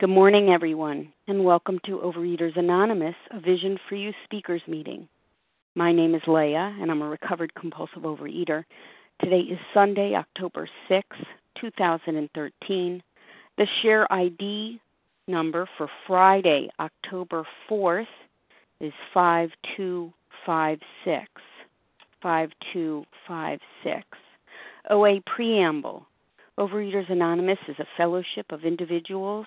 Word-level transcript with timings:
Good 0.00 0.10
morning, 0.10 0.48
everyone, 0.48 1.12
and 1.28 1.44
welcome 1.44 1.78
to 1.86 1.98
Overeaters 1.98 2.58
Anonymous, 2.58 3.14
a 3.30 3.38
Vision 3.38 3.78
for 3.88 3.94
You 3.94 4.12
speakers 4.24 4.60
meeting. 4.66 5.06
My 5.76 5.92
name 5.92 6.16
is 6.16 6.22
Leah, 6.26 6.76
and 6.80 6.90
I'm 6.90 7.00
a 7.00 7.08
recovered 7.08 7.54
compulsive 7.54 8.02
overeater. 8.02 8.64
Today 9.22 9.42
is 9.42 9.56
Sunday, 9.72 10.16
October 10.16 10.68
6, 10.88 11.06
2013. 11.60 13.04
The 13.56 13.66
share 13.82 14.12
ID 14.12 14.80
number 15.28 15.68
for 15.78 15.88
Friday, 16.08 16.68
October 16.80 17.46
4th 17.70 18.08
is 18.80 18.92
5256. 19.14 21.28
5256. 22.20 24.04
OA 24.90 25.20
Preamble. 25.24 26.04
Overeaters 26.58 27.10
Anonymous 27.10 27.58
is 27.68 27.76
a 27.80 27.86
fellowship 27.96 28.46
of 28.50 28.64
individuals 28.64 29.46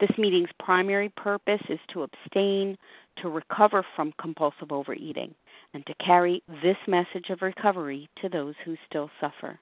This 0.00 0.10
meeting's 0.18 0.50
primary 0.58 1.08
purpose 1.10 1.60
is 1.68 1.80
to 1.92 2.02
abstain, 2.02 2.76
to 3.22 3.28
recover 3.28 3.84
from 3.96 4.12
compulsive 4.20 4.72
overeating, 4.72 5.34
and 5.74 5.84
to 5.86 5.94
carry 5.94 6.42
this 6.62 6.76
message 6.86 7.30
of 7.30 7.42
recovery 7.42 8.08
to 8.22 8.28
those 8.28 8.54
who 8.64 8.76
still 8.88 9.10
suffer. 9.20 9.58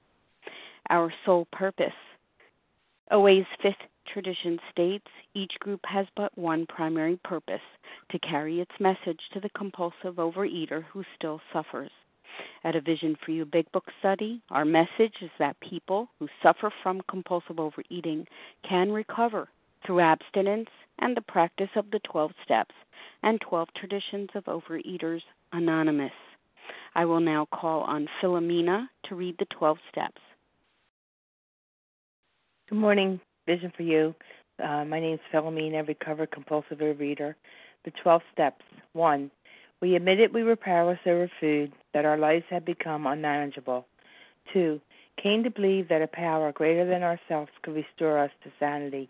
Our 0.89 1.11
sole 1.25 1.47
purpose. 1.51 1.91
OA's 3.11 3.45
fifth 3.61 3.75
tradition 4.11 4.59
states 4.71 5.07
each 5.33 5.53
group 5.59 5.81
has 5.85 6.07
but 6.15 6.37
one 6.37 6.65
primary 6.67 7.19
purpose 7.23 7.61
to 8.11 8.19
carry 8.19 8.61
its 8.61 8.71
message 8.79 9.19
to 9.33 9.39
the 9.39 9.49
compulsive 9.49 10.15
overeater 10.15 10.83
who 10.91 11.03
still 11.15 11.41
suffers. 11.51 11.91
At 12.63 12.75
a 12.75 12.81
Vision 12.81 13.17
for 13.25 13.31
You 13.31 13.45
Big 13.45 13.71
Book 13.71 13.85
study, 13.99 14.41
our 14.51 14.65
message 14.65 15.15
is 15.21 15.31
that 15.39 15.59
people 15.59 16.09
who 16.19 16.27
suffer 16.43 16.71
from 16.83 17.01
compulsive 17.09 17.59
overeating 17.59 18.27
can 18.67 18.91
recover 18.91 19.49
through 19.85 19.99
abstinence 19.99 20.69
and 20.99 21.15
the 21.15 21.21
practice 21.21 21.69
of 21.75 21.89
the 21.91 21.99
12 22.11 22.31
steps 22.43 22.75
and 23.23 23.39
12 23.41 23.69
traditions 23.75 24.29
of 24.35 24.45
Overeaters 24.45 25.21
Anonymous. 25.51 26.11
I 26.95 27.05
will 27.05 27.19
now 27.19 27.47
call 27.53 27.81
on 27.81 28.07
Philomena 28.21 28.87
to 29.05 29.15
read 29.15 29.35
the 29.39 29.45
12 29.57 29.77
steps. 29.91 30.21
Good 32.69 32.79
morning, 32.79 33.19
Vision 33.45 33.71
for 33.75 33.83
You. 33.83 34.13
Uh, 34.61 34.83
my 34.85 34.99
name 34.99 35.13
is 35.13 35.19
Philomena, 35.31 35.87
recovered 35.87 36.31
compulsive 36.31 36.79
overeater. 36.79 37.35
The 37.85 37.91
12 38.03 38.21
steps. 38.33 38.65
1. 38.93 39.31
We 39.81 39.95
admitted 39.95 40.33
we 40.33 40.43
were 40.43 40.55
powerless 40.55 40.99
over 41.05 41.29
food, 41.39 41.71
that 41.93 42.05
our 42.05 42.17
lives 42.17 42.45
had 42.49 42.65
become 42.65 43.05
unmanageable. 43.05 43.85
2. 44.53 44.81
Came 45.21 45.43
to 45.43 45.51
believe 45.51 45.87
that 45.89 46.01
a 46.01 46.07
power 46.07 46.51
greater 46.51 46.85
than 46.85 47.03
ourselves 47.03 47.51
could 47.61 47.75
restore 47.75 48.17
us 48.17 48.31
to 48.43 48.51
sanity. 48.59 49.09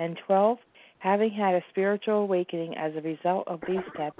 And 0.00 0.18
12, 0.26 0.56
having 0.98 1.30
had 1.30 1.54
a 1.54 1.62
spiritual 1.68 2.22
awakening 2.22 2.74
as 2.78 2.92
a 2.96 3.02
result 3.02 3.46
of 3.46 3.60
these 3.68 3.84
steps, 3.94 4.18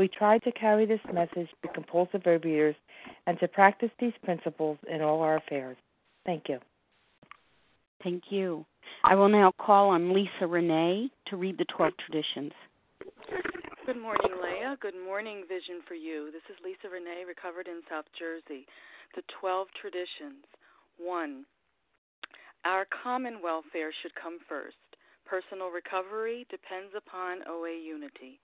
we 0.00 0.08
try 0.08 0.38
to 0.38 0.50
carry 0.50 0.84
this 0.84 1.00
message 1.12 1.48
to 1.62 1.68
compulsive 1.72 2.22
overeaters 2.22 2.74
and 3.28 3.38
to 3.38 3.46
practice 3.46 3.90
these 4.00 4.12
principles 4.24 4.78
in 4.92 5.00
all 5.00 5.20
our 5.20 5.36
affairs. 5.36 5.76
Thank 6.26 6.48
you. 6.48 6.58
Thank 8.02 8.24
you. 8.30 8.66
I 9.04 9.14
will 9.14 9.28
now 9.28 9.52
call 9.64 9.90
on 9.90 10.12
Lisa 10.12 10.48
Renee 10.48 11.08
to 11.28 11.36
read 11.36 11.56
the 11.56 11.66
12 11.76 11.92
traditions. 12.04 12.50
Good 13.86 14.00
morning, 14.02 14.32
Leah. 14.42 14.76
Good 14.80 14.98
morning, 15.06 15.44
Vision 15.48 15.82
for 15.86 15.94
You. 15.94 16.30
This 16.32 16.42
is 16.50 16.56
Lisa 16.64 16.92
Renee, 16.92 17.22
recovered 17.28 17.68
in 17.68 17.82
South 17.88 18.06
Jersey. 18.18 18.66
The 19.14 19.22
12 19.40 19.68
traditions. 19.80 20.42
1. 20.98 21.44
Our 22.64 22.86
common 23.04 23.38
welfare 23.40 23.92
should 24.02 24.14
come 24.16 24.38
first. 24.48 24.74
Personal 25.32 25.70
recovery 25.70 26.44
depends 26.50 26.92
upon 26.92 27.40
OA 27.48 27.72
unity. 27.72 28.38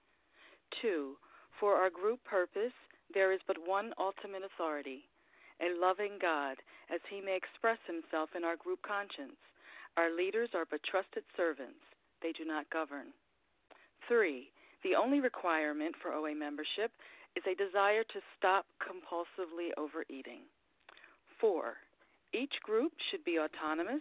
2. 0.80 1.18
For 1.60 1.74
our 1.74 1.90
group 1.90 2.24
purpose, 2.24 2.72
there 3.12 3.30
is 3.30 3.44
but 3.46 3.60
one 3.60 3.92
ultimate 4.00 4.40
authority, 4.40 5.04
a 5.60 5.76
loving 5.78 6.16
God, 6.18 6.56
as 6.88 7.04
he 7.10 7.20
may 7.20 7.36
express 7.36 7.76
himself 7.84 8.30
in 8.34 8.42
our 8.42 8.56
group 8.56 8.80
conscience. 8.80 9.36
Our 9.98 10.16
leaders 10.16 10.48
are 10.54 10.64
but 10.64 10.80
trusted 10.82 11.24
servants, 11.36 11.84
they 12.22 12.32
do 12.32 12.46
not 12.46 12.70
govern. 12.72 13.12
3. 14.08 14.48
The 14.82 14.96
only 14.96 15.20
requirement 15.20 15.94
for 16.00 16.14
OA 16.16 16.34
membership 16.34 16.88
is 17.36 17.44
a 17.44 17.52
desire 17.52 18.04
to 18.16 18.28
stop 18.38 18.64
compulsively 18.80 19.76
overeating. 19.76 20.48
4. 21.38 21.76
Each 22.32 22.56
group 22.64 22.92
should 23.10 23.24
be 23.28 23.36
autonomous 23.36 24.00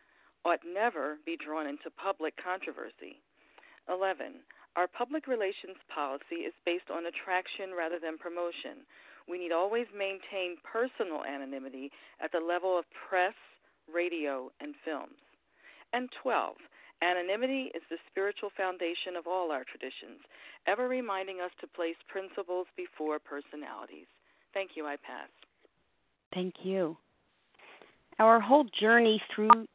ought 0.45 0.59
never 0.65 1.17
be 1.25 1.37
drawn 1.37 1.67
into 1.67 1.89
public 2.01 2.33
controversy. 2.41 3.21
11. 3.89 4.41
Our 4.75 4.87
public 4.87 5.27
relations 5.27 5.77
policy 5.93 6.47
is 6.47 6.53
based 6.65 6.89
on 6.89 7.05
attraction 7.05 7.75
rather 7.77 7.99
than 7.99 8.17
promotion. 8.17 8.87
We 9.27 9.37
need 9.37 9.51
always 9.51 9.87
maintain 9.91 10.57
personal 10.63 11.23
anonymity 11.23 11.91
at 12.23 12.31
the 12.31 12.39
level 12.39 12.77
of 12.77 12.85
press, 13.09 13.35
radio, 13.91 14.51
and 14.61 14.73
films. 14.85 15.19
And 15.93 16.09
12. 16.23 16.55
Anonymity 17.01 17.71
is 17.73 17.81
the 17.89 17.97
spiritual 18.09 18.49
foundation 18.55 19.17
of 19.17 19.27
all 19.27 19.51
our 19.51 19.65
traditions, 19.65 20.21
ever 20.67 20.87
reminding 20.87 21.41
us 21.41 21.51
to 21.59 21.67
place 21.67 21.97
principles 22.07 22.67
before 22.77 23.19
personalities. 23.19 24.05
Thank 24.53 24.71
you. 24.75 24.85
I 24.85 24.95
pass. 24.97 25.29
Thank 26.33 26.53
you. 26.63 26.97
Our 28.19 28.39
whole 28.39 28.65
journey 28.79 29.21
through 29.33 29.67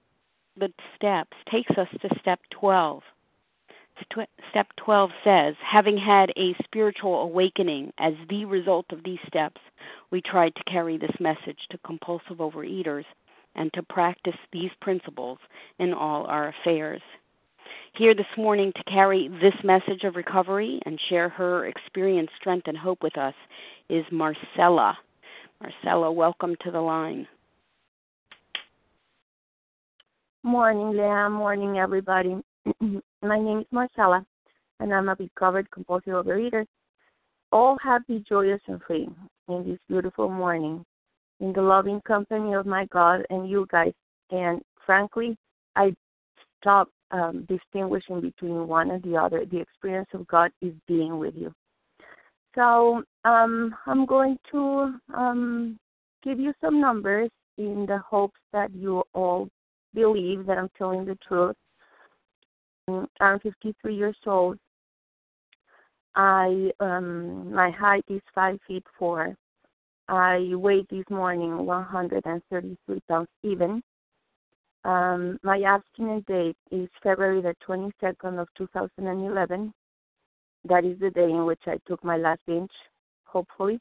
the 0.56 0.72
steps 0.94 1.36
takes 1.50 1.76
us 1.78 1.88
to 2.00 2.18
step 2.20 2.40
12. 2.50 3.02
Step 4.50 4.68
12 4.76 5.10
says, 5.24 5.54
having 5.64 5.96
had 5.96 6.30
a 6.36 6.54
spiritual 6.62 7.22
awakening 7.22 7.92
as 7.98 8.12
the 8.28 8.44
result 8.44 8.86
of 8.90 9.02
these 9.04 9.18
steps, 9.26 9.60
we 10.10 10.20
tried 10.20 10.54
to 10.54 10.64
carry 10.64 10.98
this 10.98 11.18
message 11.18 11.58
to 11.70 11.78
compulsive 11.78 12.38
overeaters 12.38 13.04
and 13.54 13.72
to 13.72 13.82
practice 13.82 14.36
these 14.52 14.70
principles 14.82 15.38
in 15.78 15.94
all 15.94 16.26
our 16.26 16.48
affairs. 16.48 17.00
Here 17.94 18.14
this 18.14 18.26
morning 18.36 18.72
to 18.76 18.84
carry 18.84 19.28
this 19.28 19.54
message 19.64 20.04
of 20.04 20.16
recovery 20.16 20.80
and 20.84 21.00
share 21.08 21.30
her 21.30 21.64
experience, 21.64 22.30
strength, 22.38 22.68
and 22.68 22.76
hope 22.76 23.02
with 23.02 23.16
us 23.16 23.34
is 23.88 24.04
Marcela. 24.12 24.98
Marcela, 25.60 26.12
welcome 26.12 26.54
to 26.64 26.70
the 26.70 26.82
line. 26.82 27.26
Morning, 30.46 30.96
Leah. 30.96 31.28
Morning, 31.28 31.78
everybody. 31.78 32.36
My 33.20 33.36
name 33.36 33.58
is 33.58 33.66
Marcela, 33.72 34.24
and 34.78 34.94
I'm 34.94 35.08
a 35.08 35.16
recovered 35.18 35.68
compulsive 35.72 36.12
overeater. 36.12 36.64
All 37.50 37.76
happy, 37.82 38.24
joyous, 38.28 38.60
and 38.68 38.80
free 38.86 39.08
in 39.48 39.68
this 39.68 39.80
beautiful 39.88 40.28
morning, 40.28 40.84
in 41.40 41.52
the 41.52 41.60
loving 41.60 42.00
company 42.02 42.54
of 42.54 42.64
my 42.64 42.86
God 42.92 43.26
and 43.28 43.50
you 43.50 43.66
guys. 43.72 43.92
And 44.30 44.62
frankly, 44.86 45.36
I 45.74 45.92
stopped 46.60 46.92
um, 47.10 47.44
distinguishing 47.48 48.20
between 48.20 48.68
one 48.68 48.92
and 48.92 49.02
the 49.02 49.16
other. 49.16 49.44
The 49.46 49.58
experience 49.58 50.10
of 50.14 50.28
God 50.28 50.52
is 50.62 50.74
being 50.86 51.18
with 51.18 51.34
you. 51.34 51.52
So 52.54 53.02
um, 53.24 53.74
I'm 53.84 54.06
going 54.06 54.38
to 54.52 54.94
um, 55.12 55.76
give 56.22 56.38
you 56.38 56.52
some 56.60 56.80
numbers 56.80 57.30
in 57.58 57.84
the 57.88 57.98
hopes 57.98 58.38
that 58.52 58.72
you 58.72 59.02
all 59.12 59.48
believe 59.96 60.46
that 60.46 60.58
I'm 60.58 60.70
telling 60.78 61.04
the 61.04 61.18
truth. 61.26 61.56
I'm 63.18 63.40
53 63.40 63.96
years 63.96 64.16
old. 64.26 64.58
I 66.14 66.70
um, 66.78 67.52
my 67.52 67.70
height 67.70 68.04
is 68.08 68.22
five 68.34 68.58
feet 68.68 68.84
four. 68.98 69.34
I 70.08 70.50
weighed 70.52 70.86
this 70.88 71.04
morning 71.10 71.66
133 71.66 73.00
pounds 73.08 73.28
even. 73.42 73.82
Um, 74.84 75.38
my 75.42 75.60
abstinence 75.62 76.24
date 76.28 76.56
is 76.70 76.88
February 77.02 77.42
the 77.42 77.54
22nd 77.68 78.40
of 78.40 78.46
2011. 78.56 79.74
That 80.68 80.84
is 80.84 80.98
the 81.00 81.10
day 81.10 81.28
in 81.28 81.44
which 81.44 81.62
I 81.66 81.78
took 81.88 82.04
my 82.04 82.16
last 82.16 82.40
binge, 82.46 82.70
hopefully, 83.24 83.80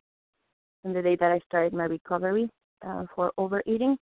and 0.83 0.95
the 0.95 1.03
day 1.03 1.15
that 1.15 1.31
I 1.31 1.39
started 1.47 1.73
my 1.73 1.85
recovery 1.85 2.50
uh, 2.85 3.03
for 3.15 3.31
overeating. 3.38 3.97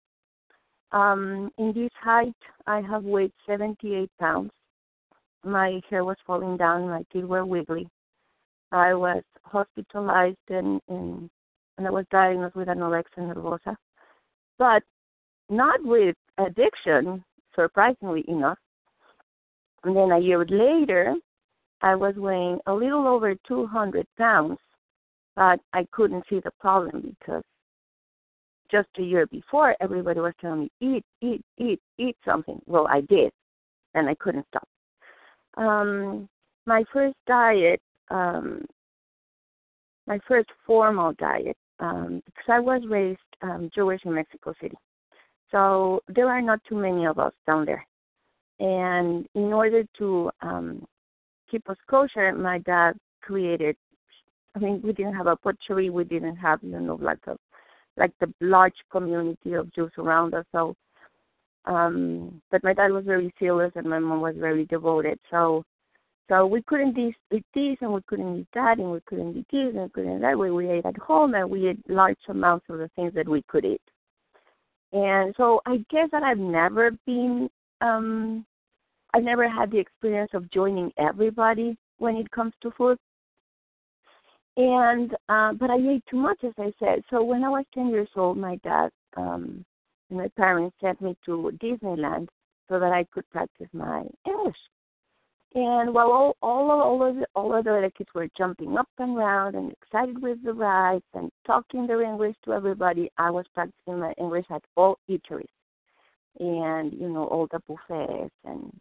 Um, 0.92 1.52
in 1.58 1.74
this 1.74 1.92
height, 2.02 2.36
I 2.68 2.82
have 2.82 3.04
weighed 3.04 3.32
78 3.48 4.10
pounds. 4.20 4.52
My 5.44 5.80
hair 5.90 6.04
was 6.04 6.18
falling 6.28 6.58
down, 6.58 6.90
my 6.90 7.04
teeth 7.12 7.24
were 7.24 7.46
wiggly. 7.46 7.88
I 8.72 8.94
was 8.94 9.24
hospitalized 9.44 10.38
and, 10.50 10.82
and, 10.88 11.30
and 11.78 11.88
I 11.88 11.90
was 11.90 12.06
diagnosed 12.12 12.56
with 12.56 12.68
anorexia 12.68 13.20
nervosa, 13.20 13.76
but 14.58 14.84
not 15.50 15.84
with 15.84 16.16
addiction, 16.38 17.24
surprisingly 17.56 18.24
enough. 18.28 18.60
And 19.84 19.96
then 19.96 20.12
a 20.12 20.20
year 20.20 20.46
later, 20.48 21.16
I 21.82 21.96
was 21.96 22.16
weighing 22.16 22.60
a 22.68 22.74
little 22.74 23.08
over 23.08 23.34
200 23.48 24.06
pounds, 24.18 24.60
but 25.36 25.60
I 25.74 25.88
couldn't 25.92 26.26
see 26.30 26.40
the 26.44 26.52
problem 26.60 27.16
because 27.20 27.44
just 28.72 28.88
a 28.98 29.04
year 29.04 29.28
before, 29.28 29.76
everybody 29.82 30.20
was 30.20 30.34
telling 30.40 30.62
me, 30.62 30.72
eat, 30.80 31.06
eat, 31.22 31.42
eat, 31.58 31.80
eat 31.98 32.16
something. 32.26 32.60
Well, 32.66 32.88
I 32.88 33.02
did, 33.02 33.32
and 33.94 34.08
I 34.08 34.16
couldn't 34.16 34.46
stop. 34.48 34.68
Um, 35.58 36.30
my 36.66 36.84
first 36.94 37.16
diet, 37.28 37.82
um, 38.10 38.66
my 40.08 40.20
first 40.28 40.50
formal 40.66 41.14
diet, 41.20 41.58
um, 41.80 42.22
because 42.26 42.46
I 42.48 42.60
was 42.60 42.82
raised 42.88 43.20
um, 43.42 43.70
Jewish 43.74 44.02
in 44.06 44.14
Mexico 44.14 44.54
City. 44.62 44.78
So 45.52 46.02
there 46.08 46.30
are 46.30 46.42
not 46.42 46.60
too 46.68 46.76
many 46.76 47.06
of 47.06 47.20
us 47.20 47.34
down 47.46 47.66
there. 47.66 47.86
And 48.60 49.28
in 49.36 49.52
order 49.52 49.84
to 49.98 50.32
um, 50.42 50.86
keep 51.50 51.68
us 51.70 51.78
kosher, 51.90 52.32
my 52.34 52.60
dad 52.60 52.94
created, 53.22 53.76
I 54.56 54.60
mean, 54.60 54.82
we 54.84 54.94
didn't 54.94 55.16
have 55.16 55.28
a 55.28 55.38
butchery, 55.44 55.90
we 55.90 56.04
didn't 56.04 56.36
have, 56.38 56.60
you 56.62 56.80
know, 56.80 57.00
like 57.02 57.20
a 57.28 57.36
like 58.02 58.12
the 58.20 58.34
large 58.42 58.74
community 58.92 59.54
of 59.54 59.72
Jews 59.74 59.92
around 60.00 60.34
us. 60.34 60.46
So, 60.52 60.76
um, 61.66 62.42
but 62.50 62.64
my 62.64 62.74
dad 62.74 62.92
was 62.92 63.06
very 63.06 63.32
serious 63.38 63.72
and 63.76 63.88
my 63.88 64.00
mom 64.00 64.22
was 64.22 64.36
very 64.38 64.66
devoted. 64.66 65.20
So, 65.30 65.64
so 66.28 66.48
we 66.48 66.64
couldn't 66.64 66.98
eat 66.98 67.16
this 67.30 67.78
and 67.82 67.94
we 67.94 68.02
couldn't 68.08 68.40
eat 68.40 68.48
that 68.56 68.80
and 68.80 68.92
we 68.92 69.02
couldn't 69.06 69.38
eat 69.38 69.46
this 69.52 69.76
and 69.76 69.84
we 69.84 69.90
couldn't 69.90 70.18
eat 70.18 70.22
that. 70.22 70.38
We, 70.38 70.50
we 70.50 70.68
ate 70.68 70.86
at 70.86 70.98
home 70.98 71.36
and 71.36 71.48
we 71.48 71.68
ate 71.68 71.90
large 71.90 72.18
amounts 72.28 72.66
of 72.70 72.80
the 72.80 72.90
things 72.96 73.14
that 73.14 73.30
we 73.30 73.44
could 73.48 73.66
eat. 73.66 73.82
And 74.94 75.36
so 75.38 75.62
I 75.68 75.78
guess 75.92 76.10
that 76.12 76.24
I've 76.24 76.40
never 76.40 76.90
been, 77.06 77.50
um, 77.82 78.44
I've 79.14 79.24
never 79.24 79.48
had 79.48 79.70
the 79.70 79.78
experience 79.78 80.32
of 80.34 80.50
joining 80.50 80.92
everybody 80.98 81.78
when 82.00 82.16
it 82.16 82.32
comes 82.32 82.54
to 82.64 82.72
food 82.72 82.98
and 84.58 85.14
uh, 85.30 85.54
but 85.54 85.70
I 85.70 85.78
ate 85.78 86.04
too 86.10 86.18
much, 86.18 86.44
as 86.44 86.54
I 86.58 86.74
said. 86.80 87.04
So 87.10 87.24
when 87.24 87.44
I 87.44 87.50
was 87.50 87.66
ten 87.74 87.90
years 87.90 88.10
old, 88.16 88.38
my 88.38 88.58
dad 88.58 88.90
um, 89.16 89.66
and 90.10 90.20
my 90.20 90.28
parents 90.36 90.76
sent 90.82 91.02
me 91.02 91.16
to 91.26 91.52
Disneyland 91.62 92.28
so 92.70 92.80
that 92.80 92.92
I 92.92 93.06
could 93.12 93.30
practice 93.30 93.68
my 93.74 94.04
English. 94.28 94.58
And 95.54 95.94
while 95.94 96.12
all 96.12 96.38
all 96.42 96.72
all 96.72 97.10
of 97.10 97.16
the, 97.16 97.26
all 97.36 97.54
of 97.54 97.66
the 97.66 97.72
other 97.72 97.92
kids 97.98 98.10
were 98.16 98.28
jumping 98.38 98.78
up 98.78 98.88
and 98.98 99.18
around 99.18 99.56
and 99.56 99.72
excited 99.72 100.22
with 100.22 100.44
the 100.44 100.54
rides 100.54 101.04
and 101.14 101.30
talking 101.46 101.88
their 101.88 102.04
English 102.04 102.36
to 102.46 102.54
everybody, 102.54 103.10
I 103.18 103.32
was 103.32 103.46
practicing 103.54 104.00
my 104.00 104.14
English 104.18 104.46
at 104.50 104.64
all 104.78 104.98
eateries, 105.10 105.46
and 106.40 106.94
you 106.94 107.10
know 107.10 107.26
all 107.26 107.48
the 107.52 107.60
buffets 107.68 108.34
and 108.46 108.72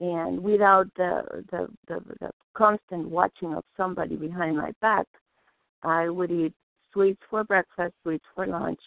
and 0.00 0.42
without 0.42 0.86
the, 0.96 1.22
the 1.50 1.68
the 1.86 2.00
the 2.20 2.30
constant 2.54 3.08
watching 3.08 3.54
of 3.54 3.64
somebody 3.76 4.16
behind 4.16 4.56
my 4.56 4.72
back, 4.80 5.06
I 5.82 6.08
would 6.08 6.30
eat 6.30 6.54
sweets 6.92 7.20
for 7.30 7.44
breakfast, 7.44 7.94
sweets 8.02 8.24
for 8.34 8.46
lunch, 8.46 8.80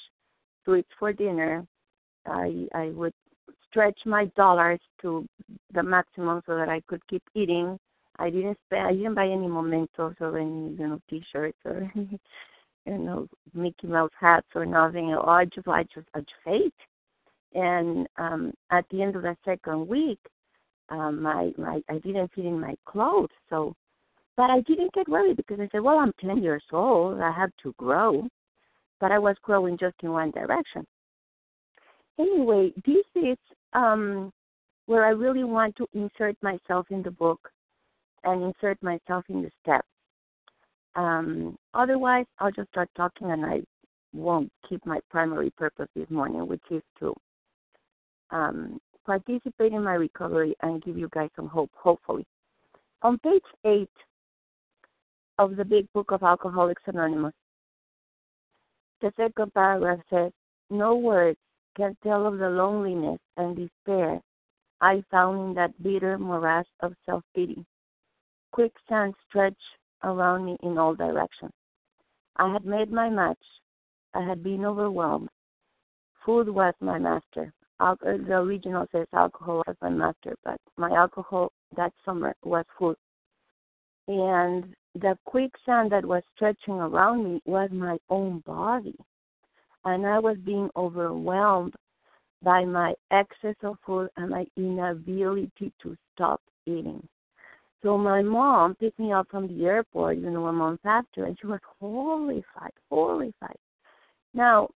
sweets 0.65 0.89
for 0.99 1.13
dinner. 1.13 1.65
I 2.25 2.67
I 2.73 2.89
would 2.89 3.13
stretch 3.69 3.99
my 4.05 4.25
dollars 4.35 4.79
to 5.01 5.25
the 5.73 5.83
maximum 5.83 6.41
so 6.45 6.55
that 6.55 6.69
I 6.69 6.81
could 6.87 7.05
keep 7.07 7.23
eating. 7.35 7.79
I 8.19 8.29
didn't 8.29 8.57
spend 8.65 8.87
I 8.87 8.93
didn't 8.93 9.15
buy 9.15 9.27
any 9.27 9.47
mementos 9.47 10.15
or 10.19 10.37
any 10.37 10.71
you 10.71 10.87
know 10.87 10.99
T-shirts 11.09 11.57
or 11.63 11.89
you 11.95 12.97
know 12.97 13.27
Mickey 13.53 13.87
Mouse 13.87 14.11
hats 14.19 14.47
or 14.55 14.65
nothing. 14.65 15.15
I 15.15 15.45
just 15.45 15.67
I 15.67 15.83
just 15.83 16.07
I 16.13 16.19
just 16.19 16.31
ate. 16.47 16.73
And 17.53 18.07
um 18.17 18.53
at 18.71 18.85
the 18.89 19.01
end 19.01 19.15
of 19.15 19.21
the 19.21 19.37
second 19.45 19.87
week, 19.87 20.19
um, 20.89 21.21
my 21.21 21.51
my 21.57 21.81
I 21.89 21.99
didn't 21.99 22.31
fit 22.33 22.45
in 22.45 22.59
my 22.59 22.75
clothes. 22.85 23.29
So, 23.49 23.73
but 24.35 24.49
I 24.49 24.61
didn't 24.61 24.93
get 24.93 25.09
worried 25.09 25.37
because 25.37 25.59
I 25.59 25.67
said, 25.71 25.81
well, 25.81 25.99
I'm 25.99 26.13
10 26.21 26.43
years 26.43 26.63
old. 26.71 27.19
I 27.19 27.31
have 27.31 27.51
to 27.63 27.73
grow, 27.77 28.27
but 28.99 29.11
I 29.11 29.19
was 29.19 29.35
growing 29.41 29.77
just 29.77 29.95
in 30.03 30.11
one 30.11 30.31
direction. 30.31 30.85
Anyway, 32.19 32.71
this 32.85 33.05
is 33.15 33.37
um, 33.73 34.31
where 34.87 35.05
I 35.05 35.09
really 35.09 35.43
want 35.43 35.75
to 35.77 35.87
insert 35.93 36.35
myself 36.41 36.87
in 36.89 37.03
the 37.03 37.11
book 37.11 37.49
and 38.23 38.43
insert 38.43 38.81
myself 38.81 39.25
in 39.29 39.43
the 39.43 39.51
steps. 39.61 39.87
Um, 40.95 41.57
otherwise, 41.75 42.25
I'll 42.39 42.51
just 42.51 42.69
start 42.69 42.89
talking 42.97 43.29
and 43.29 43.45
I 43.45 43.61
won't 44.13 44.51
keep 44.67 44.83
my 44.85 44.99
primary 45.11 45.51
purpose 45.51 45.89
this 45.95 46.09
morning, 46.09 46.47
which 46.47 46.63
is 46.71 46.81
to 46.99 47.13
um, 48.31 48.79
participate 49.07 49.73
in 49.73 49.83
my 49.83 49.95
recovery 49.95 50.55
and 50.61 50.83
give 50.83 50.97
you 50.97 51.09
guys 51.11 51.29
some 51.35 51.47
hope, 51.47 51.71
hopefully. 51.73 52.25
On 53.01 53.17
page 53.19 53.41
8 53.65 53.89
of 55.39 55.55
the 55.55 55.65
big 55.65 55.91
book 55.93 56.11
of 56.11 56.21
Alcoholics 56.21 56.83
Anonymous, 56.85 57.33
the 59.01 59.11
second 59.17 59.53
paragraph 59.53 59.99
says, 60.09 60.31
No 60.69 60.95
words 60.95 61.39
can 61.75 61.95
tell 62.03 62.27
of 62.27 62.37
the 62.37 62.49
loneliness 62.49 63.19
and 63.37 63.55
despair 63.55 64.21
I 64.81 65.03
found 65.09 65.39
in 65.39 65.53
that 65.55 65.81
bitter 65.81 66.19
morass 66.19 66.65
of 66.81 66.93
self 67.05 67.23
pity. 67.33 67.65
quicksand 68.51 69.15
stretched 69.27 69.57
around 70.03 70.45
me 70.45 70.57
in 70.61 70.77
all 70.77 70.93
directions. 70.93 71.53
I 72.35 72.51
had 72.51 72.65
made 72.65 72.91
my 72.91 73.09
match. 73.09 73.43
I 74.13 74.21
had 74.21 74.43
been 74.43 74.65
overwhelmed. 74.65 75.29
Food 76.23 76.49
was 76.49 76.73
my 76.79 76.99
master. 76.99 77.53
Uh, 77.79 77.95
the 78.01 78.37
original 78.37 78.87
says 78.91 79.05
alcohol 79.13 79.63
was 79.67 79.75
my 79.81 79.89
master, 79.89 80.35
but 80.43 80.59
my 80.77 80.89
alcohol 80.91 81.51
that 81.75 81.93
summer 82.03 82.33
was 82.43 82.65
food. 82.77 82.95
And 84.07 84.73
the 84.95 85.17
quicksand 85.25 85.91
that 85.91 86.05
was 86.05 86.23
stretching 86.35 86.75
around 86.75 87.23
me 87.23 87.41
was 87.45 87.69
my 87.71 87.97
own 88.09 88.39
body. 88.45 88.95
And 89.85 90.05
I 90.05 90.17
was 90.19 90.37
being 90.43 90.69
overwhelmed 90.75 91.75
by 92.41 92.65
my 92.65 92.93
excess 93.11 93.55
of 93.63 93.77
food 93.85 94.09
and 94.17 94.31
my 94.31 94.45
inability 94.55 95.71
to 95.83 95.95
stop 96.13 96.41
eating. 96.65 97.07
So 97.83 97.97
my 97.97 98.21
mom 98.23 98.75
picked 98.75 98.99
me 98.99 99.11
up 99.11 99.27
from 99.29 99.47
the 99.47 99.65
airport, 99.65 100.17
you 100.17 100.29
know, 100.31 100.47
a 100.47 100.53
month 100.53 100.81
after, 100.83 101.25
and 101.25 101.37
she 101.39 101.47
was 101.47 101.59
horrified, 101.79 102.71
horrified. 102.89 103.57
Now, 104.33 104.69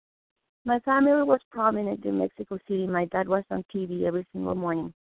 my 0.64 0.78
family 0.80 1.22
was 1.22 1.40
prominent 1.50 2.04
in 2.04 2.18
Mexico 2.18 2.58
City. 2.68 2.86
My 2.86 3.06
dad 3.06 3.28
was 3.28 3.44
on 3.50 3.64
TV 3.74 4.04
every 4.04 4.26
single 4.32 4.54
morning, 4.54 4.92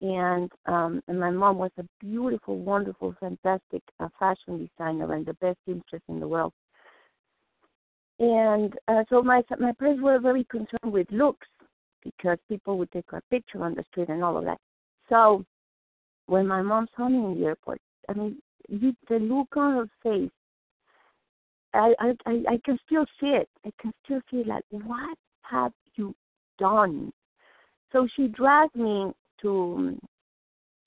and 0.00 0.50
um, 0.66 1.02
and 1.08 1.18
my 1.18 1.30
mom 1.30 1.58
was 1.58 1.70
a 1.78 1.84
beautiful, 2.00 2.58
wonderful, 2.58 3.14
fantastic 3.18 3.82
uh, 4.00 4.08
fashion 4.18 4.68
designer 4.68 5.14
and 5.14 5.24
the 5.24 5.34
best 5.34 5.58
interest 5.66 6.04
in 6.08 6.20
the 6.20 6.28
world. 6.28 6.52
And 8.18 8.74
uh, 8.88 9.04
so 9.08 9.22
my 9.22 9.42
my 9.58 9.72
parents 9.72 10.02
were 10.02 10.18
very 10.20 10.44
concerned 10.44 10.92
with 10.92 11.10
looks 11.10 11.48
because 12.04 12.38
people 12.48 12.78
would 12.78 12.90
take 12.92 13.10
a 13.12 13.20
picture 13.30 13.62
on 13.62 13.74
the 13.74 13.84
street 13.90 14.08
and 14.08 14.22
all 14.22 14.36
of 14.36 14.44
that. 14.44 14.58
So 15.08 15.44
when 16.26 16.46
my 16.46 16.62
mom 16.62 16.86
saw 16.96 17.08
me 17.08 17.18
in 17.18 17.40
the 17.40 17.46
airport, 17.46 17.80
I 18.08 18.14
mean, 18.14 18.36
the, 18.68 18.94
the 19.08 19.18
look 19.18 19.56
on 19.56 19.76
her 19.76 19.88
face, 20.02 20.30
I, 21.74 21.94
I 22.26 22.30
I 22.48 22.60
can 22.64 22.78
still 22.86 23.04
see 23.20 23.28
it. 23.28 23.48
I 23.64 23.70
can 23.80 23.92
still 24.04 24.20
see 24.30 24.44
like, 24.44 24.64
what 24.70 25.16
have 25.42 25.72
you 25.94 26.14
done? 26.58 27.12
So 27.92 28.06
she 28.16 28.28
dragged 28.28 28.76
me 28.76 29.12
to 29.42 29.98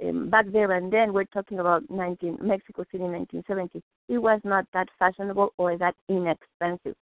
um, 0.04 0.30
back 0.30 0.46
there 0.52 0.72
and 0.72 0.92
then 0.92 1.14
we're 1.14 1.26
talking 1.26 1.60
about 1.60 1.90
19 1.90 2.40
Mexico 2.42 2.84
City 2.92 3.04
1970. 3.04 3.82
It 4.10 4.18
was 4.18 4.42
not 4.44 4.66
that 4.74 4.90
fashionable 5.00 5.54
or 5.58 5.78
that 5.78 5.96
inexpensive. 6.10 6.96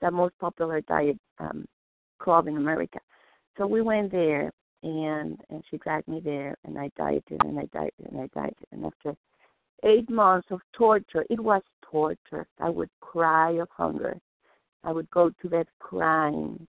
The 0.00 0.10
most 0.10 0.34
popular 0.38 0.80
diet 0.82 1.18
um, 1.38 1.66
club 2.20 2.46
in 2.46 2.56
America. 2.56 3.00
So 3.56 3.66
we 3.66 3.82
went 3.82 4.12
there 4.12 4.52
and 4.82 5.40
and 5.50 5.64
she 5.68 5.78
dragged 5.78 6.06
me 6.06 6.20
there 6.20 6.56
and 6.64 6.78
I 6.78 6.90
dieted 6.96 7.40
and 7.44 7.58
I 7.58 7.64
dieted 7.72 8.06
and 8.10 8.20
I 8.20 8.28
dieted 8.32 8.66
and 8.70 8.84
after 8.84 9.16
eight 9.84 10.08
months 10.10 10.48
of 10.50 10.60
torture, 10.72 11.24
it 11.30 11.40
was 11.40 11.62
torture. 11.82 12.46
I 12.60 12.68
would 12.68 12.90
cry 13.00 13.52
of 13.52 13.68
hunger. 13.70 14.16
I 14.84 14.92
would 14.92 15.10
go 15.10 15.30
to 15.30 15.48
bed 15.48 15.66
crying. 15.78 16.66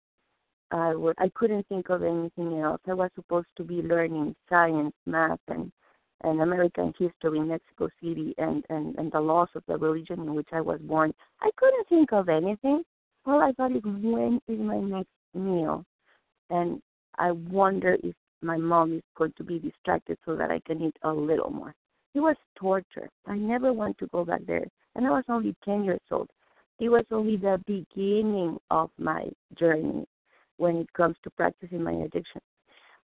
I 0.72 0.96
would 0.96 1.16
I 1.18 1.30
couldn't 1.36 1.68
think 1.68 1.90
of 1.90 2.04
anything 2.04 2.60
else. 2.60 2.82
I 2.88 2.94
was 2.94 3.10
supposed 3.16 3.48
to 3.58 3.64
be 3.64 3.82
learning 3.82 4.36
science, 4.50 4.94
math 5.06 5.40
and 5.48 5.72
and 6.22 6.42
American 6.42 6.94
history 6.98 7.38
in 7.38 7.50
Mexico 7.50 7.90
City 8.02 8.34
and, 8.40 8.66
and, 8.72 8.96
and 8.98 9.12
the 9.12 9.22
laws 9.22 9.50
of 9.54 9.62
the 9.68 9.78
religion 9.78 10.22
in 10.22 10.34
which 10.34 10.48
I 10.52 10.62
was 10.62 10.80
born. 10.82 11.14
I 11.42 11.52
couldn't 11.58 11.88
think 11.90 12.12
of 12.12 12.28
anything. 12.28 12.82
All 13.28 13.40
I 13.40 13.52
thought 13.52 13.76
is 13.76 13.84
when 13.84 14.42
is 14.48 14.60
my 14.60 14.80
next 14.80 15.12
meal? 15.36 15.86
and 16.50 16.82
I 17.18 17.32
wonder 17.32 17.98
if 18.04 18.16
my 18.42 18.58
mom 18.58 18.94
is 18.94 19.04
going 19.18 19.34
to 19.38 19.44
be 19.44 19.60
distracted 19.60 20.18
so 20.26 20.36
that 20.36 20.52
I 20.52 20.60
can 20.66 20.82
eat 20.82 20.96
a 21.04 21.12
little 21.12 21.50
more. 21.50 21.74
It 22.14 22.20
was 22.20 22.36
torture. 22.56 23.10
I 23.26 23.36
never 23.36 23.74
want 23.74 23.98
to 24.00 24.08
go 24.08 24.26
back 24.26 24.42
there. 24.48 24.66
And 24.96 25.06
I 25.06 25.12
was 25.12 25.24
only 25.30 25.56
10 25.64 25.84
years 25.84 26.02
old. 26.12 26.30
It 26.80 26.90
was 26.90 27.06
only 27.12 27.38
the 27.38 27.62
beginning 27.66 28.58
of 28.72 28.90
my 28.98 29.30
journey 29.60 30.06
when 30.58 30.78
it 30.78 30.92
comes 30.94 31.16
to 31.24 31.30
practicing 31.32 31.84
my 31.84 31.94
addiction. 31.94 32.42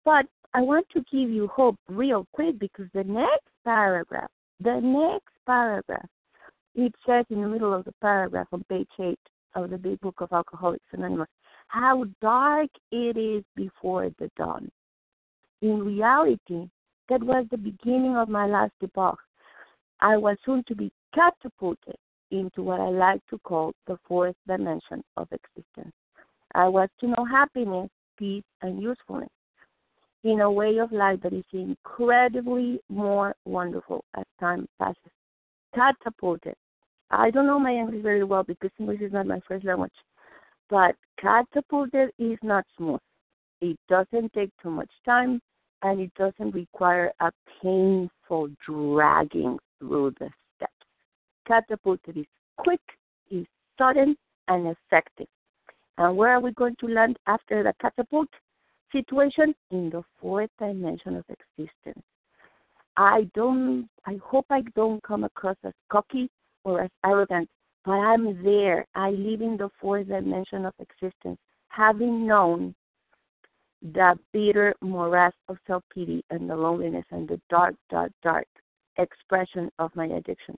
But 0.04 0.26
I 0.54 0.60
want 0.60 0.86
to 0.94 1.04
give 1.10 1.30
you 1.30 1.48
hope 1.48 1.76
real 1.88 2.26
quick 2.32 2.58
because 2.58 2.86
the 2.94 3.04
next 3.04 3.48
paragraph, 3.64 4.30
the 4.60 4.80
next 4.80 5.34
paragraph, 5.46 6.08
it 6.74 6.94
says 7.06 7.24
in 7.30 7.42
the 7.42 7.48
middle 7.48 7.74
of 7.74 7.84
the 7.84 7.94
paragraph 8.00 8.48
on 8.52 8.64
page 8.68 8.88
8 8.98 9.18
of 9.54 9.70
the 9.70 9.78
Big 9.78 10.00
Book 10.00 10.20
of 10.20 10.32
Alcoholics 10.32 10.84
Anonymous 10.92 11.28
how 11.68 12.04
dark 12.20 12.70
it 12.90 13.16
is 13.16 13.44
before 13.54 14.10
the 14.18 14.30
dawn. 14.36 14.70
In 15.62 15.84
reality, 15.84 16.68
that 17.08 17.22
was 17.22 17.46
the 17.50 17.56
beginning 17.56 18.16
of 18.16 18.28
my 18.28 18.46
last 18.46 18.72
epoch. 18.82 19.18
I 20.00 20.16
was 20.16 20.36
soon 20.44 20.62
to 20.68 20.74
be 20.74 20.92
catapulted 21.14 21.96
into 22.30 22.62
what 22.62 22.80
I 22.80 22.88
like 22.88 23.20
to 23.30 23.38
call 23.38 23.72
the 23.86 23.98
fourth 24.06 24.36
dimension 24.46 25.02
of 25.16 25.28
existence. 25.32 25.94
I 26.54 26.68
was 26.68 26.88
to 27.00 27.08
know 27.08 27.24
happiness, 27.24 27.88
peace, 28.18 28.44
and 28.62 28.82
usefulness 28.82 29.30
in 30.24 30.40
a 30.40 30.50
way 30.50 30.78
of 30.78 30.92
life 30.92 31.20
that 31.22 31.32
is 31.32 31.44
incredibly 31.52 32.80
more 32.88 33.34
wonderful 33.44 34.04
as 34.16 34.24
time 34.40 34.66
passes. 34.78 34.96
Catapulted. 35.74 36.54
I 37.10 37.30
don't 37.30 37.46
know 37.46 37.58
my 37.58 37.72
English 37.72 38.02
very 38.02 38.24
well 38.24 38.42
because 38.42 38.70
English 38.78 39.00
is 39.00 39.12
not 39.12 39.26
my 39.26 39.40
first 39.46 39.64
language. 39.64 39.92
But 40.68 40.96
catapulted 41.20 42.10
is 42.18 42.38
not 42.42 42.64
smooth. 42.76 43.00
It 43.60 43.78
doesn't 43.88 44.32
take 44.34 44.50
too 44.62 44.70
much 44.70 44.90
time 45.04 45.40
and 45.82 46.00
it 46.00 46.12
doesn't 46.14 46.54
require 46.54 47.12
a 47.20 47.30
painful 47.62 48.48
dragging 48.66 49.58
through 49.78 50.12
the 50.18 50.28
steps. 50.56 50.72
Catapulted 51.46 52.16
is 52.16 52.26
quick, 52.56 52.80
is 53.30 53.46
sudden, 53.78 54.16
and 54.48 54.68
effective. 54.68 55.28
And 55.98 56.16
where 56.16 56.30
are 56.30 56.40
we 56.40 56.52
going 56.52 56.76
to 56.80 56.88
land 56.88 57.18
after 57.26 57.62
the 57.62 57.74
catapult 57.80 58.28
situation? 58.92 59.54
In 59.70 59.90
the 59.90 60.02
fourth 60.20 60.50
dimension 60.58 61.16
of 61.16 61.24
existence. 61.28 62.04
I 62.96 63.28
don't 63.34 63.88
I 64.06 64.18
hope 64.24 64.46
I 64.50 64.62
don't 64.74 65.02
come 65.02 65.24
across 65.24 65.56
as 65.64 65.72
cocky 65.90 66.28
or 66.64 66.82
as 66.82 66.90
arrogant 67.04 67.48
but 67.88 67.94
I'm 67.94 68.44
there. 68.44 68.86
I 68.94 69.12
live 69.12 69.40
in 69.40 69.56
the 69.56 69.70
fourth 69.80 70.08
dimension 70.08 70.66
of 70.66 70.74
existence, 70.78 71.38
having 71.70 72.26
known 72.26 72.74
the 73.82 74.18
bitter 74.32 74.74
morass 74.80 75.32
of 75.48 75.56
self 75.66 75.84
pity 75.94 76.24
and 76.30 76.48
the 76.48 76.56
loneliness 76.56 77.04
and 77.10 77.28
the 77.28 77.40
dark, 77.48 77.74
dark, 77.90 78.12
dark 78.22 78.46
expression 78.98 79.70
of 79.78 79.94
my 79.94 80.06
addiction. 80.06 80.56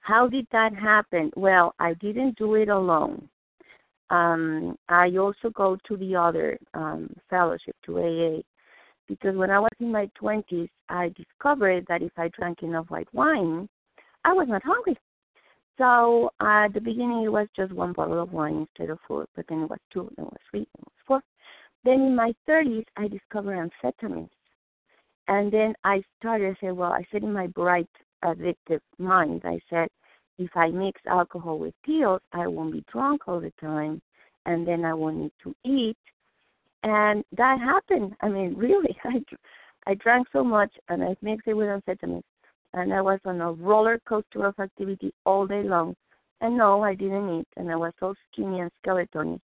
How 0.00 0.26
did 0.26 0.46
that 0.52 0.74
happen? 0.74 1.30
Well, 1.36 1.74
I 1.78 1.94
didn't 1.94 2.36
do 2.36 2.54
it 2.54 2.68
alone. 2.68 3.28
Um, 4.10 4.76
I 4.88 5.10
also 5.16 5.50
go 5.54 5.78
to 5.88 5.96
the 5.96 6.16
other 6.16 6.58
um, 6.74 7.08
fellowship, 7.30 7.76
to 7.86 7.98
AA, 7.98 8.42
because 9.08 9.36
when 9.36 9.50
I 9.50 9.58
was 9.58 9.70
in 9.80 9.92
my 9.92 10.10
20s, 10.20 10.68
I 10.88 11.12
discovered 11.16 11.86
that 11.88 12.02
if 12.02 12.12
I 12.16 12.28
drank 12.28 12.62
enough 12.62 12.90
white 12.90 13.12
wine, 13.14 13.68
I 14.24 14.32
was 14.32 14.48
not 14.48 14.62
hungry. 14.64 14.98
So 15.78 16.30
uh, 16.40 16.66
at 16.66 16.74
the 16.74 16.80
beginning, 16.80 17.22
it 17.24 17.32
was 17.32 17.48
just 17.56 17.72
one 17.72 17.92
bottle 17.92 18.22
of 18.22 18.32
wine 18.32 18.66
instead 18.68 18.90
of 18.90 18.98
four, 19.06 19.26
but 19.34 19.46
then 19.48 19.62
it 19.62 19.70
was 19.70 19.78
two, 19.92 20.10
then 20.16 20.26
it 20.26 20.32
was 20.32 20.40
three, 20.50 20.60
then 20.60 20.82
it 20.82 20.86
was 20.86 20.92
four. 21.06 21.22
Then 21.84 22.00
in 22.00 22.16
my 22.16 22.32
30s, 22.48 22.84
I 22.96 23.08
discovered 23.08 23.70
amphetamines. 23.82 24.30
And 25.28 25.52
then 25.52 25.74
I 25.84 26.02
started, 26.18 26.56
I 26.56 26.60
said, 26.60 26.72
well, 26.72 26.92
I 26.92 27.04
said 27.10 27.22
in 27.22 27.32
my 27.32 27.46
bright, 27.48 27.88
addictive 28.24 28.80
mind, 28.98 29.42
I 29.44 29.58
said, 29.70 29.88
if 30.38 30.50
I 30.56 30.68
mix 30.70 31.00
alcohol 31.06 31.58
with 31.58 31.74
pills, 31.84 32.20
I 32.32 32.46
won't 32.46 32.72
be 32.72 32.84
drunk 32.90 33.22
all 33.26 33.40
the 33.40 33.52
time, 33.60 34.00
and 34.46 34.66
then 34.66 34.84
I 34.84 34.94
won't 34.94 35.16
need 35.16 35.32
to 35.44 35.54
eat. 35.64 35.98
And 36.82 37.24
that 37.36 37.60
happened. 37.60 38.14
I 38.20 38.28
mean, 38.28 38.54
really, 38.56 38.96
I, 39.04 39.22
I 39.86 39.94
drank 39.94 40.28
so 40.32 40.42
much, 40.42 40.72
and 40.88 41.02
I 41.02 41.16
mixed 41.22 41.48
it 41.48 41.54
with 41.54 41.68
amphetamines 41.68 42.22
and 42.74 42.92
I 42.92 43.00
was 43.00 43.20
on 43.24 43.40
a 43.40 43.52
roller 43.52 44.00
coaster 44.08 44.46
of 44.46 44.58
activity 44.58 45.12
all 45.24 45.46
day 45.46 45.62
long. 45.62 45.94
And 46.40 46.56
no, 46.56 46.82
I 46.82 46.94
didn't 46.94 47.40
eat, 47.40 47.48
and 47.56 47.70
I 47.70 47.76
was 47.76 47.92
so 48.00 48.14
skinny 48.32 48.60
and 48.60 48.70
skeleton, 48.80 49.40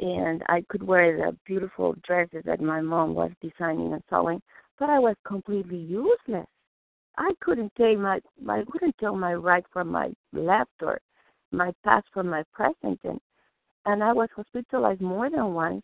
and 0.00 0.42
I 0.48 0.64
could 0.68 0.82
wear 0.82 1.16
the 1.16 1.36
beautiful 1.44 1.94
dresses 2.04 2.42
that 2.44 2.60
my 2.60 2.80
mom 2.80 3.14
was 3.14 3.30
designing 3.40 3.92
and 3.92 4.02
sewing, 4.08 4.40
but 4.78 4.90
I 4.90 4.98
was 4.98 5.16
completely 5.26 5.78
useless. 5.78 6.46
I 7.16 7.32
couldn't 7.40 7.72
tell 7.76 7.96
my 7.96 8.20
I 8.48 8.62
couldn't 8.70 8.96
tell 8.98 9.16
my 9.16 9.34
right 9.34 9.64
from 9.72 9.88
my 9.88 10.12
left 10.32 10.70
or 10.82 11.00
my 11.50 11.72
past 11.84 12.06
from 12.12 12.28
my 12.28 12.44
present, 12.52 13.00
and 13.04 13.20
and 13.86 14.04
I 14.04 14.12
was 14.12 14.28
hospitalized 14.36 15.00
more 15.00 15.28
than 15.30 15.54
once 15.54 15.82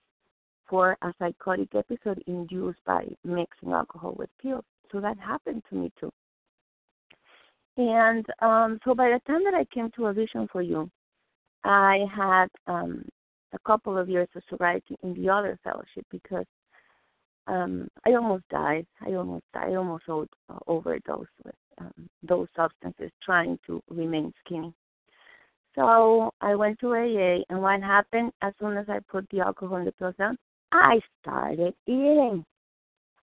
for 0.68 0.97
a 1.02 1.12
psychotic 1.18 1.75
episode 1.75 2.23
induced 2.26 2.78
by 2.87 3.06
mixing 3.25 3.73
alcohol 3.73 4.14
with 4.16 4.30
pills. 4.40 4.64
So 4.92 5.00
that 5.00 5.18
happened 5.18 5.62
to 5.71 5.75
me 5.75 5.92
too. 5.99 6.11
And 7.76 8.25
um, 8.40 8.78
so 8.85 8.94
by 8.94 9.11
the 9.11 9.21
time 9.26 9.42
that 9.44 9.54
I 9.54 9.64
came 9.75 9.90
to 9.97 10.06
a 10.06 10.12
vision 10.12 10.49
for 10.52 10.62
you, 10.62 10.88
I 11.64 12.04
had 12.14 12.47
um, 12.66 13.04
a 13.54 13.58
couple 13.66 13.96
of 13.96 14.08
years 14.08 14.28
of 14.34 14.42
sobriety 14.50 14.96
in 15.02 15.14
the 15.14 15.30
other 15.30 15.58
fellowship 15.64 16.04
because 16.11 16.46
um, 17.46 17.88
I 18.06 18.14
almost 18.14 18.44
died. 18.50 18.87
I 19.00 19.12
almost. 19.14 19.44
I 19.54 19.75
almost 19.75 20.04
overdosed 20.66 21.28
with 21.44 21.54
um, 21.78 22.08
those 22.23 22.49
substances, 22.56 23.11
trying 23.23 23.58
to 23.66 23.82
remain 23.90 24.32
skinny. 24.44 24.73
So 25.75 26.30
I 26.40 26.54
went 26.54 26.78
to 26.80 26.94
AA, 26.94 27.42
and 27.50 27.61
what 27.61 27.82
happened 27.82 28.32
as 28.42 28.52
soon 28.61 28.76
as 28.76 28.87
I 28.88 29.00
put 29.11 29.28
the 29.30 29.40
alcohol 29.40 29.78
in 29.78 29.84
the 29.84 29.92
pills 29.92 30.14
down, 30.18 30.38
I 30.73 31.00
started 31.20 31.75
eating. 31.87 32.44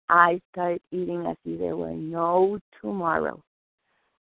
I 0.09 0.41
started 0.53 0.81
eating 0.91 1.27
as 1.27 1.37
if 1.45 1.61
there 1.61 1.77
were 1.77 1.93
no 1.93 2.59
tomorrow. 2.81 3.43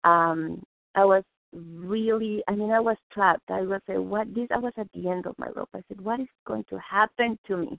Um, 0.05 0.63
I 0.95 1.05
was 1.05 1.25
really, 1.53 2.43
I 2.49 2.55
mean, 2.55 2.71
I 2.71 2.81
was 2.81 2.97
trapped. 3.13 3.51
I 3.51 3.63
was 3.63 3.81
like, 3.89 3.99
what 3.99 4.35
this? 4.35 4.49
I 4.51 4.59
was 4.59 4.73
at 4.77 4.89
the 4.95 5.09
end 5.09 5.27
of 5.27 5.39
my 5.39 5.49
rope. 5.55 5.69
I 5.75 5.83
said, 5.89 6.01
what 6.01 6.21
is 6.21 6.29
going 6.47 6.65
to 6.71 6.79
happen 6.79 7.39
to 7.47 7.57
me? 7.57 7.79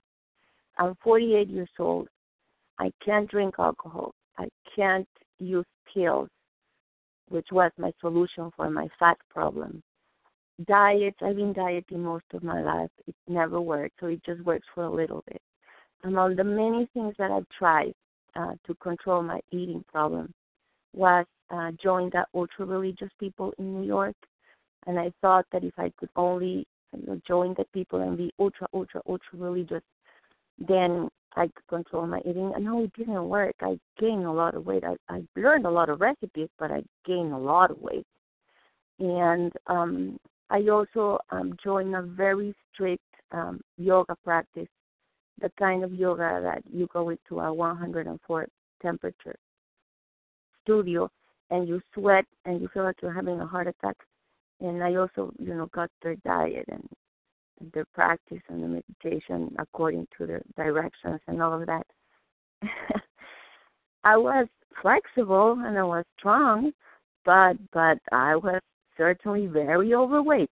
I'm 0.77 0.95
48 1.03 1.49
years 1.49 1.69
old. 1.79 2.07
I 2.79 2.91
can't 3.03 3.29
drink 3.29 3.55
alcohol. 3.59 4.13
I 4.37 4.47
can't 4.75 5.07
use 5.39 5.65
pills, 5.93 6.29
which 7.29 7.47
was 7.51 7.71
my 7.77 7.91
solution 8.01 8.51
for 8.55 8.69
my 8.69 8.87
fat 8.99 9.17
problem. 9.29 9.81
diets 10.67 11.17
I've 11.21 11.35
been 11.35 11.53
dieting 11.53 12.03
most 12.03 12.25
of 12.33 12.43
my 12.43 12.61
life. 12.61 12.89
It 13.07 13.15
never 13.27 13.61
worked, 13.61 13.95
so 13.99 14.07
it 14.07 14.23
just 14.25 14.41
works 14.41 14.67
for 14.73 14.85
a 14.85 14.93
little 14.93 15.23
bit. 15.27 15.41
Among 16.03 16.35
the 16.35 16.43
many 16.43 16.87
things 16.93 17.13
that 17.17 17.31
I've 17.31 17.47
tried 17.57 17.93
uh, 18.35 18.53
to 18.65 18.75
control 18.75 19.21
my 19.21 19.39
eating 19.51 19.83
problem 19.91 20.33
was 20.93 21.25
uh, 21.49 21.71
join 21.81 22.09
the 22.11 22.25
ultra 22.33 22.65
religious 22.65 23.09
people 23.19 23.53
in 23.57 23.81
New 23.81 23.85
York, 23.85 24.15
and 24.87 24.99
I 24.99 25.11
thought 25.21 25.45
that 25.51 25.63
if 25.63 25.73
I 25.77 25.91
could 25.97 26.09
only 26.15 26.65
you 26.95 27.05
know, 27.07 27.21
join 27.27 27.53
the 27.57 27.65
people 27.73 28.01
and 28.01 28.17
be 28.17 28.31
ultra, 28.39 28.67
ultra, 28.73 29.01
ultra 29.07 29.39
religious, 29.39 29.81
then 30.59 31.09
I 31.35 31.47
could 31.47 31.67
control 31.67 32.05
my 32.07 32.19
eating. 32.19 32.51
And 32.55 32.65
no, 32.65 32.83
it 32.83 32.93
didn't 32.93 33.27
work. 33.27 33.55
I 33.61 33.79
gained 33.99 34.25
a 34.25 34.31
lot 34.31 34.55
of 34.55 34.65
weight. 34.65 34.83
I, 34.83 34.95
I 35.09 35.23
learned 35.35 35.65
a 35.65 35.71
lot 35.71 35.89
of 35.89 36.01
recipes, 36.01 36.49
but 36.59 36.71
I 36.71 36.83
gained 37.05 37.33
a 37.33 37.37
lot 37.37 37.71
of 37.71 37.79
weight. 37.79 38.05
And 38.99 39.51
um, 39.67 40.17
I 40.49 40.61
also 40.69 41.17
um, 41.31 41.57
joined 41.63 41.95
a 41.95 42.03
very 42.03 42.53
strict 42.71 43.03
um, 43.31 43.61
yoga 43.77 44.15
practice, 44.23 44.67
the 45.41 45.51
kind 45.57 45.83
of 45.83 45.93
yoga 45.93 46.39
that 46.43 46.61
you 46.71 46.87
go 46.93 47.09
into 47.09 47.39
a 47.39 47.51
104 47.51 48.47
temperature 48.81 49.35
studio 50.63 51.09
and 51.53 51.67
you 51.67 51.79
sweat 51.93 52.25
and 52.45 52.59
you 52.59 52.67
feel 52.73 52.83
like 52.83 52.95
you're 53.01 53.13
having 53.13 53.39
a 53.39 53.45
heart 53.45 53.67
attack. 53.67 53.95
And 54.59 54.83
I 54.83 54.95
also, 54.95 55.31
you 55.37 55.53
know, 55.53 55.67
got 55.67 55.89
their 56.01 56.15
diet 56.25 56.65
and 56.67 56.89
their 57.73 57.85
practice 57.93 58.41
and 58.49 58.63
the 58.63 58.67
meditation 58.67 59.55
according 59.59 60.07
to 60.17 60.25
their 60.25 60.41
directions 60.57 61.19
and 61.27 61.41
all 61.41 61.61
of 61.61 61.67
that. 61.67 61.85
I 64.03 64.17
was 64.17 64.47
flexible 64.81 65.57
and 65.63 65.77
I 65.77 65.83
was 65.83 66.05
strong, 66.17 66.71
but 67.23 67.53
but 67.71 67.99
I 68.11 68.35
was 68.35 68.59
certainly 68.97 69.45
very 69.45 69.93
overweight 69.93 70.49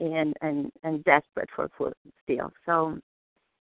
and 0.00 0.34
and 0.42 0.72
and 0.82 1.04
desperate 1.04 1.48
for 1.54 1.70
food 1.78 1.94
still. 2.24 2.50
So, 2.66 2.98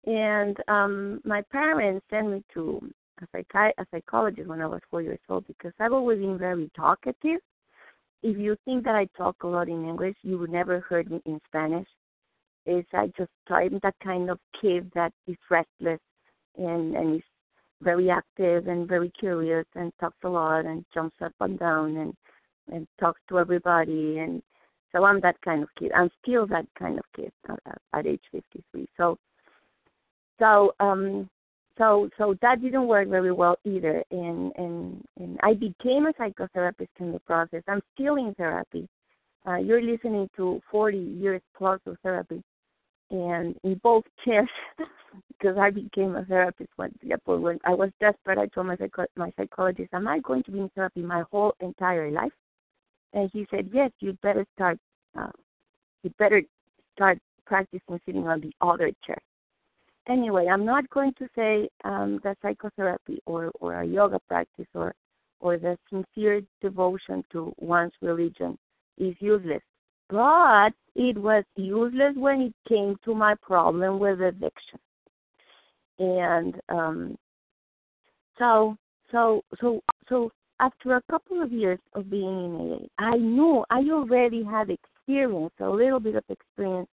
and 0.06 0.56
um 0.66 1.20
my 1.24 1.42
parents 1.52 2.04
sent 2.10 2.30
me 2.30 2.42
to 2.54 2.90
a, 3.22 3.36
psychi- 3.36 3.72
a 3.78 3.86
psychologist 3.90 4.48
when 4.48 4.60
I 4.60 4.66
was 4.66 4.80
four 4.90 5.02
years 5.02 5.18
old 5.28 5.46
because 5.46 5.72
I've 5.80 5.92
always 5.92 6.18
been 6.18 6.38
very 6.38 6.70
talkative. 6.76 7.40
If 8.22 8.36
you 8.36 8.56
think 8.64 8.84
that 8.84 8.94
I 8.94 9.06
talk 9.16 9.36
a 9.42 9.46
lot 9.46 9.68
in 9.68 9.88
English, 9.88 10.16
you 10.22 10.38
would 10.38 10.50
never 10.50 10.80
heard 10.80 11.10
me 11.10 11.22
in 11.24 11.40
Spanish. 11.46 11.88
Is 12.66 12.84
I 12.92 13.06
just 13.16 13.30
I'm 13.48 13.80
that 13.82 13.94
kind 14.02 14.30
of 14.30 14.38
kid 14.60 14.90
that 14.94 15.12
is 15.26 15.36
restless 15.50 16.00
and 16.58 16.94
and 16.94 17.16
is 17.16 17.22
very 17.82 18.10
active 18.10 18.66
and 18.66 18.86
very 18.86 19.10
curious 19.18 19.64
and 19.74 19.92
talks 19.98 20.18
a 20.24 20.28
lot 20.28 20.66
and 20.66 20.84
jumps 20.92 21.16
up 21.22 21.32
and 21.40 21.58
down 21.58 21.96
and 21.96 22.14
and 22.70 22.86
talks 23.00 23.20
to 23.28 23.38
everybody 23.38 24.18
and 24.18 24.42
so 24.92 25.04
I'm 25.04 25.20
that 25.20 25.40
kind 25.42 25.62
of 25.62 25.68
kid. 25.78 25.92
I'm 25.96 26.10
still 26.22 26.46
that 26.48 26.66
kind 26.78 26.98
of 26.98 27.04
kid 27.14 27.32
at, 27.48 27.78
at 27.94 28.06
age 28.06 28.22
53. 28.32 28.88
So 28.96 29.16
so 30.38 30.74
um 30.80 31.28
so 31.80 32.10
so 32.18 32.36
that 32.42 32.60
didn't 32.60 32.86
work 32.86 33.08
very 33.08 33.32
well 33.32 33.56
either. 33.64 34.04
And 34.10 34.52
and 34.56 35.02
and 35.18 35.40
i 35.42 35.54
became 35.54 36.06
a 36.06 36.12
psychotherapist 36.12 36.94
in 37.00 37.12
the 37.12 37.20
process. 37.20 37.62
I'm 37.66 37.80
still 37.94 38.16
in 38.16 38.34
therapy. 38.34 38.86
Uh, 39.46 39.56
you're 39.56 39.82
listening 39.82 40.28
to 40.36 40.60
40 40.70 40.98
years 40.98 41.40
plus 41.56 41.80
of 41.86 41.96
therapy. 42.02 42.42
And 43.10 43.56
in 43.64 43.80
both 43.82 44.04
cases 44.24 44.48
because 45.28 45.56
i 45.58 45.70
became 45.70 46.14
a 46.14 46.24
therapist 46.26 46.70
when, 46.76 46.92
when 47.24 47.58
i 47.64 47.74
was 47.74 47.90
desperate 47.98 48.38
i 48.38 48.46
told 48.46 48.68
my, 48.68 48.76
psycho- 48.76 49.06
my 49.16 49.32
psychologist 49.36 49.88
am 49.92 50.06
i 50.06 50.20
going 50.20 50.42
to 50.44 50.52
be 50.52 50.60
in 50.60 50.70
therapy 50.76 51.02
my 51.02 51.24
whole 51.32 51.52
entire 51.60 52.12
life? 52.12 52.32
And 53.12 53.28
he 53.32 53.46
said 53.50 53.70
yes 53.72 53.90
you'd 54.00 54.20
better 54.20 54.46
start 54.54 54.78
uh, 55.18 55.32
you 56.04 56.12
better 56.18 56.42
start 56.94 57.18
practicing 57.46 57.98
sitting 58.06 58.28
on 58.28 58.40
the 58.40 58.52
other 58.60 58.92
chair 59.04 59.18
anyway, 60.08 60.46
I'm 60.46 60.64
not 60.64 60.88
going 60.90 61.12
to 61.18 61.28
say 61.34 61.68
um, 61.84 62.20
that 62.24 62.38
psychotherapy 62.42 63.20
or, 63.26 63.50
or 63.60 63.80
a 63.80 63.86
yoga 63.86 64.18
practice 64.28 64.66
or 64.74 64.94
or 65.40 65.56
the 65.56 65.76
sincere 65.88 66.42
devotion 66.60 67.24
to 67.32 67.52
one's 67.58 67.92
religion 68.02 68.58
is 68.98 69.14
useless. 69.20 69.62
But 70.10 70.70
it 70.94 71.16
was 71.16 71.44
useless 71.56 72.14
when 72.14 72.40
it 72.42 72.54
came 72.68 72.96
to 73.04 73.14
my 73.14 73.34
problem 73.40 73.98
with 73.98 74.20
addiction. 74.20 74.78
And 75.98 76.60
um, 76.68 77.16
so 78.38 78.76
so 79.10 79.42
so 79.60 79.80
so 80.08 80.30
after 80.60 80.96
a 80.96 81.02
couple 81.10 81.42
of 81.42 81.52
years 81.52 81.78
of 81.94 82.10
being 82.10 82.24
in 82.24 82.88
AA, 82.98 83.04
I 83.04 83.16
knew 83.16 83.64
I 83.70 83.78
already 83.90 84.44
had 84.44 84.68
experience, 84.68 85.54
a 85.60 85.68
little 85.68 86.00
bit 86.00 86.16
of 86.16 86.24
experience 86.28 86.90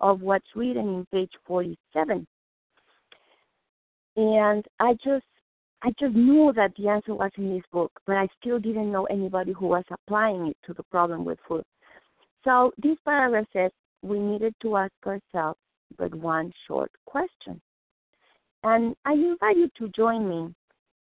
of 0.00 0.22
what's 0.22 0.46
written 0.54 0.88
in 0.88 1.06
page 1.12 1.32
47 1.46 2.26
and 4.16 4.64
I 4.78 4.94
just 4.94 5.24
I 5.82 5.92
just 5.98 6.14
knew 6.14 6.52
that 6.56 6.72
the 6.76 6.88
answer 6.88 7.14
was 7.14 7.30
in 7.38 7.54
this 7.54 7.64
book, 7.72 7.90
but 8.06 8.16
I 8.16 8.28
still 8.38 8.58
didn't 8.58 8.92
know 8.92 9.06
anybody 9.06 9.52
who 9.52 9.66
was 9.66 9.84
applying 9.90 10.48
it 10.48 10.56
to 10.66 10.74
the 10.74 10.82
problem 10.84 11.24
with 11.24 11.38
food. 11.48 11.64
So 12.44 12.72
this 12.76 12.98
paragraph 13.04 13.46
says 13.52 13.70
we 14.02 14.18
needed 14.18 14.54
to 14.62 14.76
ask 14.76 14.92
ourselves 15.06 15.58
but 15.96 16.14
one 16.14 16.52
short 16.66 16.90
question. 17.06 17.60
And 18.62 18.94
I 19.06 19.12
invite 19.12 19.56
you 19.56 19.70
to 19.78 19.88
join 19.96 20.28
me. 20.28 20.54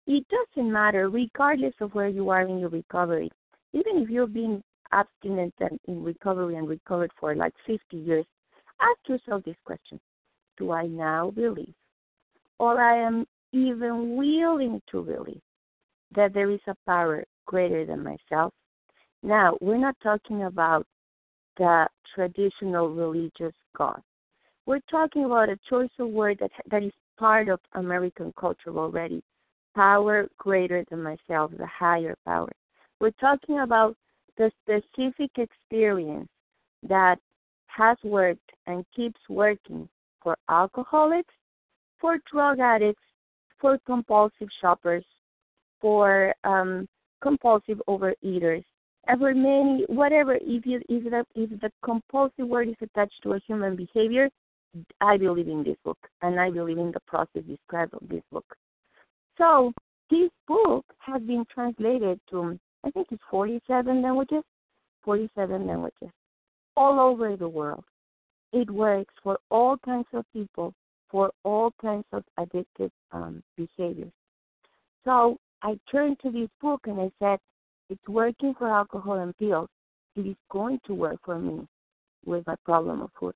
It 0.05 0.25
doesn't 0.29 0.71
matter, 0.71 1.09
regardless 1.09 1.73
of 1.81 1.93
where 1.95 2.07
you 2.07 2.29
are 2.29 2.41
in 2.41 2.59
your 2.59 2.69
recovery. 2.69 3.31
Even 3.73 3.97
if 3.97 4.09
you've 4.09 4.33
been 4.33 4.63
abstinent 4.91 5.53
and 5.59 5.79
in 5.87 6.03
recovery 6.03 6.55
and 6.55 6.67
recovered 6.67 7.11
for 7.19 7.35
like 7.35 7.53
50 7.65 7.97
years, 7.97 8.25
ask 8.81 8.99
yourself 9.07 9.43
this 9.45 9.57
question 9.65 9.99
Do 10.57 10.71
I 10.71 10.85
now 10.85 11.31
believe 11.31 11.73
or 12.59 12.81
I 12.81 12.97
am 12.97 13.25
even 13.51 14.15
willing 14.15 14.81
to 14.91 15.03
believe 15.03 15.41
that 16.15 16.33
there 16.33 16.51
is 16.51 16.59
a 16.67 16.75
power 16.85 17.23
greater 17.45 17.85
than 17.85 18.03
myself. 18.03 18.53
Now, 19.23 19.57
we're 19.61 19.77
not 19.77 19.95
talking 20.01 20.43
about 20.43 20.85
the 21.57 21.87
traditional 22.15 22.89
religious 22.89 23.55
God. 23.75 24.01
We're 24.65 24.79
talking 24.91 25.25
about 25.25 25.49
a 25.49 25.59
choice 25.69 25.89
of 25.99 26.09
word 26.09 26.37
that 26.39 26.51
that 26.69 26.83
is 26.83 26.91
part 27.17 27.49
of 27.49 27.59
American 27.73 28.33
culture 28.39 28.77
already. 28.77 29.23
Power 29.75 30.27
greater 30.37 30.85
than 30.89 31.03
myself, 31.03 31.51
the 31.57 31.67
higher 31.67 32.15
power. 32.25 32.51
We're 32.99 33.11
talking 33.11 33.59
about 33.59 33.95
the 34.37 34.51
specific 34.63 35.31
experience 35.37 36.29
that 36.87 37.19
has 37.67 37.97
worked 38.03 38.51
and 38.67 38.85
keeps 38.95 39.19
working 39.29 39.87
for 40.21 40.37
alcoholics 40.49 41.33
for 41.99 42.17
drug 42.31 42.59
addicts, 42.59 43.01
for 43.59 43.77
compulsive 43.85 44.49
shoppers, 44.61 45.05
for 45.81 46.33
um, 46.43 46.87
compulsive 47.21 47.81
overeaters, 47.87 48.63
for 49.17 49.33
many, 49.33 49.85
whatever, 49.87 50.35
if, 50.35 50.65
you, 50.65 50.81
if, 50.87 51.03
the, 51.05 51.25
if 51.35 51.49
the 51.61 51.71
compulsive 51.83 52.47
word 52.47 52.69
is 52.69 52.75
attached 52.81 53.21
to 53.23 53.33
a 53.33 53.39
human 53.47 53.75
behavior, 53.75 54.29
I 55.01 55.17
believe 55.17 55.47
in 55.47 55.63
this 55.63 55.77
book, 55.83 55.97
and 56.21 56.39
I 56.39 56.51
believe 56.51 56.77
in 56.77 56.91
the 56.91 56.99
process 57.07 57.43
described 57.47 57.93
in 58.01 58.07
this 58.07 58.23
book. 58.31 58.45
So, 59.37 59.73
this 60.11 60.29
book 60.47 60.85
has 60.99 61.21
been 61.23 61.45
translated 61.53 62.19
to, 62.29 62.59
I 62.83 62.91
think 62.91 63.07
it's 63.11 63.21
47 63.31 64.01
languages, 64.01 64.43
47 65.03 65.65
languages, 65.65 66.09
all 66.75 66.99
over 66.99 67.35
the 67.35 67.47
world. 67.47 67.83
It 68.53 68.69
works 68.69 69.13
for 69.23 69.39
all 69.49 69.77
kinds 69.77 70.07
of 70.13 70.25
people 70.33 70.73
for 71.09 71.31
all 71.43 71.71
kinds 71.81 72.05
of 72.11 72.23
addictive 72.39 72.91
um, 73.11 73.43
behaviors. 73.57 74.11
So 75.05 75.37
I 75.63 75.77
turned 75.91 76.17
to 76.21 76.31
this 76.31 76.49
book 76.61 76.81
and 76.85 76.99
I 76.99 77.11
said, 77.19 77.39
it's 77.89 78.07
working 78.07 78.53
for 78.57 78.69
alcohol 78.69 79.19
and 79.19 79.35
pills. 79.37 79.69
It 80.15 80.27
is 80.27 80.35
going 80.51 80.79
to 80.85 80.93
work 80.93 81.19
for 81.25 81.39
me 81.39 81.67
with 82.25 82.45
my 82.45 82.55
problem 82.65 83.01
of 83.01 83.09
food. 83.19 83.33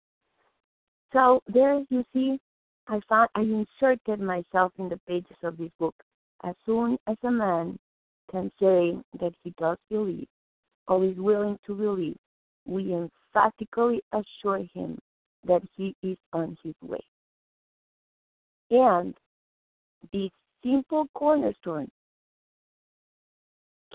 So 1.11 1.41
there 1.47 1.83
you 1.89 2.03
see 2.13 2.39
I 2.87 2.99
found 3.07 3.29
I 3.35 3.41
inserted 3.41 4.19
myself 4.19 4.73
in 4.77 4.89
the 4.89 4.99
pages 5.07 5.37
of 5.43 5.57
this 5.57 5.71
book. 5.79 5.95
As 6.43 6.55
soon 6.65 6.97
as 7.07 7.15
a 7.23 7.31
man 7.31 7.79
can 8.29 8.51
say 8.59 8.97
that 9.19 9.33
he 9.43 9.53
does 9.57 9.77
believe 9.89 10.27
or 10.87 11.03
is 11.05 11.17
willing 11.17 11.57
to 11.65 11.75
believe, 11.75 12.17
we 12.65 12.93
emphatically 12.93 14.01
assure 14.11 14.65
him 14.73 14.99
that 15.45 15.61
he 15.75 15.95
is 16.03 16.17
on 16.33 16.57
his 16.63 16.75
way. 16.81 17.03
And 18.71 19.13
this 20.11 20.31
simple 20.63 21.07
cornerstone 21.13 21.89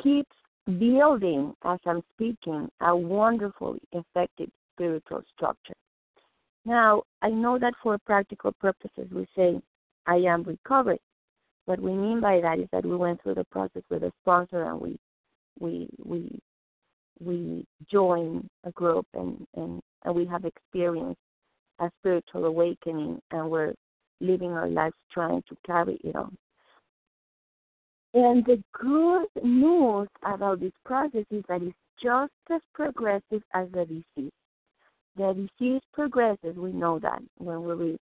keeps 0.03 0.35
building, 0.67 1.55
as 1.65 1.79
I'm 1.87 2.03
speaking, 2.15 2.69
a 2.81 2.95
wonderfully 2.95 3.81
effective 3.93 4.51
spiritual 4.75 5.23
structure. 5.35 5.75
Now, 6.65 7.03
I 7.23 7.31
know 7.31 7.59
that 7.59 7.75
for 7.83 7.99
practical 8.05 8.53
purposes 8.61 9.09
we 9.11 9.27
say, 9.35 9.61
I 10.07 10.17
am 10.17 10.43
recovered. 10.43 10.99
What 11.65 11.81
we 11.81 11.93
mean 11.93 12.21
by 12.21 12.41
that 12.41 12.59
is 12.59 12.69
that 12.73 12.85
we 12.85 12.97
went 12.97 13.23
through 13.23 13.35
the 13.35 13.45
process 13.45 13.83
with 13.91 14.03
a 14.03 14.13
sponsor 14.23 14.65
and 14.65 14.81
we 14.81 14.99
we 15.61 15.89
we 16.05 16.39
we 17.21 17.67
join 17.91 18.49
a 18.65 18.71
group 18.73 19.07
and, 19.15 19.45
and, 19.57 19.81
and 20.05 20.15
we 20.15 20.25
have 20.27 20.45
experienced 20.45 21.19
a 21.81 21.91
spiritual 22.01 22.45
awakening 22.45 23.21
and 23.31 23.51
we're 23.51 23.75
living 24.21 24.53
our 24.53 24.69
lives 24.69 24.97
trying 25.13 25.43
to 25.49 25.57
carry 25.67 25.99
it 26.05 26.17
on. 26.17 26.37
And 28.15 28.45
the 28.47 28.63
good 28.73 29.45
news 29.45 30.09
about 30.25 30.61
this 30.61 30.73
process 30.85 31.25
is 31.31 31.45
that 31.49 31.63
it's 31.63 31.77
just 32.03 32.33
as 32.51 32.61
progressive 32.73 33.43
as 33.55 33.69
the 33.73 33.85
disease. 33.85 34.33
The 35.17 35.49
disease 35.59 35.83
progresses, 35.93 36.57
we 36.57 36.73
know 36.73 36.99
that 37.01 37.21
when 37.37 37.65
we 37.65 37.75
read, 37.75 37.99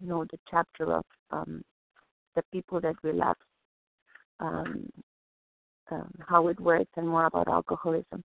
you 0.00 0.08
know, 0.08 0.24
the 0.30 0.38
chapter 0.50 0.94
of 0.94 1.04
um, 1.30 1.62
the 2.36 2.42
people 2.52 2.80
that 2.80 2.94
relapse, 3.02 3.44
um, 4.38 4.88
um, 5.90 6.10
how 6.26 6.48
it 6.48 6.58
works, 6.60 6.90
and 6.96 7.08
more 7.08 7.26
about 7.26 7.48
alcoholism. 7.48 8.22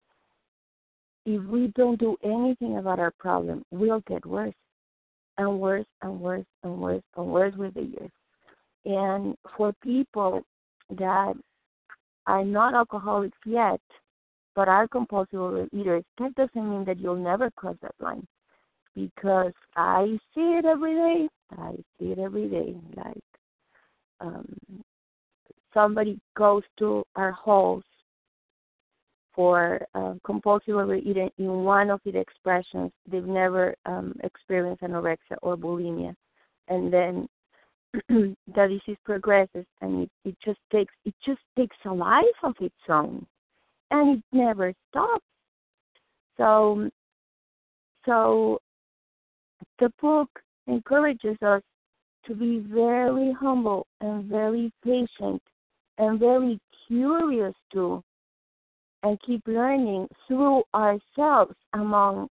If 1.25 1.43
we 1.43 1.71
don't 1.75 1.99
do 1.99 2.15
anything 2.23 2.77
about 2.77 2.99
our 2.99 3.11
problem, 3.19 3.63
we'll 3.71 4.01
get 4.07 4.25
worse 4.25 4.53
and 5.39 5.59
worse 5.59 5.85
and 6.01 6.19
worse 6.19 6.45
and 6.63 6.79
worse 6.79 7.01
and 7.15 7.25
worse 7.27 7.55
with 7.55 7.73
the 7.73 7.83
years. 7.83 8.11
And 8.85 9.35
for 9.57 9.73
people 9.81 10.43
that 10.97 11.33
are 12.27 12.45
not 12.45 12.75
alcoholics 12.75 13.37
yet, 13.45 13.81
but 14.55 14.67
are 14.67 14.87
compulsive 14.87 15.39
overeaters, 15.39 16.03
that 16.19 16.35
doesn't 16.35 16.69
mean 16.69 16.83
that 16.85 16.99
you'll 16.99 17.15
never 17.15 17.49
cross 17.51 17.77
that 17.81 17.95
line. 17.99 18.27
Because 18.95 19.53
I 19.77 20.19
see 20.35 20.57
it 20.57 20.65
every 20.65 20.95
day. 20.95 21.29
I 21.57 21.75
see 21.97 22.11
it 22.11 22.19
every 22.19 22.49
day. 22.49 22.75
Like 22.97 23.23
um, 24.19 24.45
somebody 25.73 26.19
goes 26.35 26.63
to 26.79 27.03
our 27.15 27.31
halls 27.31 27.83
for 29.39 29.79
uh, 29.95 30.15
compulsive 30.25 30.75
overeating 30.75 31.29
in 31.37 31.63
one 31.63 31.89
of 31.89 32.01
its 32.03 32.17
expressions. 32.17 32.91
They've 33.09 33.23
never 33.23 33.73
um, 33.85 34.13
experienced 34.21 34.83
anorexia 34.83 35.37
or 35.41 35.55
bulimia, 35.55 36.13
and 36.67 36.91
then 36.91 37.29
the 38.09 38.35
disease 38.53 38.97
progresses, 39.05 39.65
and 39.79 40.03
it, 40.03 40.09
it 40.25 40.35
just 40.43 40.59
takes 40.73 40.93
it 41.05 41.13
just 41.25 41.39
takes 41.57 41.77
a 41.85 41.93
life 41.93 42.25
of 42.43 42.53
its 42.59 42.75
own, 42.89 43.25
and 43.91 44.17
it 44.17 44.23
never 44.33 44.73
stops. 44.89 45.23
So, 46.35 46.89
so 48.05 48.59
the 49.79 49.89
book 50.01 50.29
encourages 50.67 51.37
us 51.41 51.61
to 52.25 52.35
be 52.35 52.59
very 52.69 53.33
humble 53.39 53.87
and 54.01 54.25
very 54.25 54.69
patient 54.83 55.41
and 55.97 56.19
very 56.19 56.59
curious 56.89 57.53
too 57.71 58.03
and 59.03 59.19
keep 59.25 59.41
learning 59.47 60.07
through 60.27 60.63
ourselves 60.73 61.55
among 61.73 62.27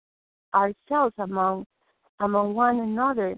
ourselves 0.55 1.15
among 1.19 1.65
among 2.21 2.55
one 2.55 2.81
another 2.81 3.37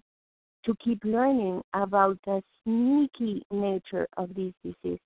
to 0.64 0.74
keep 0.84 1.02
learning 1.04 1.62
about 1.74 2.18
the 2.26 2.42
sneaky 2.62 3.42
nature 3.50 4.06
of 4.16 4.28
this 4.34 4.52
disease. 4.62 5.00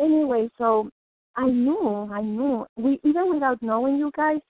Anyway, 0.00 0.48
so 0.58 0.90
I 1.36 1.46
knew, 1.46 2.08
I 2.12 2.20
knew, 2.22 2.66
we, 2.76 3.00
even 3.04 3.32
without 3.32 3.62
knowing 3.62 3.96
you 3.96 4.10
guys, 4.16 4.40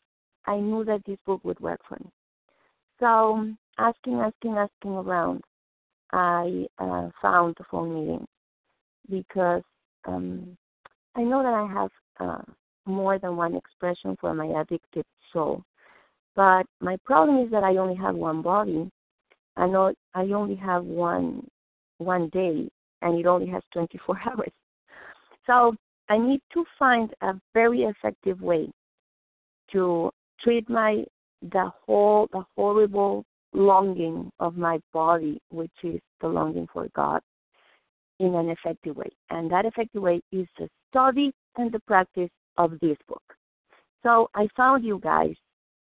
I 0.46 0.56
knew 0.56 0.84
that 0.84 1.02
this 1.06 1.18
book 1.26 1.44
would 1.44 1.60
work 1.60 1.80
for 1.88 1.98
me. 2.02 2.10
So 3.00 3.50
asking, 3.78 4.14
asking, 4.14 4.56
asking 4.56 4.92
around, 4.92 5.42
I 6.12 6.66
uh, 6.78 7.10
found 7.20 7.56
the 7.58 7.64
phone 7.70 7.94
meeting 7.94 8.26
because 9.10 9.62
um, 10.06 10.56
I 11.14 11.22
know 11.22 11.42
that 11.42 11.52
I 11.52 11.66
have 11.72 11.90
uh, 12.20 12.42
more 12.86 13.18
than 13.18 13.36
one 13.36 13.54
expression 13.54 14.16
for 14.20 14.34
my 14.34 14.46
addicted 14.60 15.04
soul. 15.32 15.62
But 16.34 16.66
my 16.80 16.96
problem 17.04 17.44
is 17.44 17.50
that 17.50 17.64
I 17.64 17.76
only 17.76 17.96
have 17.96 18.14
one 18.14 18.42
body. 18.42 18.90
I 19.56 19.66
know 19.66 19.92
I 20.14 20.22
only 20.22 20.56
have 20.56 20.84
one 20.84 21.46
one 21.98 22.28
day, 22.28 22.68
and 23.02 23.18
it 23.18 23.26
only 23.26 23.48
has 23.48 23.62
24 23.72 24.20
hours. 24.26 24.52
So 25.46 25.74
I 26.08 26.18
need 26.18 26.40
to 26.54 26.64
find 26.78 27.12
a 27.22 27.34
very 27.54 27.82
effective 27.82 28.40
way 28.40 28.70
to 29.72 30.10
treat 30.40 30.68
my 30.70 31.04
the 31.42 31.70
whole 31.84 32.28
the 32.32 32.44
horrible 32.56 33.24
longing 33.52 34.30
of 34.40 34.56
my 34.56 34.78
body, 34.92 35.40
which 35.50 35.72
is 35.82 36.00
the 36.20 36.28
longing 36.28 36.66
for 36.72 36.88
God, 36.94 37.20
in 38.20 38.34
an 38.34 38.48
effective 38.48 38.96
way. 38.96 39.10
And 39.30 39.50
that 39.50 39.64
effective 39.64 40.02
way 40.02 40.20
is 40.32 40.46
the 40.58 40.68
study 40.90 41.32
and 41.58 41.70
the 41.70 41.80
practice 41.80 42.30
of 42.56 42.72
this 42.80 42.96
book. 43.06 43.22
So 44.02 44.30
I 44.34 44.48
found 44.56 44.84
you 44.84 45.00
guys. 45.02 45.34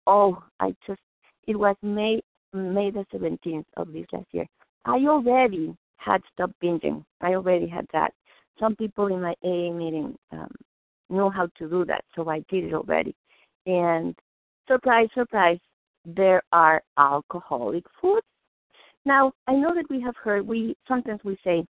Oh, 0.06 0.42
I 0.60 0.74
just 0.86 1.00
it 1.48 1.56
was 1.56 1.74
May 1.82 2.20
May 2.52 2.90
the 2.90 3.04
seventeenth 3.10 3.66
of 3.76 3.92
this 3.92 4.06
last 4.12 4.26
year. 4.32 4.46
I 4.84 4.98
already 5.06 5.74
had 5.96 6.22
stopped 6.32 6.54
binging. 6.62 7.04
I 7.20 7.34
already 7.34 7.66
had 7.66 7.86
that. 7.92 8.12
Some 8.60 8.76
people 8.76 9.06
in 9.06 9.22
my 9.22 9.34
AA 9.42 9.72
meeting 9.72 10.14
um, 10.30 10.50
know 11.10 11.30
how 11.30 11.48
to 11.58 11.68
do 11.68 11.84
that, 11.86 12.04
so 12.14 12.28
I 12.28 12.44
did 12.50 12.64
it 12.64 12.74
already. 12.74 13.16
And 13.66 14.14
surprise, 14.68 15.08
surprise, 15.14 15.58
there 16.04 16.42
are 16.52 16.82
alcoholic 16.98 17.84
foods. 18.00 18.26
Now 19.06 19.32
I 19.46 19.52
know 19.52 19.74
that 19.74 19.88
we 19.90 20.00
have 20.02 20.16
heard 20.16 20.46
we 20.46 20.76
sometimes 20.86 21.20
we 21.24 21.38
say 21.42 21.64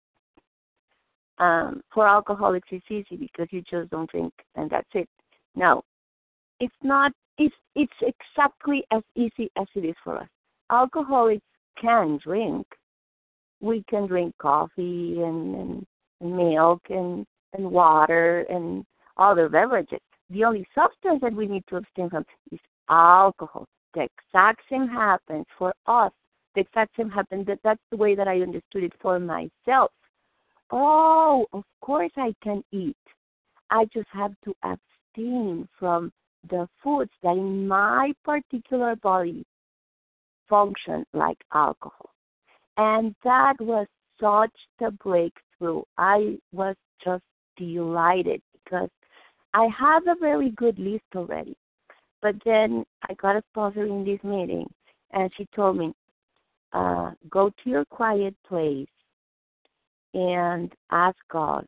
um, 1.39 1.81
for 1.93 2.07
alcoholics, 2.07 2.69
it's 2.71 2.85
easy 2.91 3.17
because 3.17 3.49
you 3.51 3.63
just 3.63 3.91
don't 3.91 4.11
drink 4.11 4.33
and 4.55 4.71
that's 4.71 4.89
it. 4.95 5.09
No, 5.55 5.83
it's 6.61 6.75
not. 6.83 7.13
It's 7.39 7.55
it's 7.75 7.93
exactly 8.03 8.85
as 8.91 9.03
easy 9.17 9.51
as 9.57 9.67
it 9.75 9.81
is 9.81 9.97
for 10.05 10.19
us. 10.19 10.29
Alcoholics 10.71 11.45
can 11.81 12.19
drink. 12.23 12.67
We 13.61 13.85
can 13.89 14.07
drink 14.07 14.35
coffee 14.39 15.21
and, 15.23 15.85
and, 16.21 16.37
milk 16.37 16.83
and 16.91 17.27
and 17.55 17.71
water 17.71 18.47
and 18.49 18.85
other 19.17 19.49
beverages. 19.49 20.01
The 20.31 20.45
only 20.45 20.67
substance 20.75 21.21
that 21.23 21.35
we 21.35 21.47
need 21.47 21.65
to 21.69 21.77
abstain 21.77 22.11
from 22.11 22.25
is 22.51 22.61
alcohol. 22.89 23.67
The 23.95 24.07
exact 24.09 24.63
same 24.71 24.89
happens 24.89 25.47
for 25.59 25.75
us. 25.87 26.13
The 26.55 26.63
exact 26.63 26.97
same 26.97 27.11
happens. 27.11 27.47
That 27.47 27.59
that's 27.65 27.83
the 27.91 27.97
way 27.97 28.15
that 28.15 28.29
I 28.29 28.41
understood 28.41 28.85
it 28.85 28.93
for 29.01 29.19
myself. 29.19 29.91
Oh, 30.73 31.47
of 31.53 31.65
course 31.83 32.13
I 32.17 32.35
can 32.43 32.65
eat. 32.73 32.97
I 33.71 33.85
just 33.93 34.09
have 34.13 34.33
to 34.45 34.55
abstain 34.63 35.69
from 35.79 36.11
the 36.49 36.67
foods 36.83 37.11
that 37.23 37.37
in 37.37 37.69
my 37.69 38.13
particular 38.25 38.97
body 38.97 39.45
function 40.49 41.05
like 41.13 41.39
alcohol. 41.53 42.11
And 42.79 43.15
that 43.23 43.55
was 43.61 43.87
such 44.19 44.53
the 44.81 44.91
breakthrough. 45.03 45.83
I 45.99 46.39
was 46.53 46.75
just 47.05 47.25
delighted 47.59 48.41
because 48.65 48.89
I 49.53 49.69
have 49.79 50.07
a 50.07 50.19
very 50.19 50.51
good 50.51 50.79
list 50.79 51.05
already. 51.15 51.57
But 52.23 52.37
then 52.47 52.85
I 53.09 53.15
got 53.15 53.37
a 53.37 53.43
sponsor 53.51 53.85
in 53.85 54.05
this 54.05 54.23
meeting, 54.23 54.67
and 55.13 55.31
she 55.37 55.47
told 55.55 55.77
me, 55.77 55.93
uh, 56.73 57.11
go 57.29 57.51
to 57.51 57.71
your 57.71 57.85
quiet 57.85 58.35
place 58.49 58.89
and 60.15 60.73
ask 60.91 61.17
God 61.31 61.67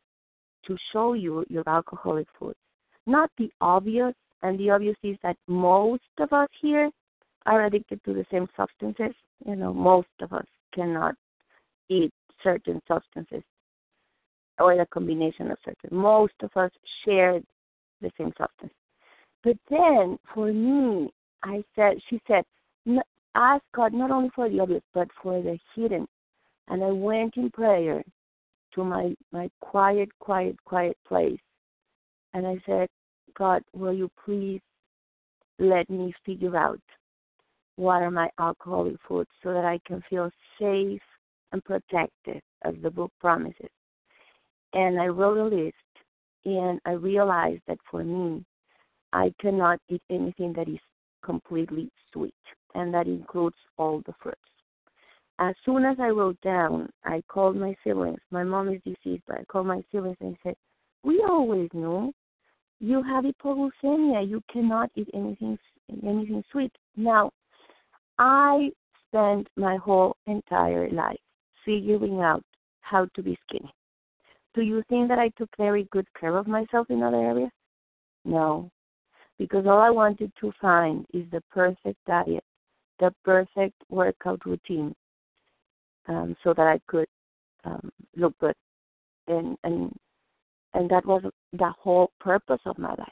to 0.67 0.77
show 0.91 1.13
you 1.13 1.45
your 1.49 1.63
alcoholic 1.67 2.27
foods. 2.37 2.57
Not 3.05 3.29
the 3.37 3.51
obvious, 3.61 4.13
and 4.41 4.59
the 4.59 4.71
obvious 4.71 4.97
is 5.03 5.17
that 5.23 5.37
most 5.47 6.03
of 6.19 6.33
us 6.33 6.49
here 6.61 6.89
are 7.45 7.65
addicted 7.65 8.03
to 8.03 8.13
the 8.13 8.25
same 8.31 8.47
substances. 8.57 9.13
You 9.45 9.55
know, 9.55 9.73
most 9.73 10.07
of 10.21 10.33
us 10.33 10.45
cannot 10.73 11.15
eat 11.89 12.11
certain 12.43 12.81
substances 12.87 13.43
or 14.59 14.75
the 14.75 14.85
combination 14.87 15.51
of 15.51 15.57
certain. 15.63 15.97
Most 15.97 16.33
of 16.41 16.51
us 16.55 16.71
share 17.03 17.41
the 18.01 18.11
same 18.17 18.33
substance. 18.37 18.73
But 19.43 19.57
then, 19.69 20.17
for 20.33 20.51
me, 20.51 21.11
I 21.43 21.63
said, 21.75 21.97
she 22.09 22.19
said, 22.27 22.43
ask 23.35 23.63
God 23.73 23.93
not 23.93 24.11
only 24.11 24.29
for 24.33 24.49
the 24.49 24.59
obvious, 24.59 24.83
but 24.93 25.09
for 25.21 25.41
the 25.41 25.59
hidden 25.75 26.07
And 26.67 26.83
I 26.83 26.91
went 26.91 27.37
in 27.37 27.51
prayer 27.51 28.03
to 28.75 28.83
my, 28.83 29.15
my 29.31 29.49
quiet, 29.61 30.09
quiet, 30.19 30.55
quiet 30.65 30.97
place. 31.07 31.39
And 32.33 32.45
I 32.45 32.57
said, 32.65 32.89
God, 33.37 33.63
will 33.73 33.93
you 33.93 34.09
please 34.23 34.61
let 35.59 35.89
me 35.89 36.13
figure 36.25 36.55
out 36.55 36.81
what 37.77 38.01
are 38.01 38.11
my 38.11 38.29
alcoholic 38.39 38.95
foods 39.07 39.29
so 39.43 39.53
that 39.53 39.65
I 39.65 39.79
can 39.85 40.03
feel 40.09 40.29
safe 40.59 41.01
and 41.51 41.63
protected, 41.63 42.41
as 42.63 42.73
the 42.81 42.89
book 42.89 43.11
promises. 43.19 43.69
And 44.73 44.99
I 44.99 45.07
wrote 45.07 45.37
a 45.37 45.55
list, 45.55 45.75
and 46.43 46.79
I 46.85 46.91
realized 46.91 47.61
that 47.67 47.79
for 47.89 48.03
me, 48.03 48.43
I 49.13 49.33
cannot 49.39 49.79
eat 49.89 50.01
anything 50.09 50.53
that 50.53 50.67
is 50.67 50.79
completely 51.23 51.89
sweet, 52.11 52.33
and 52.73 52.93
that 52.93 53.07
includes 53.07 53.55
all 53.77 54.01
the 54.05 54.13
fruits. 54.21 54.39
As 55.37 55.53
soon 55.65 55.83
as 55.83 55.99
I 55.99 56.09
wrote 56.09 56.39
down, 56.41 56.89
I 57.03 57.21
called 57.27 57.57
my 57.57 57.75
siblings. 57.83 58.21
My 58.31 58.43
mom 58.43 58.69
is 58.69 58.81
deceased, 58.83 59.23
but 59.27 59.39
I 59.39 59.43
called 59.45 59.67
my 59.67 59.83
siblings 59.91 60.17
and 60.21 60.37
said, 60.43 60.55
"We 61.03 61.21
always 61.23 61.69
knew 61.73 62.13
you 62.79 63.01
have 63.03 63.25
hypoglycemia. 63.25 64.27
You 64.27 64.41
cannot 64.49 64.91
eat 64.95 65.09
anything 65.13 65.59
anything 66.03 66.43
sweet." 66.51 66.71
Now, 66.95 67.31
I 68.17 68.71
spent 69.07 69.49
my 69.57 69.75
whole 69.75 70.15
entire 70.25 70.89
life 70.89 71.19
figuring 71.65 72.21
out 72.21 72.43
how 72.79 73.05
to 73.05 73.21
be 73.21 73.37
skinny. 73.43 73.73
Do 74.53 74.61
you 74.61 74.83
think 74.83 75.09
that 75.09 75.19
I 75.19 75.29
took 75.29 75.49
very 75.57 75.83
good 75.91 76.07
care 76.13 76.37
of 76.37 76.47
myself 76.47 76.89
in 76.89 77.03
other 77.03 77.21
areas? 77.21 77.51
No, 78.23 78.71
because 79.37 79.67
all 79.67 79.81
I 79.81 79.89
wanted 79.89 80.31
to 80.37 80.51
find 80.53 81.05
is 81.13 81.29
the 81.31 81.41
perfect 81.51 81.99
diet, 82.05 82.43
the 82.99 83.13
perfect 83.25 83.75
workout 83.89 84.45
routine, 84.45 84.95
um, 86.07 86.35
so 86.43 86.53
that 86.53 86.67
I 86.67 86.79
could 86.87 87.07
um, 87.63 87.91
look 88.15 88.37
good, 88.39 88.55
and 89.27 89.57
and 89.63 89.91
and 90.73 90.89
that 90.89 91.05
was 91.05 91.23
the 91.53 91.73
whole 91.79 92.11
purpose 92.19 92.61
of 92.65 92.77
my 92.77 92.89
life. 92.89 93.07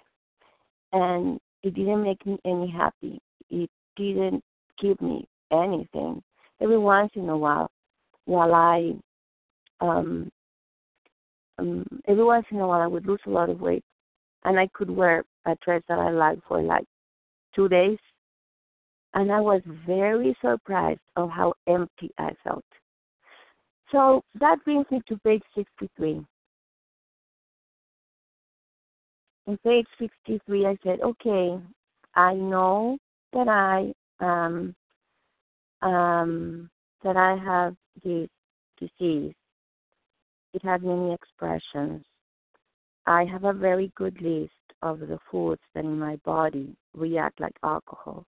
And 0.92 1.40
it 1.64 1.74
didn't 1.74 2.04
make 2.04 2.26
me 2.26 2.38
any 2.46 2.70
happy. 2.70 3.20
It 3.50 3.70
didn't 3.96 4.44
give 4.80 5.02
me 5.02 5.28
anything. 5.52 6.22
Every 6.62 6.78
once 6.78 7.12
in 7.16 7.30
a 7.30 7.38
while, 7.38 7.72
while 8.26 8.54
I 8.54 8.94
um, 9.82 10.32
um 11.60 11.86
every 12.08 12.24
once 12.24 12.46
in 12.52 12.60
a 12.60 12.68
while 12.68 12.82
I 12.82 12.88
would 12.88 13.06
lose 13.06 13.22
a 13.26 13.30
lot 13.30 13.50
of 13.50 13.62
weight 13.62 13.84
and 14.44 14.60
I 14.60 14.68
could 14.74 14.90
wear 14.90 15.24
a 15.46 15.56
dress 15.64 15.82
that 15.88 16.00
I 16.00 16.10
liked 16.10 16.42
for 16.48 16.62
like 16.62 16.86
two 17.56 17.68
days 17.68 17.98
and 19.14 19.32
I 19.32 19.40
was 19.40 19.62
very 19.86 20.36
surprised 20.42 21.00
of 21.16 21.30
how 21.30 21.54
empty 21.68 22.12
I 22.18 22.32
felt. 22.44 22.66
So 23.94 24.24
that 24.40 24.58
brings 24.66 24.88
me 24.90 25.02
to 25.08 25.18
page 25.20 25.44
63. 25.56 26.26
On 29.46 29.58
page 29.64 29.86
63, 30.00 30.66
I 30.66 30.78
said, 30.84 31.00
okay, 31.02 31.60
I 32.16 32.34
know 32.34 32.98
that 33.34 33.48
I 33.48 33.94
um, 34.20 34.74
um, 35.84 36.72
that 37.04 37.18
I 37.18 37.38
have 37.38 37.76
this 38.04 38.30
disease. 38.80 39.36
It 40.54 40.64
has 40.64 40.82
many 40.82 41.14
expressions. 41.14 42.04
I 43.06 43.26
have 43.26 43.44
a 43.44 43.54
very 43.54 43.92
good 43.96 44.20
list 44.22 44.54
of 44.82 45.02
the 45.02 45.20
foods 45.30 45.62
that 45.76 45.84
in 45.84 46.00
my 46.00 46.16
body 46.26 46.76
react 46.96 47.40
like 47.40 47.56
alcohol. 47.64 48.26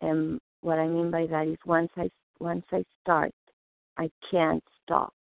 And 0.00 0.40
what 0.60 0.78
I 0.78 0.86
mean 0.86 1.10
by 1.10 1.26
that 1.26 1.48
is 1.48 1.58
once 1.66 1.90
I 1.96 2.10
once 2.38 2.64
I 2.70 2.84
start, 3.02 3.32
I 3.96 4.10
can't 4.30 4.62
stop, 4.82 5.14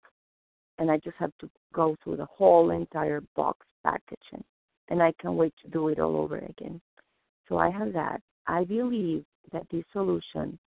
and 0.78 0.90
I 0.90 0.98
just 0.98 1.16
have 1.18 1.32
to 1.40 1.50
go 1.74 1.96
through 2.02 2.16
the 2.16 2.26
whole 2.26 2.70
entire 2.70 3.22
box 3.36 3.66
packaging, 3.84 4.44
and 4.88 5.02
I 5.02 5.12
can't 5.20 5.34
wait 5.34 5.54
to 5.62 5.70
do 5.70 5.88
it 5.88 5.98
all 5.98 6.16
over 6.16 6.38
again. 6.38 6.80
So 7.48 7.58
I 7.58 7.70
have 7.70 7.92
that. 7.92 8.20
I 8.46 8.64
believe 8.64 9.24
that 9.52 9.66
this 9.70 9.84
solution 9.92 10.58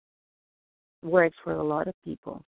works 1.02 1.36
for 1.42 1.52
a 1.52 1.62
lot 1.62 1.88
of 1.88 1.94
people. 2.04 2.42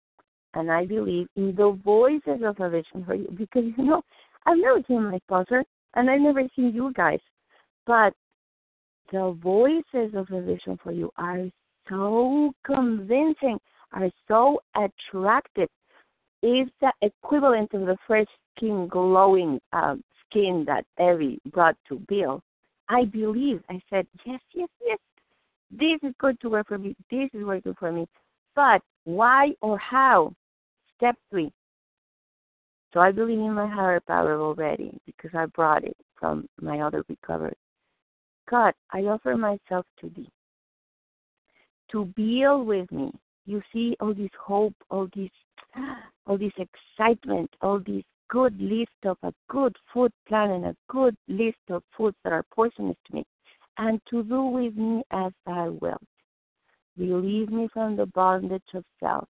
And 0.53 0.71
I 0.71 0.85
believe 0.85 1.27
in 1.35 1.53
the 1.55 1.77
voices 1.83 2.41
of 2.45 2.59
a 2.59 2.69
vision 2.69 3.03
for 3.05 3.15
you 3.15 3.27
because 3.37 3.63
you 3.77 3.83
know, 3.83 4.01
I've 4.45 4.57
never 4.57 4.79
seen 4.87 5.03
my 5.03 5.19
sponsor 5.19 5.63
and 5.95 6.09
I've 6.09 6.21
never 6.21 6.43
seen 6.55 6.73
you 6.73 6.93
guys. 6.93 7.19
But 7.85 8.13
the 9.11 9.37
voices 9.41 10.15
of 10.15 10.27
a 10.31 10.41
vision 10.41 10.79
for 10.81 10.91
you 10.91 11.11
are 11.17 11.45
so 11.89 12.51
convincing, 12.65 13.59
are 13.95 14.09
so 14.27 14.59
attractive. 14.75 15.69
is 16.43 16.67
the 16.81 16.91
equivalent 17.01 17.73
of 17.73 17.81
the 17.81 17.97
fresh 18.05 18.27
skin 18.55 18.87
glowing 18.87 19.59
uh, 19.73 19.95
skin 20.29 20.63
that 20.67 20.85
Ebby 20.99 21.39
brought 21.51 21.75
to 21.89 21.99
Bill. 22.07 22.41
I 22.89 23.05
believe. 23.05 23.61
I 23.69 23.81
said, 23.89 24.05
yes, 24.25 24.39
yes, 24.53 24.69
yes. 24.85 24.99
This 25.71 26.07
is 26.07 26.13
going 26.19 26.37
to 26.41 26.49
work 26.49 26.67
for 26.67 26.77
me. 26.77 26.95
This 27.09 27.29
is 27.33 27.43
working 27.43 27.73
for 27.79 27.91
me. 27.91 28.05
But 28.55 28.81
why 29.05 29.53
or 29.61 29.77
how? 29.79 30.33
Step 30.97 31.15
three. 31.31 31.51
So 32.93 32.99
I 32.99 33.11
believe 33.11 33.39
in 33.39 33.53
my 33.53 33.67
higher 33.67 33.99
power 33.99 34.39
already 34.39 34.97
because 35.05 35.31
I 35.33 35.47
brought 35.47 35.83
it 35.83 35.97
from 36.17 36.47
my 36.61 36.79
other 36.79 37.03
recovery. 37.09 37.57
God, 38.49 38.73
I 38.91 38.99
offer 39.01 39.35
myself 39.35 39.85
to 39.99 40.09
thee 40.15 40.29
to 41.91 42.05
deal 42.15 42.63
with 42.63 42.91
me. 42.91 43.11
You 43.45 43.61
see 43.71 43.95
all 43.99 44.13
this 44.13 44.29
hope, 44.39 44.75
all 44.89 45.07
this 45.15 45.29
all 46.27 46.37
this 46.37 46.53
excitement, 46.57 47.49
all 47.61 47.79
this 47.79 48.03
good 48.29 48.59
list 48.59 48.89
of 49.05 49.17
a 49.23 49.33
good 49.49 49.75
food 49.93 50.11
plan 50.27 50.51
and 50.51 50.65
a 50.65 50.75
good 50.89 51.15
list 51.27 51.57
of 51.69 51.83
foods 51.95 52.17
that 52.23 52.33
are 52.33 52.45
poisonous 52.53 52.97
to 53.07 53.15
me, 53.15 53.25
and 53.77 54.01
to 54.09 54.23
do 54.23 54.43
with 54.43 54.75
me 54.75 55.03
as 55.11 55.31
I 55.45 55.69
will. 55.69 55.99
Relieve 56.97 57.51
me 57.51 57.67
from 57.73 57.95
the 57.95 58.05
bondage 58.07 58.63
of 58.73 58.83
self, 58.99 59.27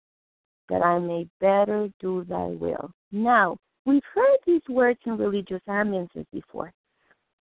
that 0.69 0.83
I 0.83 0.99
may 0.99 1.27
better 1.41 1.89
do 2.01 2.25
thy 2.29 2.47
will. 2.47 2.91
Now, 3.11 3.57
we've 3.85 4.03
heard 4.15 4.39
these 4.47 4.63
words 4.69 5.01
in 5.07 5.17
religious 5.17 5.63
ambiances 5.69 6.27
before. 6.33 6.73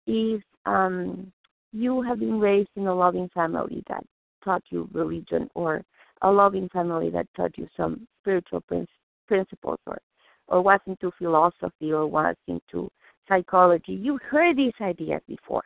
If 0.07 0.43
um, 0.67 1.33
you 1.73 2.03
have 2.03 2.21
been 2.21 2.39
raised 2.39 2.71
in 2.77 2.87
a 2.87 2.95
loving 2.95 3.31
family 3.35 3.83
that 3.89 4.05
taught 4.45 4.63
you 4.71 4.89
religion, 4.93 5.49
or 5.55 5.83
a 6.23 6.31
loving 6.31 6.69
family 6.69 7.11
that 7.11 7.27
taught 7.37 7.57
you 7.57 7.69
some 7.77 8.07
spiritual 8.21 8.63
principles, 9.27 9.79
or, 9.87 9.99
or 10.49 10.63
was 10.63 10.81
into 10.87 11.11
philosophy, 11.19 11.93
or 11.93 12.07
was 12.07 12.37
into 12.47 12.91
psychology, 13.29 13.93
you've 13.93 14.23
heard 14.23 14.57
these 14.57 14.73
ideas 14.81 15.23
before 15.29 15.63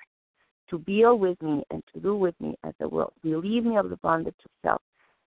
to 0.70 0.78
deal 0.80 1.18
with 1.18 1.40
me 1.42 1.62
and 1.70 1.82
to 1.92 2.00
do 2.00 2.16
with 2.16 2.34
me 2.40 2.54
as 2.64 2.74
I 2.80 2.86
will. 2.86 3.12
Relieve 3.22 3.64
me 3.64 3.76
of 3.76 3.90
the 3.90 3.96
bondage 3.98 4.34
of 4.44 4.50
self, 4.62 4.82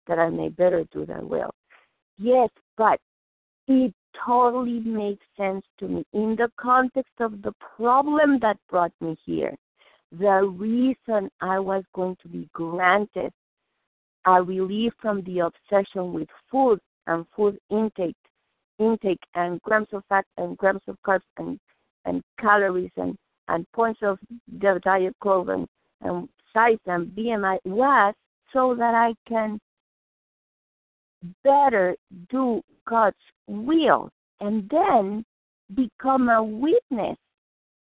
that 0.07 0.19
I 0.19 0.29
may 0.29 0.49
better 0.49 0.85
do 0.93 1.05
thy 1.05 1.19
will. 1.19 1.51
Yes, 2.17 2.49
but 2.77 2.99
it 3.67 3.93
totally 4.25 4.79
makes 4.79 5.23
sense 5.35 5.65
to 5.79 5.87
me 5.87 6.05
in 6.13 6.35
the 6.37 6.49
context 6.59 7.13
of 7.19 7.41
the 7.41 7.53
problem 7.75 8.39
that 8.41 8.57
brought 8.69 8.93
me 9.01 9.17
here. 9.25 9.55
The 10.17 10.43
reason 10.43 11.29
I 11.41 11.59
was 11.59 11.83
going 11.93 12.15
to 12.21 12.29
be 12.29 12.49
granted 12.53 13.33
a 14.27 14.43
relief 14.43 14.93
from 15.01 15.21
the 15.23 15.39
obsession 15.39 16.13
with 16.13 16.27
food 16.51 16.79
and 17.07 17.25
food 17.35 17.57
intake, 17.71 18.15
intake 18.77 19.21
and 19.35 19.61
grams 19.61 19.87
of 19.93 20.03
fat 20.09 20.25
and 20.37 20.57
grams 20.57 20.81
of 20.87 20.97
carbs 21.05 21.21
and 21.37 21.59
and 22.05 22.21
calories 22.39 22.91
and 22.97 23.17
and 23.47 23.65
points 23.71 23.99
of 24.03 24.19
the 24.59 24.79
diet 24.83 25.15
curve 25.21 25.49
and, 25.49 25.67
and 26.01 26.27
size 26.53 26.77
and 26.85 27.07
BMI 27.11 27.57
was 27.65 28.13
so 28.51 28.75
that 28.75 28.93
I 28.93 29.13
can 29.27 29.59
better 31.43 31.95
do 32.29 32.61
God's 32.87 33.15
will 33.47 34.09
and 34.41 34.69
then 34.69 35.23
become 35.73 36.29
a 36.29 36.43
witness 36.43 37.17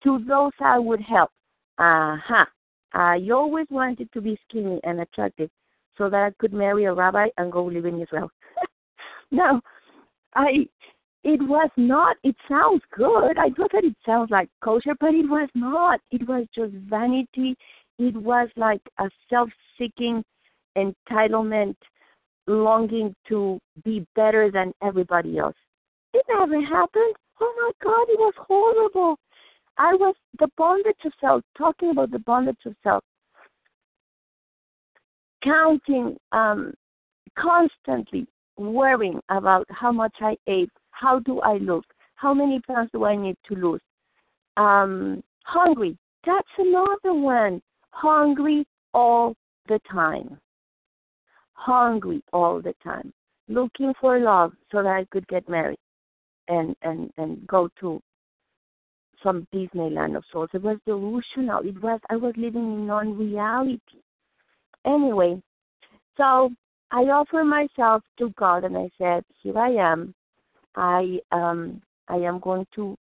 to 0.03 0.19
those 0.27 0.51
I 0.59 0.79
would 0.79 1.01
help. 1.01 1.31
Uh 1.77 2.17
huh. 2.23 2.45
I 2.93 3.19
always 3.33 3.67
wanted 3.69 4.11
to 4.13 4.21
be 4.21 4.37
skinny 4.47 4.79
and 4.83 5.01
attractive 5.01 5.49
so 5.97 6.10
that 6.10 6.23
I 6.23 6.31
could 6.39 6.53
marry 6.53 6.86
a 6.86 6.93
rabbi 6.93 7.27
and 7.38 7.51
go 7.51 7.65
live 7.65 7.86
in 7.86 8.01
Israel. 8.01 8.29
now, 9.31 9.62
I 10.36 10.67
it 11.23 11.41
was 11.41 11.69
not 11.77 12.15
it 12.23 12.36
sounds 12.47 12.81
good. 12.95 13.38
I 13.38 13.49
thought 13.49 13.71
that 13.73 13.83
it 13.83 13.95
sounds 14.05 14.31
like 14.31 14.49
kosher 14.63 14.95
but 14.99 15.13
it 15.13 15.29
was 15.29 15.49
not. 15.55 15.99
It 16.12 16.27
was 16.27 16.45
just 16.55 16.73
vanity. 16.73 17.55
It 17.99 18.15
was 18.15 18.49
like 18.55 18.81
a 18.99 19.10
self 19.29 19.49
seeking 19.77 20.23
entitlement 20.77 21.75
longing 22.45 23.13
to 23.27 23.60
be 23.83 24.05
better 24.15 24.51
than 24.51 24.73
everybody 24.81 25.38
else. 25.38 25.55
It 26.13 26.25
never 26.29 26.62
happened. 26.62 27.15
Oh 27.41 27.53
my 27.62 27.71
god 27.83 28.05
it 28.10 28.19
was 28.19 28.33
horrible. 28.38 29.17
I 29.77 29.93
was 29.93 30.15
the 30.39 30.47
bondage 30.57 30.95
of 31.05 31.12
self 31.19 31.43
talking 31.57 31.91
about 31.91 32.12
the 32.12 32.19
bondage 32.19 32.65
of 32.65 32.75
self 32.83 33.03
counting 35.43 36.17
um 36.32 36.73
constantly 37.38 38.28
worrying 38.58 39.19
about 39.30 39.65
how 39.69 39.91
much 39.91 40.15
I 40.21 40.36
ate, 40.47 40.71
how 40.91 41.19
do 41.19 41.39
I 41.41 41.58
look, 41.58 41.86
how 42.15 42.34
many 42.34 42.60
pounds 42.62 42.89
do 42.91 43.06
I 43.06 43.15
need 43.15 43.38
to 43.50 43.56
lose. 43.56 43.82
Um, 44.58 45.23
hungry, 45.43 45.97
that's 46.26 46.47
another 46.58 47.13
one. 47.13 47.62
Hungry 47.91 48.65
all 48.93 49.36
the 49.67 49.80
time. 49.91 50.39
Hungry 51.54 52.23
all 52.34 52.62
the 52.62 52.73
time. 52.84 53.13
Looking 53.47 53.93
for 54.02 54.19
love 54.19 54.54
so 54.71 54.84
that 54.84 54.89
I 54.89 55.06
could 55.12 55.28
get 55.28 55.47
married 55.47 55.80
and 56.47 56.76
and 56.82 57.12
and 57.17 57.45
go 57.47 57.69
to 57.80 58.02
some 59.23 59.47
Disneyland 59.54 60.17
of 60.17 60.23
sorts. 60.32 60.54
It 60.54 60.62
was 60.62 60.78
delusional. 60.86 61.62
It 61.63 61.82
was 61.82 62.00
I 62.10 62.17
was 62.17 62.34
living 62.38 62.63
in 62.63 62.88
non-reality. 62.88 63.80
Anyway, 64.88 65.41
so 66.15 66.50
I 66.91 67.02
offered 67.02 67.43
myself 67.43 68.02
to 68.19 68.30
God 68.38 68.63
and 68.63 68.78
I 68.78 68.89
said, 68.97 69.23
"Here 69.41 69.58
I 69.58 69.71
am. 69.71 70.15
I 70.76 71.19
um 71.32 71.82
I 72.08 72.15
am 72.15 72.39
going 72.39 72.65
to 72.76 72.97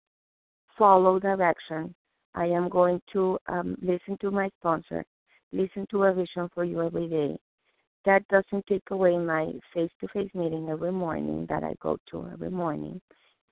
follow 0.78 1.18
direction. 1.18 1.94
I 2.34 2.46
am 2.46 2.68
going 2.68 3.00
to 3.12 3.38
um, 3.46 3.76
listen 3.80 4.16
to 4.22 4.30
my 4.30 4.48
sponsor, 4.58 5.04
listen 5.52 5.86
to 5.90 6.04
a 6.04 6.12
vision 6.12 6.48
for 6.52 6.64
you 6.64 6.82
every 6.82 7.06
day. 7.06 7.36
That 8.04 8.26
doesn't 8.28 8.66
take 8.66 8.82
away 8.90 9.16
my 9.16 9.52
face-to-face 9.72 10.30
meeting 10.34 10.68
every 10.68 10.90
morning 10.90 11.46
that 11.48 11.62
I 11.62 11.74
go 11.80 11.96
to 12.10 12.28
every 12.32 12.50
morning, 12.50 13.00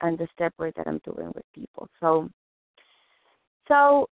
and 0.00 0.18
the 0.18 0.26
step 0.34 0.52
work 0.58 0.74
that 0.76 0.88
I'm 0.88 1.00
doing 1.04 1.30
with 1.34 1.44
people. 1.54 1.88
So 2.00 2.28
so, 3.68 4.08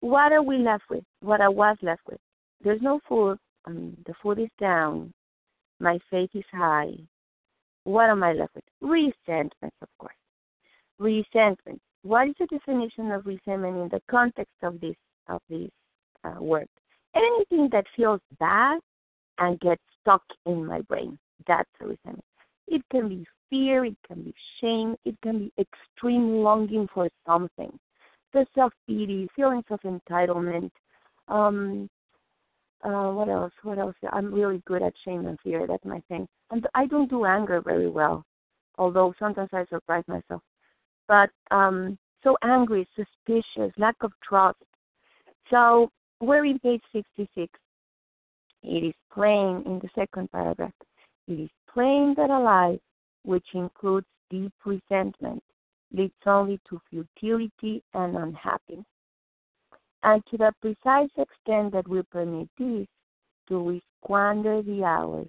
what 0.00 0.32
are 0.32 0.42
we 0.42 0.58
left 0.58 0.84
with? 0.90 1.04
What 1.20 1.40
I 1.40 1.48
was 1.48 1.76
left 1.82 2.02
with? 2.08 2.18
There's 2.62 2.82
no 2.82 3.00
food. 3.08 3.38
Um, 3.66 3.96
the 4.06 4.14
food 4.22 4.38
is 4.38 4.48
down. 4.60 5.12
My 5.80 5.98
faith 6.10 6.30
is 6.34 6.44
high. 6.52 6.92
What 7.84 8.10
am 8.10 8.22
I 8.22 8.32
left 8.32 8.54
with? 8.54 8.64
Resentment, 8.80 9.74
of 9.82 9.88
course. 9.98 10.14
Resentment. 10.98 11.80
What 12.02 12.28
is 12.28 12.34
the 12.38 12.46
definition 12.46 13.10
of 13.12 13.26
resentment 13.26 13.76
in 13.76 13.88
the 13.90 14.00
context 14.10 14.54
of 14.62 14.80
this 14.80 14.96
of 15.28 15.40
this 15.48 15.70
uh, 16.24 16.40
work? 16.42 16.68
Anything 17.14 17.68
that 17.72 17.84
feels 17.96 18.20
bad 18.38 18.80
and 19.38 19.58
gets 19.60 19.82
stuck 20.00 20.22
in 20.46 20.64
my 20.66 20.80
brain. 20.82 21.18
That's 21.46 21.68
a 21.80 21.86
resentment. 21.86 22.24
It 22.68 22.82
can 22.90 23.08
be 23.08 23.26
fear. 23.50 23.84
It 23.84 23.96
can 24.06 24.22
be 24.22 24.34
shame. 24.60 24.96
It 25.04 25.16
can 25.22 25.38
be 25.38 25.52
extreme 25.58 26.42
longing 26.42 26.88
for 26.92 27.08
something 27.26 27.78
the 28.32 28.46
self 28.54 28.72
pity, 28.86 29.28
feelings 29.36 29.64
of 29.70 29.80
entitlement. 29.80 30.70
Um, 31.28 31.88
uh, 32.84 33.12
what 33.12 33.28
else? 33.28 33.52
What 33.62 33.78
else? 33.78 33.94
I'm 34.12 34.32
really 34.32 34.62
good 34.66 34.82
at 34.82 34.92
shame 35.04 35.26
and 35.26 35.38
fear. 35.40 35.66
That's 35.66 35.84
my 35.84 36.00
thing. 36.08 36.26
And 36.50 36.66
I 36.74 36.86
don't 36.86 37.08
do 37.08 37.24
anger 37.24 37.60
very 37.60 37.88
well, 37.88 38.24
although 38.78 39.14
sometimes 39.18 39.50
I 39.52 39.64
surprise 39.66 40.04
myself. 40.08 40.42
But 41.08 41.30
um, 41.50 41.98
so 42.22 42.36
angry, 42.42 42.86
suspicious, 42.96 43.72
lack 43.78 43.96
of 44.02 44.12
trust. 44.26 44.58
So 45.50 45.90
we're 46.20 46.44
in 46.44 46.58
page 46.58 46.82
66. 46.92 47.52
It 48.64 48.84
is 48.84 48.94
plain 49.12 49.62
in 49.66 49.80
the 49.82 49.88
second 49.94 50.30
paragraph. 50.30 50.72
It 51.28 51.40
is 51.40 51.50
plain 51.72 52.14
that 52.16 52.30
a 52.30 52.38
life 52.38 52.80
which 53.24 53.46
includes 53.54 54.06
deep 54.30 54.52
resentment 54.64 55.42
leads 55.92 56.14
only 56.26 56.60
to 56.68 56.80
futility 56.90 57.82
and 57.94 58.16
unhappiness. 58.16 58.86
And 60.02 60.22
to 60.26 60.36
the 60.36 60.52
precise 60.60 61.10
extent 61.16 61.72
that 61.72 61.86
we 61.88 62.02
permit 62.02 62.48
this, 62.58 62.86
do 63.48 63.62
we 63.62 63.82
squander 64.02 64.62
the 64.62 64.84
hours 64.84 65.28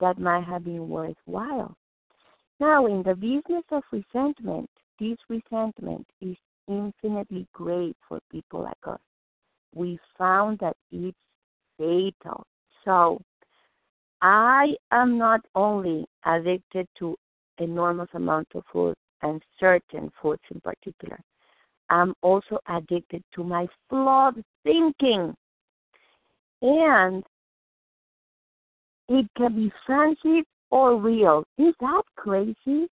that 0.00 0.18
might 0.18 0.44
have 0.44 0.64
been 0.64 0.88
worthwhile. 0.88 1.76
Now, 2.60 2.86
in 2.86 3.02
the 3.02 3.14
business 3.14 3.64
of 3.70 3.82
resentment, 3.90 4.70
this 5.00 5.18
resentment 5.28 6.06
is 6.20 6.36
infinitely 6.68 7.46
great 7.52 7.96
for 8.08 8.20
people 8.30 8.62
like 8.62 8.86
us. 8.86 9.00
We 9.74 9.98
found 10.16 10.58
that 10.60 10.76
it's 10.92 11.16
fatal. 11.78 12.46
So, 12.84 13.20
I 14.22 14.74
am 14.92 15.18
not 15.18 15.40
only 15.54 16.06
addicted 16.24 16.86
to 16.98 17.16
enormous 17.58 18.08
amount 18.14 18.48
of 18.54 18.64
food, 18.72 18.94
and 19.22 19.42
certain 19.58 20.10
foods 20.20 20.42
in 20.52 20.60
particular. 20.60 21.18
I'm 21.90 22.14
also 22.22 22.58
addicted 22.68 23.22
to 23.34 23.44
my 23.44 23.66
flawed 23.88 24.42
thinking. 24.62 25.34
And 26.62 27.22
it 29.08 29.26
can 29.36 29.54
be 29.54 29.72
fancy 29.86 30.44
or 30.70 30.96
real. 30.96 31.44
Is 31.58 31.74
that 31.80 32.02
crazy? 32.16 32.88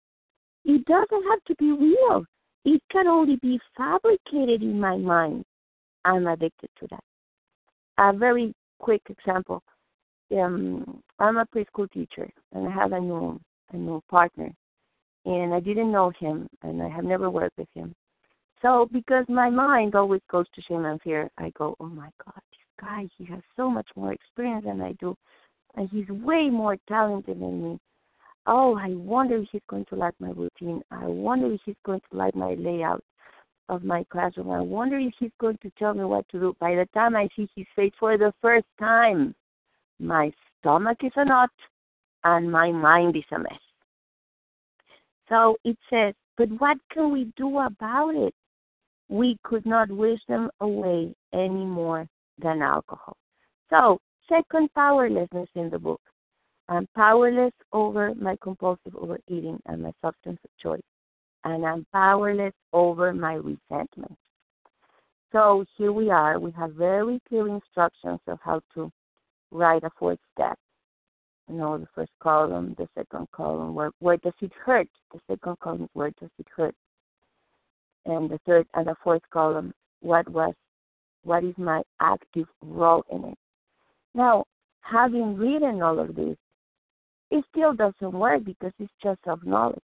It 0.65 0.85
doesn't 0.85 1.23
have 1.29 1.43
to 1.47 1.55
be 1.57 1.71
real. 1.71 2.25
It 2.65 2.81
can 2.91 3.07
only 3.07 3.37
be 3.37 3.59
fabricated 3.75 4.61
in 4.61 4.79
my 4.79 4.97
mind. 4.97 5.45
I'm 6.05 6.27
addicted 6.27 6.69
to 6.79 6.87
that. 6.91 7.03
A 7.97 8.13
very 8.13 8.53
quick 8.79 9.01
example. 9.09 9.63
Um, 10.31 11.01
I'm 11.19 11.37
a 11.37 11.45
preschool 11.45 11.91
teacher, 11.91 12.29
and 12.53 12.67
I 12.67 12.71
have 12.71 12.93
a 12.93 12.99
new 12.99 13.39
a 13.73 13.77
new 13.77 14.01
partner 14.09 14.51
and 15.25 15.53
I 15.53 15.59
didn't 15.59 15.91
know 15.91 16.11
him, 16.19 16.47
and 16.63 16.81
I 16.81 16.89
have 16.89 17.03
never 17.03 17.29
worked 17.29 17.57
with 17.57 17.67
him. 17.73 17.93
So, 18.61 18.87
because 18.91 19.25
my 19.27 19.49
mind 19.49 19.95
always 19.95 20.21
goes 20.29 20.45
to 20.53 20.61
shame 20.61 20.85
and 20.85 21.01
fear, 21.01 21.29
I 21.37 21.51
go, 21.57 21.75
oh 21.79 21.87
my 21.87 22.09
God, 22.23 22.41
this 22.51 22.59
guy, 22.79 23.07
he 23.17 23.25
has 23.25 23.41
so 23.55 23.69
much 23.69 23.87
more 23.95 24.13
experience 24.13 24.65
than 24.65 24.81
I 24.81 24.93
do, 24.93 25.15
and 25.75 25.89
he's 25.89 26.07
way 26.09 26.49
more 26.49 26.77
talented 26.87 27.39
than 27.39 27.63
me. 27.63 27.79
Oh, 28.45 28.77
I 28.77 28.89
wonder 28.89 29.37
if 29.37 29.47
he's 29.51 29.61
going 29.69 29.85
to 29.85 29.95
like 29.95 30.13
my 30.19 30.29
routine. 30.29 30.81
I 30.91 31.05
wonder 31.05 31.51
if 31.51 31.61
he's 31.65 31.75
going 31.85 32.01
to 32.11 32.17
like 32.17 32.35
my 32.35 32.55
layout 32.55 33.03
of 33.69 33.83
my 33.83 34.03
classroom. 34.11 34.51
I 34.51 34.61
wonder 34.61 34.97
if 34.97 35.13
he's 35.19 35.31
going 35.39 35.57
to 35.61 35.71
tell 35.79 35.93
me 35.93 36.03
what 36.03 36.27
to 36.29 36.39
do. 36.39 36.55
By 36.59 36.75
the 36.75 36.87
time 36.93 37.15
I 37.15 37.29
see 37.35 37.47
his 37.55 37.67
face 37.75 37.93
for 37.99 38.17
the 38.17 38.33
first 38.41 38.65
time, 38.79 39.33
my 39.99 40.31
stomach 40.59 40.97
is 41.03 41.11
a 41.15 41.25
knot 41.25 41.51
and 42.23 42.51
my 42.51 42.71
mind 42.71 43.15
is 43.15 43.23
a 43.31 43.39
mess. 43.39 43.53
So 45.29 45.55
it 45.63 45.77
says, 45.89 46.13
but 46.37 46.49
what 46.59 46.77
can 46.91 47.11
we 47.11 47.31
do 47.37 47.59
about 47.59 48.15
it? 48.15 48.33
We 49.11 49.37
could 49.43 49.65
not 49.65 49.91
wish 49.91 50.19
them 50.27 50.49
away 50.59 51.13
any 51.33 51.65
more 51.65 52.07
than 52.39 52.63
alcohol. 52.63 53.15
So, 53.69 53.99
second 54.27 54.73
powerlessness 54.73 55.49
in 55.53 55.69
the 55.69 55.77
book. 55.77 56.01
I'm 56.67 56.87
powerless 56.95 57.53
over 57.73 58.15
my 58.15 58.37
compulsive 58.41 58.95
overeating 58.95 59.59
and 59.67 59.83
my 59.83 59.91
substance 60.01 60.39
of 60.43 60.49
choice. 60.59 60.81
And 61.43 61.65
I'm 61.65 61.85
powerless 61.91 62.53
over 62.71 63.13
my 63.13 63.33
resentment. 63.33 64.17
So 65.31 65.65
here 65.77 65.91
we 65.91 66.09
are. 66.09 66.39
We 66.39 66.51
have 66.51 66.73
very 66.73 67.19
clear 67.27 67.47
instructions 67.47 68.19
of 68.27 68.39
how 68.41 68.61
to 68.73 68.91
write 69.51 69.83
a 69.83 69.89
fourth 69.99 70.19
step 70.33 70.57
you 71.51 71.57
know, 71.57 71.77
the 71.77 71.87
first 71.93 72.11
column, 72.21 72.75
the 72.77 72.87
second 72.95 73.27
column, 73.31 73.75
where 73.75 73.91
where 73.99 74.17
does 74.17 74.33
it 74.41 74.51
hurt? 74.53 74.87
The 75.11 75.19
second 75.29 75.59
column, 75.59 75.89
where 75.93 76.11
does 76.19 76.29
it 76.39 76.47
hurt? 76.55 76.75
And 78.05 78.29
the 78.29 78.39
third 78.45 78.67
and 78.73 78.87
the 78.87 78.95
fourth 79.03 79.21
column, 79.31 79.73
what 80.01 80.27
was 80.29 80.53
what 81.23 81.43
is 81.43 81.53
my 81.57 81.83
active 81.99 82.47
role 82.63 83.03
in 83.11 83.25
it? 83.25 83.37
Now, 84.15 84.45
having 84.81 85.37
written 85.37 85.81
all 85.81 85.99
of 85.99 86.15
this, 86.15 86.35
it 87.29 87.45
still 87.49 87.73
doesn't 87.73 88.13
work 88.13 88.43
because 88.43 88.73
it's 88.79 88.91
just 89.01 89.19
of 89.27 89.45
knowledge. 89.45 89.79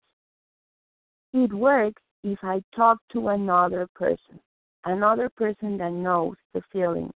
It 1.33 1.53
works 1.53 2.01
if 2.23 2.39
I 2.43 2.63
talk 2.75 2.99
to 3.13 3.29
another 3.29 3.89
person, 3.95 4.41
another 4.85 5.29
person 5.29 5.77
that 5.79 5.93
knows 5.93 6.37
the 6.55 6.63
feeling 6.73 7.13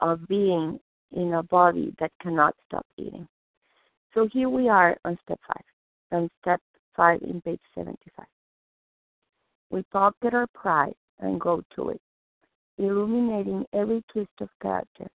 of 0.00 0.26
being 0.28 0.78
in 1.12 1.34
a 1.34 1.42
body 1.42 1.94
that 1.98 2.12
cannot 2.20 2.54
stop 2.66 2.86
eating. 2.96 3.26
So 4.14 4.28
here 4.32 4.48
we 4.48 4.68
are 4.68 4.96
on 5.04 5.18
step 5.24 5.40
five, 5.46 5.64
on 6.12 6.30
step 6.40 6.60
five 6.94 7.20
in 7.22 7.40
page 7.40 7.60
75. 7.74 8.26
We 9.70 9.82
pocket 9.92 10.34
our 10.34 10.46
pride 10.54 10.94
and 11.20 11.40
go 11.40 11.62
to 11.74 11.90
it, 11.90 12.00
illuminating 12.78 13.64
every 13.72 14.02
twist 14.12 14.30
of 14.40 14.48
character, 14.62 15.08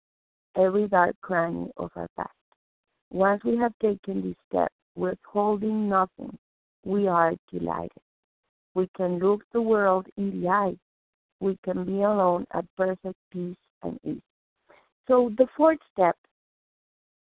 every 0.55 0.87
dark 0.87 1.15
cranny 1.21 1.71
of 1.77 1.91
our 1.95 2.07
past. 2.17 2.29
Once 3.11 3.43
we 3.43 3.57
have 3.57 3.73
taken 3.81 4.21
this 4.21 4.35
step, 4.49 4.71
withholding 4.95 5.87
nothing, 5.89 6.37
we 6.85 7.07
are 7.07 7.33
delighted. 7.51 7.91
We 8.73 8.89
can 8.95 9.19
look 9.19 9.43
the 9.51 9.61
world 9.61 10.07
in 10.17 10.41
the 10.41 10.47
eye. 10.47 10.77
We 11.39 11.57
can 11.63 11.85
be 11.85 12.01
alone 12.01 12.45
at 12.53 12.65
perfect 12.77 13.17
peace 13.31 13.57
and 13.83 13.99
ease. 14.05 14.21
So 15.07 15.31
the 15.37 15.47
fourth 15.57 15.79
step 15.91 16.15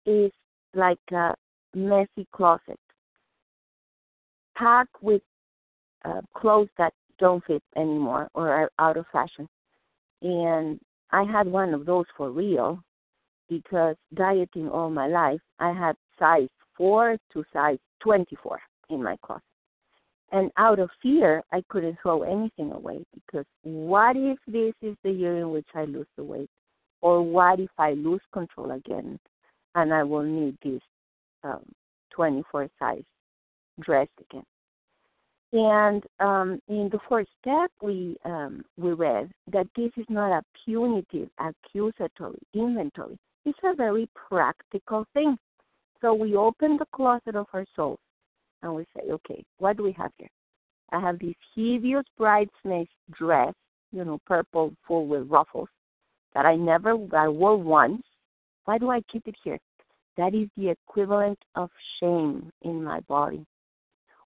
is 0.05 0.31
like 0.73 0.99
a 1.11 1.33
messy 1.73 2.27
closet. 2.33 2.79
Pack 4.55 4.87
with 5.01 5.21
uh, 6.05 6.21
clothes 6.35 6.69
that 6.77 6.93
don't 7.19 7.43
fit 7.45 7.63
anymore 7.75 8.29
or 8.33 8.49
are 8.49 8.71
out 8.79 8.97
of 8.97 9.05
fashion. 9.11 9.47
And 10.21 10.79
I 11.11 11.23
had 11.23 11.47
one 11.47 11.73
of 11.73 11.85
those 11.85 12.05
for 12.17 12.31
real 12.31 12.79
because 13.49 13.95
dieting 14.13 14.69
all 14.69 14.89
my 14.89 15.07
life, 15.07 15.41
I 15.59 15.71
had 15.71 15.95
size 16.17 16.49
4 16.77 17.17
to 17.33 17.43
size 17.53 17.77
24 18.01 18.59
in 18.89 19.03
my 19.03 19.17
closet. 19.23 19.43
And 20.31 20.49
out 20.57 20.79
of 20.79 20.89
fear, 21.01 21.43
I 21.51 21.63
couldn't 21.69 21.97
throw 22.01 22.23
anything 22.23 22.71
away 22.71 23.05
because 23.13 23.45
what 23.61 24.15
if 24.15 24.39
this 24.47 24.73
is 24.81 24.97
the 25.03 25.11
year 25.11 25.37
in 25.37 25.51
which 25.51 25.67
I 25.75 25.85
lose 25.85 26.07
the 26.17 26.23
weight? 26.23 26.49
Or 27.01 27.21
what 27.21 27.59
if 27.59 27.69
I 27.77 27.93
lose 27.93 28.21
control 28.33 28.71
again 28.71 29.19
and 29.75 29.93
I 29.93 30.03
will 30.03 30.23
need 30.23 30.57
this 30.63 30.81
um, 31.43 31.63
24 32.15 32.69
size 32.79 33.03
dress 33.81 34.07
again? 34.19 34.45
And 35.53 36.03
um, 36.19 36.59
in 36.67 36.89
the 36.91 36.99
fourth 37.07 37.27
step, 37.39 37.69
we 37.79 38.17
um, 38.25 38.65
we 38.75 38.91
read 38.93 39.31
that 39.51 39.67
this 39.75 39.91
is 39.97 40.05
not 40.09 40.35
a 40.35 40.41
punitive, 40.65 41.29
accusatory 41.39 42.39
inventory. 42.55 43.19
It's 43.45 43.59
a 43.63 43.75
very 43.75 44.09
practical 44.15 45.05
thing. 45.13 45.37
So 46.01 46.15
we 46.15 46.35
open 46.35 46.77
the 46.77 46.87
closet 46.91 47.35
of 47.35 47.45
our 47.53 47.65
souls 47.75 47.99
and 48.63 48.73
we 48.73 48.85
say, 48.95 49.11
okay, 49.11 49.43
what 49.59 49.77
do 49.77 49.83
we 49.83 49.91
have 49.91 50.11
here? 50.17 50.29
I 50.91 50.99
have 50.99 51.19
this 51.19 51.35
hideous 51.55 52.05
bridesmaid 52.17 52.87
dress, 53.11 53.53
you 53.91 54.03
know, 54.03 54.19
purple, 54.25 54.73
full 54.87 55.05
with 55.05 55.29
ruffles, 55.29 55.69
that 56.33 56.47
I 56.47 56.55
never 56.55 56.97
I 57.15 57.27
wore 57.27 57.57
once. 57.57 58.01
Why 58.65 58.79
do 58.79 58.89
I 58.89 59.01
keep 59.11 59.27
it 59.27 59.35
here? 59.43 59.59
That 60.17 60.33
is 60.33 60.47
the 60.57 60.69
equivalent 60.69 61.37
of 61.55 61.69
shame 61.99 62.51
in 62.63 62.83
my 62.83 63.01
body. 63.01 63.45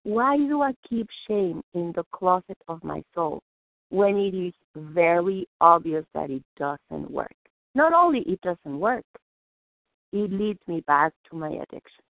Why 0.07 0.37
do 0.37 0.61
I 0.61 0.71
keep 0.89 1.05
shame 1.27 1.61
in 1.73 1.91
the 1.93 2.05
closet 2.13 2.57
of 2.69 2.81
my 2.81 3.03
soul 3.13 3.41
when 3.89 4.15
it 4.15 4.33
is 4.33 4.53
very 4.73 5.45
obvious 5.59 6.05
that 6.13 6.29
it 6.29 6.43
doesn't 6.57 7.11
work? 7.11 7.35
Not 7.75 7.91
only 7.91 8.19
it 8.19 8.39
doesn't 8.39 8.79
work, 8.79 9.03
it 10.13 10.31
leads 10.31 10.61
me 10.65 10.79
back 10.87 11.11
to 11.29 11.35
my 11.35 11.49
addiction. 11.49 12.05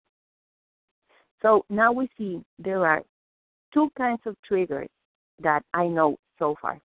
So 1.40 1.64
now 1.70 1.92
we 1.92 2.10
see 2.18 2.42
there 2.58 2.84
are 2.84 3.00
two 3.72 3.88
kinds 3.96 4.22
of 4.26 4.34
triggers 4.44 4.88
that 5.40 5.62
I 5.72 5.86
know 5.86 6.16
so 6.36 6.56
far. 6.60 6.80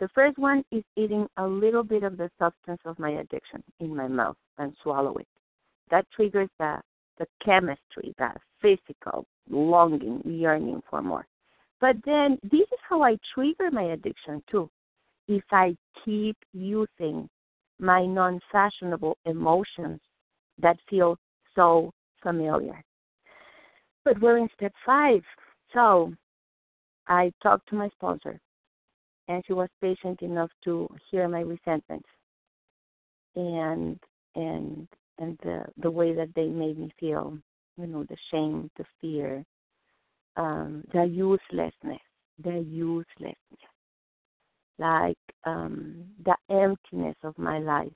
The 0.00 0.08
first 0.14 0.36
one 0.36 0.62
is 0.70 0.84
eating 0.96 1.26
a 1.38 1.46
little 1.46 1.82
bit 1.82 2.02
of 2.02 2.18
the 2.18 2.28
substance 2.38 2.82
of 2.84 2.98
my 2.98 3.12
addiction 3.12 3.64
in 3.80 3.96
my 3.96 4.06
mouth 4.06 4.36
and 4.58 4.76
swallow 4.82 5.16
it. 5.16 5.28
That 5.90 6.04
triggers 6.14 6.50
the, 6.58 6.82
the 7.18 7.26
chemistry, 7.44 8.14
the 8.18 8.30
physical 8.60 9.26
longing, 9.50 10.22
yearning 10.24 10.82
for 10.88 11.02
more. 11.02 11.26
But 11.80 11.96
then 12.04 12.38
this 12.42 12.60
is 12.60 12.78
how 12.88 13.02
I 13.02 13.16
trigger 13.34 13.70
my 13.70 13.84
addiction 13.84 14.42
too. 14.50 14.70
If 15.28 15.44
I 15.50 15.76
keep 16.04 16.36
using 16.52 17.28
my 17.78 18.06
non 18.06 18.40
fashionable 18.50 19.18
emotions 19.26 20.00
that 20.58 20.78
feel 20.88 21.18
so 21.54 21.92
familiar. 22.22 22.82
But 24.04 24.20
we're 24.20 24.38
in 24.38 24.48
step 24.54 24.72
five. 24.84 25.22
So 25.74 26.12
I 27.08 27.32
talked 27.42 27.68
to 27.68 27.74
my 27.74 27.88
sponsor, 27.90 28.40
and 29.28 29.42
she 29.46 29.52
was 29.52 29.68
patient 29.80 30.22
enough 30.22 30.50
to 30.64 30.88
hear 31.10 31.28
my 31.28 31.40
resentment 31.40 32.04
and 33.36 33.98
and 34.34 34.88
and 35.18 35.38
the 35.42 35.64
the 35.78 35.90
way 35.90 36.14
that 36.14 36.34
they 36.34 36.46
made 36.46 36.78
me 36.78 36.90
feel 36.98 37.38
you 37.76 37.86
know, 37.86 38.04
the 38.04 38.16
shame, 38.30 38.70
the 38.78 38.84
fear, 39.00 39.44
um, 40.36 40.84
the 40.92 41.04
uselessness, 41.04 42.00
the 42.42 42.58
uselessness, 42.58 43.36
like 44.78 45.18
um, 45.44 46.04
the 46.24 46.36
emptiness 46.50 47.16
of 47.22 47.36
my 47.38 47.58
life 47.58 47.92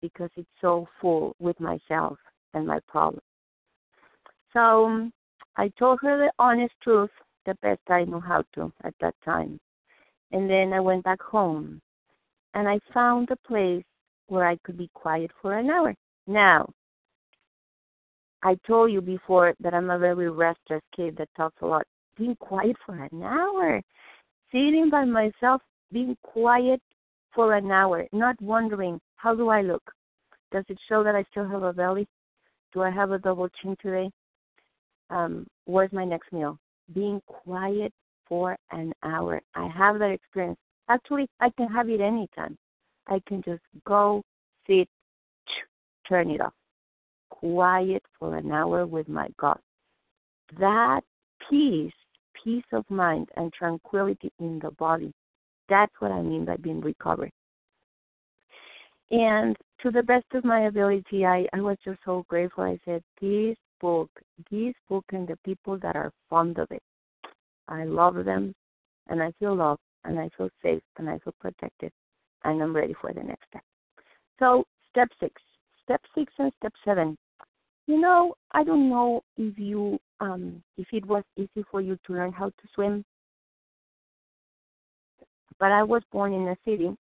because 0.00 0.30
it's 0.36 0.48
so 0.60 0.86
full 1.00 1.34
with 1.38 1.58
myself 1.58 2.18
and 2.54 2.66
my 2.66 2.78
problems. 2.86 3.22
So 4.52 4.86
um, 4.86 5.12
I 5.56 5.70
told 5.78 5.98
her 6.02 6.18
the 6.18 6.32
honest 6.38 6.74
truth, 6.82 7.10
the 7.46 7.54
best 7.62 7.80
I 7.88 8.04
knew 8.04 8.20
how 8.20 8.44
to 8.54 8.72
at 8.84 8.94
that 9.00 9.14
time. 9.24 9.58
And 10.32 10.48
then 10.48 10.72
I 10.72 10.80
went 10.80 11.04
back 11.04 11.20
home 11.20 11.80
and 12.54 12.68
I 12.68 12.78
found 12.92 13.30
a 13.30 13.48
place 13.48 13.84
where 14.28 14.46
I 14.46 14.56
could 14.64 14.76
be 14.76 14.90
quiet 14.94 15.30
for 15.40 15.54
an 15.54 15.70
hour. 15.70 15.94
Now, 16.28 16.68
I 18.42 18.54
told 18.66 18.92
you 18.92 19.00
before 19.00 19.54
that 19.60 19.72
I'm 19.72 19.88
a 19.88 19.98
very 19.98 20.30
restless 20.30 20.82
kid 20.94 21.16
that 21.16 21.30
talks 21.34 21.56
a 21.62 21.66
lot. 21.66 21.86
Being 22.18 22.36
quiet 22.36 22.76
for 22.84 23.02
an 23.02 23.22
hour, 23.22 23.80
sitting 24.52 24.90
by 24.90 25.06
myself, 25.06 25.62
being 25.90 26.16
quiet 26.22 26.82
for 27.34 27.54
an 27.54 27.70
hour, 27.70 28.06
not 28.12 28.40
wondering 28.42 29.00
how 29.16 29.34
do 29.34 29.48
I 29.48 29.62
look. 29.62 29.82
Does 30.52 30.64
it 30.68 30.78
show 30.86 31.02
that 31.02 31.14
I 31.14 31.24
still 31.30 31.48
have 31.48 31.62
a 31.62 31.72
belly? 31.72 32.06
Do 32.74 32.82
I 32.82 32.90
have 32.90 33.10
a 33.12 33.18
double 33.18 33.48
chin 33.62 33.74
today? 33.80 34.10
Um, 35.08 35.46
where's 35.64 35.92
my 35.92 36.04
next 36.04 36.30
meal? 36.30 36.58
Being 36.94 37.22
quiet 37.26 37.92
for 38.28 38.54
an 38.70 38.92
hour. 39.02 39.40
I 39.54 39.66
have 39.68 39.98
that 39.98 40.10
experience. 40.10 40.58
Actually, 40.90 41.26
I 41.40 41.48
can 41.56 41.68
have 41.68 41.88
it 41.88 42.02
anytime. 42.02 42.58
I 43.06 43.18
can 43.26 43.40
just 43.42 43.62
go, 43.86 44.22
sit, 44.66 44.88
turn 46.08 46.30
it 46.30 46.40
off 46.40 46.52
quiet 47.40 48.02
for 48.18 48.36
an 48.36 48.50
hour 48.50 48.86
with 48.86 49.08
my 49.08 49.28
God. 49.38 49.58
That 50.58 51.02
peace, 51.48 51.92
peace 52.42 52.64
of 52.72 52.84
mind, 52.90 53.28
and 53.36 53.52
tranquility 53.52 54.32
in 54.40 54.58
the 54.62 54.70
body, 54.72 55.12
that's 55.68 55.92
what 56.00 56.10
I 56.10 56.22
mean 56.22 56.44
by 56.44 56.56
being 56.56 56.80
recovered. 56.80 57.30
And 59.10 59.56
to 59.82 59.90
the 59.90 60.02
best 60.02 60.26
of 60.34 60.44
my 60.44 60.66
ability, 60.66 61.24
I, 61.24 61.46
I 61.52 61.60
was 61.60 61.76
just 61.84 62.00
so 62.04 62.24
grateful. 62.28 62.64
I 62.64 62.78
said, 62.84 63.02
This 63.20 63.56
book, 63.80 64.10
this 64.50 64.74
book, 64.88 65.04
and 65.12 65.26
the 65.26 65.38
people 65.44 65.78
that 65.78 65.96
are 65.96 66.12
fond 66.28 66.58
of 66.58 66.70
it, 66.70 66.82
I 67.68 67.84
love 67.84 68.24
them, 68.24 68.54
and 69.08 69.22
I 69.22 69.32
feel 69.38 69.54
loved, 69.54 69.80
and 70.04 70.18
I 70.18 70.28
feel 70.36 70.50
safe, 70.62 70.82
and 70.98 71.08
I 71.08 71.18
feel 71.18 71.34
protected, 71.40 71.92
and 72.44 72.62
I'm 72.62 72.74
ready 72.74 72.94
for 73.00 73.12
the 73.12 73.22
next 73.22 73.46
step. 73.48 73.62
So, 74.38 74.64
step 74.90 75.08
six. 75.20 75.40
Step 75.88 76.02
six 76.14 76.32
and 76.38 76.52
step 76.58 76.72
seven 76.84 77.16
you 77.88 77.98
know, 77.98 78.34
I 78.52 78.62
don't 78.62 78.90
know 78.90 79.24
if 79.38 79.58
you 79.58 79.98
um 80.20 80.62
if 80.76 80.86
it 80.92 81.04
was 81.06 81.24
easy 81.36 81.64
for 81.70 81.80
you 81.80 81.98
to 82.06 82.12
learn 82.12 82.32
how 82.32 82.50
to 82.50 82.68
swim. 82.74 83.04
But 85.58 85.72
I 85.72 85.82
was 85.82 86.02
born 86.12 86.34
in 86.34 86.48
a 86.48 86.56
city 86.64 86.94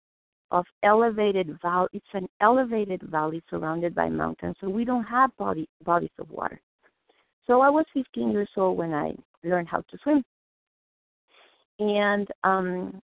of 0.50 0.66
elevated 0.82 1.58
valley. 1.62 1.88
It's 1.94 2.06
an 2.12 2.28
elevated 2.40 3.02
valley 3.02 3.42
surrounded 3.48 3.94
by 3.94 4.10
mountains, 4.10 4.56
so 4.60 4.68
we 4.68 4.84
don't 4.84 5.04
have 5.04 5.34
body 5.38 5.66
bodies 5.84 6.16
of 6.18 6.30
water. 6.30 6.60
So 7.46 7.62
I 7.62 7.70
was 7.70 7.86
15 7.94 8.30
years 8.30 8.50
old 8.56 8.76
when 8.76 8.92
I 8.92 9.14
learned 9.42 9.68
how 9.68 9.80
to 9.80 9.98
swim. 10.02 10.22
And 11.78 12.28
um, 12.44 13.00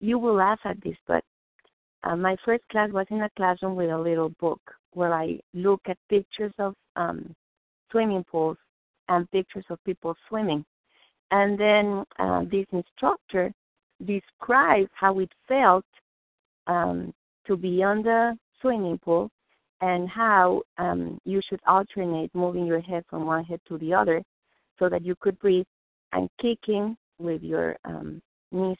you 0.00 0.18
will 0.18 0.34
laugh 0.34 0.60
at 0.64 0.82
this, 0.84 0.96
but 1.08 1.24
uh, 2.04 2.14
my 2.14 2.36
first 2.44 2.62
class 2.70 2.90
was 2.92 3.06
in 3.10 3.22
a 3.22 3.30
classroom 3.36 3.74
with 3.74 3.90
a 3.90 3.98
little 3.98 4.28
book 4.38 4.60
where 4.92 5.12
I 5.14 5.38
look 5.54 5.80
at 5.86 5.96
pictures 6.08 6.52
of 6.58 6.74
um, 6.96 7.34
swimming 7.90 8.24
pools 8.24 8.56
and 9.08 9.30
pictures 9.30 9.64
of 9.70 9.82
people 9.84 10.14
swimming. 10.28 10.64
And 11.30 11.58
then 11.58 12.04
uh, 12.18 12.44
this 12.50 12.66
instructor 12.72 13.52
described 14.04 14.90
how 14.94 15.18
it 15.18 15.30
felt 15.48 15.84
um, 16.66 17.12
to 17.46 17.56
be 17.56 17.82
on 17.82 18.02
the 18.02 18.36
swimming 18.60 18.98
pool 18.98 19.30
and 19.80 20.08
how 20.08 20.62
um, 20.78 21.18
you 21.24 21.40
should 21.48 21.60
alternate 21.66 22.32
moving 22.34 22.66
your 22.66 22.80
head 22.80 23.04
from 23.08 23.26
one 23.26 23.44
head 23.44 23.60
to 23.68 23.78
the 23.78 23.92
other 23.92 24.22
so 24.78 24.88
that 24.88 25.04
you 25.04 25.14
could 25.20 25.38
breathe 25.38 25.66
and 26.12 26.28
kicking 26.40 26.96
with 27.18 27.42
your 27.42 27.76
um, 27.84 28.22
knees 28.52 28.76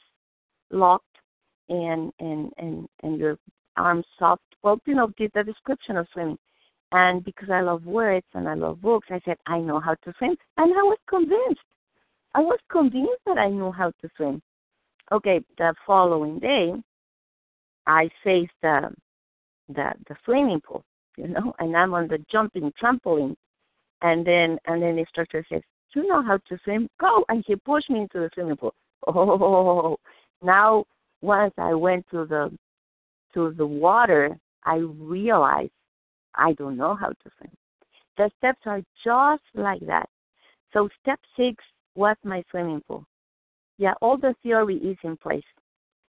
locked 0.71 1.05
and, 1.69 2.11
and, 2.19 2.51
and, 2.57 2.87
and 3.03 3.17
your 3.17 3.37
arms 3.77 4.05
soft. 4.17 4.41
Well, 4.63 4.79
you 4.85 4.95
know, 4.95 5.11
the, 5.17 5.29
the 5.33 5.43
description 5.43 5.97
of 5.97 6.07
swimming. 6.13 6.37
And 6.91 7.23
because 7.23 7.49
I 7.49 7.61
love 7.61 7.85
words 7.85 8.25
and 8.33 8.47
I 8.47 8.53
love 8.53 8.81
books, 8.81 9.07
I 9.09 9.19
said, 9.25 9.37
I 9.47 9.59
know 9.59 9.79
how 9.79 9.95
to 9.95 10.13
swim. 10.17 10.35
And 10.57 10.73
I 10.73 10.83
was 10.83 10.99
convinced. 11.09 11.61
I 12.35 12.39
was 12.39 12.59
convinced 12.71 13.21
that 13.25 13.37
I 13.37 13.49
knew 13.49 13.71
how 13.71 13.89
to 13.89 14.09
swim. 14.15 14.41
Okay, 15.11 15.41
the 15.57 15.73
following 15.85 16.39
day, 16.39 16.73
I 17.87 18.09
faced 18.23 18.53
the, 18.61 18.91
the, 19.69 19.91
the 20.07 20.15
swimming 20.23 20.61
pool, 20.61 20.83
you 21.17 21.27
know, 21.27 21.53
and 21.59 21.75
I'm 21.75 21.93
on 21.93 22.07
the 22.07 22.23
jumping 22.31 22.71
trampoline. 22.81 23.35
And 24.01 24.25
then, 24.25 24.57
and 24.67 24.81
then 24.81 24.95
the 24.95 25.01
instructor 25.01 25.45
says, 25.49 25.61
you 25.95 26.07
know 26.07 26.23
how 26.23 26.37
to 26.49 26.59
swim? 26.63 26.89
Go. 26.99 27.23
And 27.29 27.43
he 27.47 27.55
pushed 27.55 27.89
me 27.89 28.01
into 28.01 28.19
the 28.19 28.29
swimming 28.33 28.57
pool. 28.57 28.73
Oh, 29.05 29.97
now 30.41 30.85
once 31.21 31.53
I 31.57 31.73
went 31.73 32.05
to 32.11 32.25
the 32.25 32.57
to 33.33 33.53
the 33.57 33.65
water, 33.65 34.37
I 34.63 34.75
realized 34.77 35.71
I 36.35 36.53
don't 36.53 36.77
know 36.77 36.95
how 36.95 37.09
to 37.09 37.31
swim. 37.37 37.51
The 38.17 38.29
steps 38.37 38.61
are 38.65 38.81
just 39.03 39.43
like 39.55 39.85
that. 39.87 40.09
So 40.71 40.89
step 41.01 41.19
six 41.37 41.63
was 41.95 42.15
my 42.23 42.43
swimming 42.49 42.81
pool. 42.87 43.05
Yeah, 43.77 43.93
all 44.01 44.17
the 44.17 44.35
theory 44.43 44.77
is 44.77 44.97
in 45.03 45.17
place. 45.17 45.43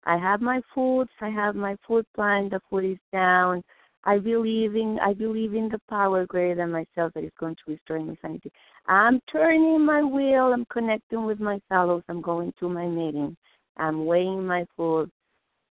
I 0.05 0.17
have 0.19 0.41
my 0.41 0.61
foods, 0.75 1.11
I 1.21 1.31
have 1.31 1.57
my 1.57 1.77
food 1.87 2.07
plan, 2.15 2.49
the 2.49 2.61
food 2.71 2.85
is 2.85 2.99
down, 3.13 3.63
I 4.07 4.19
believe 4.19 4.77
in 4.77 4.99
I 5.03 5.13
believe 5.15 5.55
in 5.55 5.69
the 5.69 5.81
power 5.91 6.25
greater 6.27 6.55
than 6.55 6.71
myself 6.71 7.13
that 7.15 7.25
is 7.25 7.33
going 7.41 7.57
to 7.57 7.73
restore 7.73 7.99
me 7.99 8.17
sanity. 8.23 8.53
I'm 8.87 9.21
turning 9.31 9.85
my 9.85 10.03
wheel. 10.03 10.53
I'm 10.55 10.65
connecting 10.67 11.27
with 11.27 11.41
my 11.41 11.61
fellows. 11.69 12.05
I'm 12.09 12.23
going 12.23 12.53
to 12.61 12.69
my 12.69 12.87
meeting. 12.87 13.37
I'm 13.77 14.07
weighing 14.07 14.47
my 14.47 14.65
food. 14.77 15.11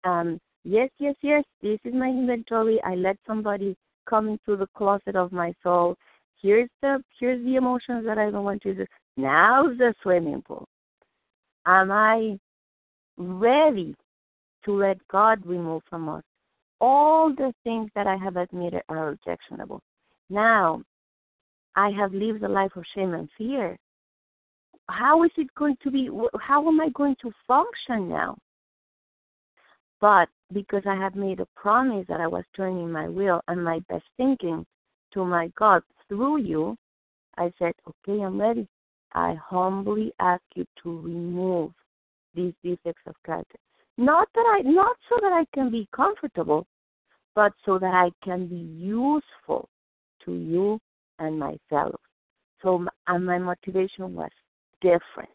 Um, 0.04 0.40
yes, 0.70 0.89
yes, 0.99 1.15
yes. 1.22 1.43
This 1.61 1.80
is 1.84 1.93
my 1.93 2.09
inventory. 2.09 2.80
I 2.84 2.95
let 2.95 3.17
somebody 3.26 3.76
come 4.07 4.28
into 4.30 4.55
the 4.55 4.67
closet 4.76 5.15
of 5.15 5.32
my 5.32 5.53
soul. 5.63 5.95
Here's 6.41 6.70
the 6.82 7.03
here's 7.20 7.43
the 7.43 7.55
emotions 7.55 8.05
that 8.05 8.17
I 8.17 8.32
don't 8.32 8.43
want 8.43 8.61
to 8.63 8.74
do. 8.74 8.86
Now's 9.17 9.78
the 9.78 9.93
swimming 10.01 10.41
pool. 10.41 10.67
Am 11.65 11.91
I 11.91 12.39
ready 13.17 13.95
to 14.65 14.72
let 14.74 14.97
God 15.09 15.45
remove 15.45 15.82
from 15.89 16.09
us 16.09 16.24
all 16.82 17.34
the 17.34 17.53
things 17.63 17.89
that 17.95 18.07
I 18.07 18.15
have 18.15 18.38
admitted 18.38 18.82
are 18.89 19.09
objectionable. 19.09 19.82
Now, 20.30 20.82
I 21.76 21.89
have 21.91 22.13
lived 22.13 22.43
a 22.43 22.49
life 22.49 22.72
of 22.76 22.84
shame 22.95 23.13
and 23.13 23.30
fear. 23.38 23.78
How 24.89 25.24
is 25.24 25.32
it 25.38 25.53
going 25.55 25.78
to 25.84 25.91
be? 25.91 26.09
How 26.39 26.67
am 26.67 26.80
I 26.80 26.89
going 26.89 27.15
to 27.22 27.32
function 27.47 28.09
now? 28.09 28.38
But 30.01 30.30
because 30.54 30.84
I 30.86 30.95
have 30.95 31.16
made 31.16 31.39
a 31.39 31.47
promise 31.56 32.06
that 32.08 32.22
I 32.22 32.28
was 32.28 32.43
turning 32.56 32.91
my 32.91 33.08
will 33.08 33.41
and 33.47 33.64
my 33.64 33.80
best 33.89 34.06
thinking 34.18 34.66
to 35.14 35.26
my 35.26 35.52
God 35.58 35.84
through 36.08 36.41
you, 36.41 36.76
I 37.38 37.52
said, 37.60 37.74
okay, 37.88 38.22
I'm 38.22 38.39
ready. 38.39 38.68
I 39.14 39.36
humbly 39.36 40.12
ask 40.20 40.41
you 40.56 40.66
to 40.84 41.02
remove 41.02 41.72
these 42.36 42.54
defects 42.64 43.02
of 43.08 43.16
character. 43.26 43.58
Not 43.97 44.28
that 44.34 44.60
I, 44.60 44.62
not 44.62 44.95
so 45.10 45.18
that 45.22 45.34
I 45.34 45.45
can 45.54 45.72
be 45.72 45.88
comfortable, 45.95 46.66
but 47.36 47.54
so 47.66 47.80
that 47.80 47.93
I 47.93 48.12
can 48.24 48.47
be 48.47 48.56
useful 48.56 49.70
to 50.26 50.34
you 50.34 50.80
and 51.20 51.39
my 51.39 51.58
fellows. 51.70 51.95
So, 52.62 52.86
and 53.08 53.26
my 53.26 53.38
motivation 53.38 54.14
was 54.16 54.32
different, 54.82 55.30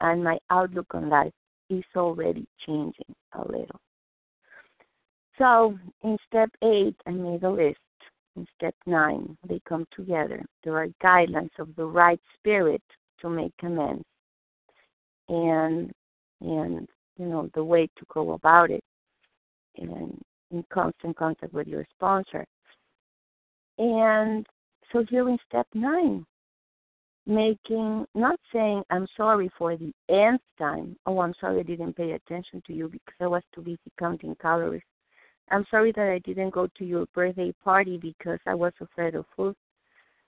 and 0.00 0.24
my 0.24 0.38
outlook 0.50 0.86
on 0.94 1.08
life 1.08 1.32
is 1.68 1.84
already 1.94 2.46
changing 2.66 3.14
a 3.34 3.40
little. 3.40 3.80
So, 5.40 5.78
in 6.02 6.18
step 6.28 6.50
eight, 6.62 6.96
I 7.06 7.12
made 7.12 7.42
a 7.44 7.50
list. 7.50 7.78
In 8.36 8.46
step 8.56 8.74
nine, 8.84 9.38
they 9.48 9.58
come 9.66 9.86
together. 9.96 10.44
There 10.62 10.76
are 10.76 10.88
guidelines 11.02 11.58
of 11.58 11.74
the 11.76 11.86
right 11.86 12.20
spirit 12.38 12.82
to 13.22 13.30
make 13.30 13.54
amends, 13.62 14.04
and 15.30 15.90
and 16.42 16.86
you 17.16 17.26
know, 17.26 17.48
the 17.54 17.64
way 17.64 17.86
to 17.86 18.04
go 18.12 18.32
about 18.32 18.70
it 18.70 18.84
and 19.78 20.20
in 20.50 20.64
constant 20.70 21.16
contact 21.16 21.54
with 21.54 21.66
your 21.66 21.86
sponsor. 21.94 22.44
And 23.78 24.46
so 24.92 25.04
here 25.08 25.26
in 25.26 25.38
step 25.48 25.66
nine, 25.72 26.26
making 27.26 28.04
not 28.14 28.38
saying 28.52 28.82
I'm 28.90 29.06
sorry 29.16 29.50
for 29.56 29.74
the 29.74 29.90
nth 30.10 30.42
time. 30.58 30.96
Oh, 31.06 31.20
I'm 31.20 31.34
sorry 31.40 31.60
I 31.60 31.62
didn't 31.62 31.96
pay 31.96 32.12
attention 32.12 32.62
to 32.66 32.74
you 32.74 32.90
because 32.90 33.14
I 33.20 33.26
was 33.26 33.42
too 33.54 33.62
busy 33.62 33.78
counting 33.98 34.36
calories. 34.40 34.82
I'm 35.50 35.66
sorry 35.70 35.92
that 35.92 36.08
I 36.08 36.18
didn't 36.20 36.50
go 36.50 36.68
to 36.78 36.84
your 36.84 37.06
birthday 37.14 37.52
party 37.64 37.98
because 37.98 38.38
I 38.46 38.54
was 38.54 38.72
afraid 38.80 39.14
of 39.14 39.24
food. 39.36 39.56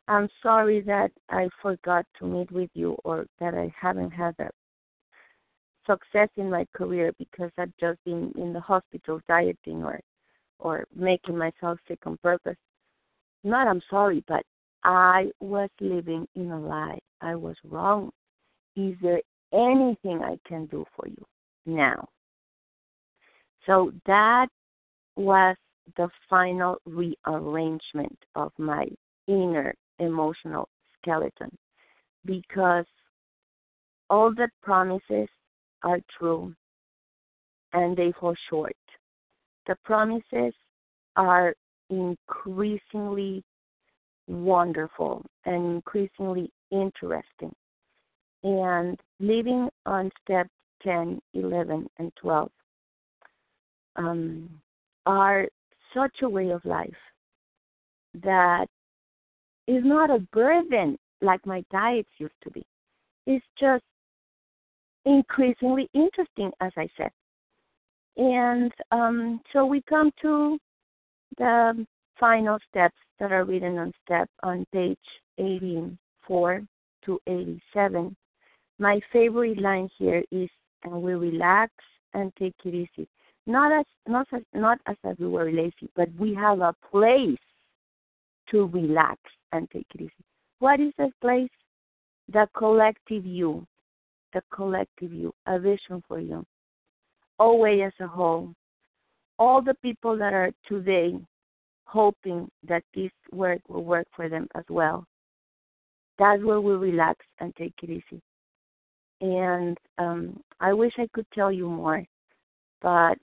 I'm 0.09 0.29
sorry 0.43 0.81
that 0.83 1.13
I 1.31 1.49
forgot 1.61 2.05
to 2.19 2.27
meet 2.27 2.51
with 2.51 2.71
you 2.75 2.97
or 3.05 3.27
that 3.39 3.55
I 3.55 3.73
haven't 3.81 4.11
had 4.11 4.35
a 4.41 4.51
success 5.87 6.29
in 6.37 6.51
my 6.51 6.67
career 6.75 7.13
because 7.19 7.51
I've 7.57 7.73
just 7.79 8.03
been 8.05 8.33
in 8.37 8.53
the 8.53 8.61
hospital 8.61 9.21
dieting 9.29 9.85
or 9.85 10.01
or 10.59 10.85
making 10.95 11.37
myself 11.37 11.79
sick 11.89 11.99
on 12.07 12.19
purpose. 12.23 12.57
Not 13.43 13.67
I'm 13.67 13.83
sorry, 13.91 14.25
but 14.29 14.45
I 14.85 15.31
was 15.41 15.71
living 15.81 16.27
in 16.35 16.51
a 16.51 16.61
lie. 16.61 16.99
I 17.21 17.35
was 17.35 17.57
wrong. 17.65 18.11
Is 18.77 18.95
there 19.03 19.21
anything 19.53 20.23
I 20.23 20.39
can 20.47 20.67
do 20.67 20.85
for 20.97 21.09
you 21.09 21.25
now? 21.67 22.09
So 23.67 23.93
that 24.07 24.49
was 25.17 25.57
the 25.97 26.09
final 26.29 26.77
rearrangement 26.87 28.19
of 28.35 28.53
my 28.59 28.87
inner 29.27 29.75
emotional 29.99 30.69
skeleton 31.01 31.51
because 32.25 32.87
all 34.11 34.33
the 34.35 34.49
promises 34.63 35.29
are 35.83 36.01
true 36.19 36.55
and 37.73 37.97
they 37.97 38.13
fall 38.21 38.35
short. 38.49 38.77
The 39.67 39.77
promises 39.85 40.55
are 41.17 41.55
increasingly 41.91 43.43
wonderful 44.29 45.25
and 45.45 45.75
increasingly 45.77 46.51
interesting. 46.71 47.55
And 48.45 48.99
living 49.21 49.69
on 49.87 50.11
step 50.25 50.49
10, 50.83 51.21
11, 51.35 51.87
and 51.99 52.13
12 52.17 52.51
um, 53.97 54.51
are 55.07 55.47
such 55.95 56.17
a 56.23 56.29
way 56.29 56.51
of 56.51 56.65
life 56.65 56.91
that 58.23 58.67
is 59.67 59.83
not 59.85 60.11
a 60.11 60.19
burden 60.33 60.99
like 61.21 61.45
my 61.47 61.65
diets 61.71 62.09
used 62.19 62.35
to 62.43 62.51
be. 62.51 62.65
It's 63.27 63.45
just 63.59 63.85
increasingly 65.05 65.89
interesting, 65.95 66.51
as 66.61 66.73
I 66.77 66.89
said. 66.97 67.11
And 68.17 68.73
um, 68.91 69.41
so 69.53 69.65
we 69.65 69.83
come 69.89 70.11
to 70.23 70.59
the 71.39 71.87
final 72.19 72.59
steps 72.69 72.97
that 73.19 73.33
are 73.33 73.45
written 73.45 73.79
on 73.79 73.93
step 74.05 74.29
on 74.43 74.67
page 74.73 74.99
84 75.39 76.63
to 77.07 77.21
87. 77.27 78.15
My 78.79 79.01
favorite 79.13 79.59
line 79.61 79.89
here 79.99 80.23
is, 80.31 80.51
and 80.83 81.03
we 81.03 81.15
relax 81.15 81.73
and 82.15 82.33
take 82.39 82.55
it 82.65 82.75
easy. 82.75 83.09
Not 83.47 83.73
as 83.73 83.87
not 84.07 84.27
as 84.33 84.43
not 84.55 84.79
as 84.87 84.97
if 85.05 85.19
we 85.19 85.27
were 85.27 85.51
lazy, 85.51 85.91
but 85.97 86.09
we 86.19 86.35
have 86.35 86.61
a 86.61 86.75
place 86.91 87.39
to 88.51 88.67
relax 88.67 89.19
and 89.53 89.69
take 89.71 89.87
it 89.95 90.03
easy. 90.03 90.25
What 90.61 90.81
is 90.81 90.93
that 90.99 91.11
place? 91.21 91.51
The 92.33 92.47
collective 92.57 93.27
you, 93.27 93.67
the 94.33 94.43
collective 94.55 95.13
you, 95.13 95.35
a 95.47 95.59
vision 95.59 96.03
for 96.07 96.21
you. 96.21 96.45
OA 97.41 97.85
as 97.85 97.93
a 98.01 98.07
whole, 98.07 98.55
all 99.39 99.61
the 99.61 99.75
people 99.83 100.17
that 100.17 100.33
are 100.33 100.53
today 100.69 101.19
hoping 101.85 102.49
that 102.67 102.85
this 102.95 103.11
work 103.33 103.61
will 103.69 103.85
work 103.85 104.07
for 104.15 104.29
them 104.29 104.47
as 104.55 104.65
well. 104.69 105.05
That's 106.19 106.43
where 106.43 106.61
we 106.61 106.75
relax 106.75 107.19
and 107.41 107.55
take 107.57 107.75
it 107.83 107.91
easy. 107.91 108.23
And 109.21 109.77
um, 109.99 110.41
I 110.61 110.73
wish 110.73 110.93
I 110.99 111.09
could 111.13 111.27
tell 111.35 111.51
you 111.51 111.69
more, 111.69 112.05
but 112.81 113.19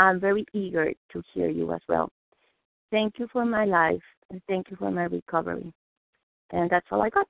I'm 0.00 0.18
very 0.18 0.46
eager 0.54 0.92
to 1.12 1.22
hear 1.34 1.50
you 1.50 1.72
as 1.72 1.80
well. 1.88 2.10
Thank 2.90 3.18
you 3.18 3.28
for 3.32 3.44
my 3.44 3.64
life 3.64 4.02
and 4.30 4.40
thank 4.48 4.70
you 4.70 4.76
for 4.76 4.90
my 4.90 5.04
recovery. 5.04 5.72
And 6.50 6.70
that's 6.70 6.86
all 6.90 7.02
I 7.02 7.10
got. 7.10 7.26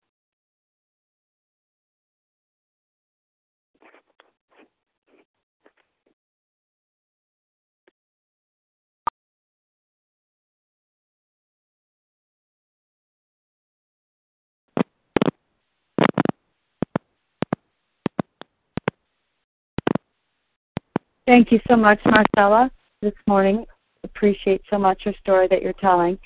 Thank 21.31 21.53
you 21.53 21.61
so 21.69 21.77
much, 21.77 22.01
Marcela, 22.05 22.73
this 23.03 23.13
morning. 23.29 23.65
Appreciate 24.03 24.63
so 24.69 24.77
much 24.77 25.03
your 25.05 25.15
story 25.21 25.47
that 25.47 25.63
you're 25.63 25.73
telling. 25.75 26.19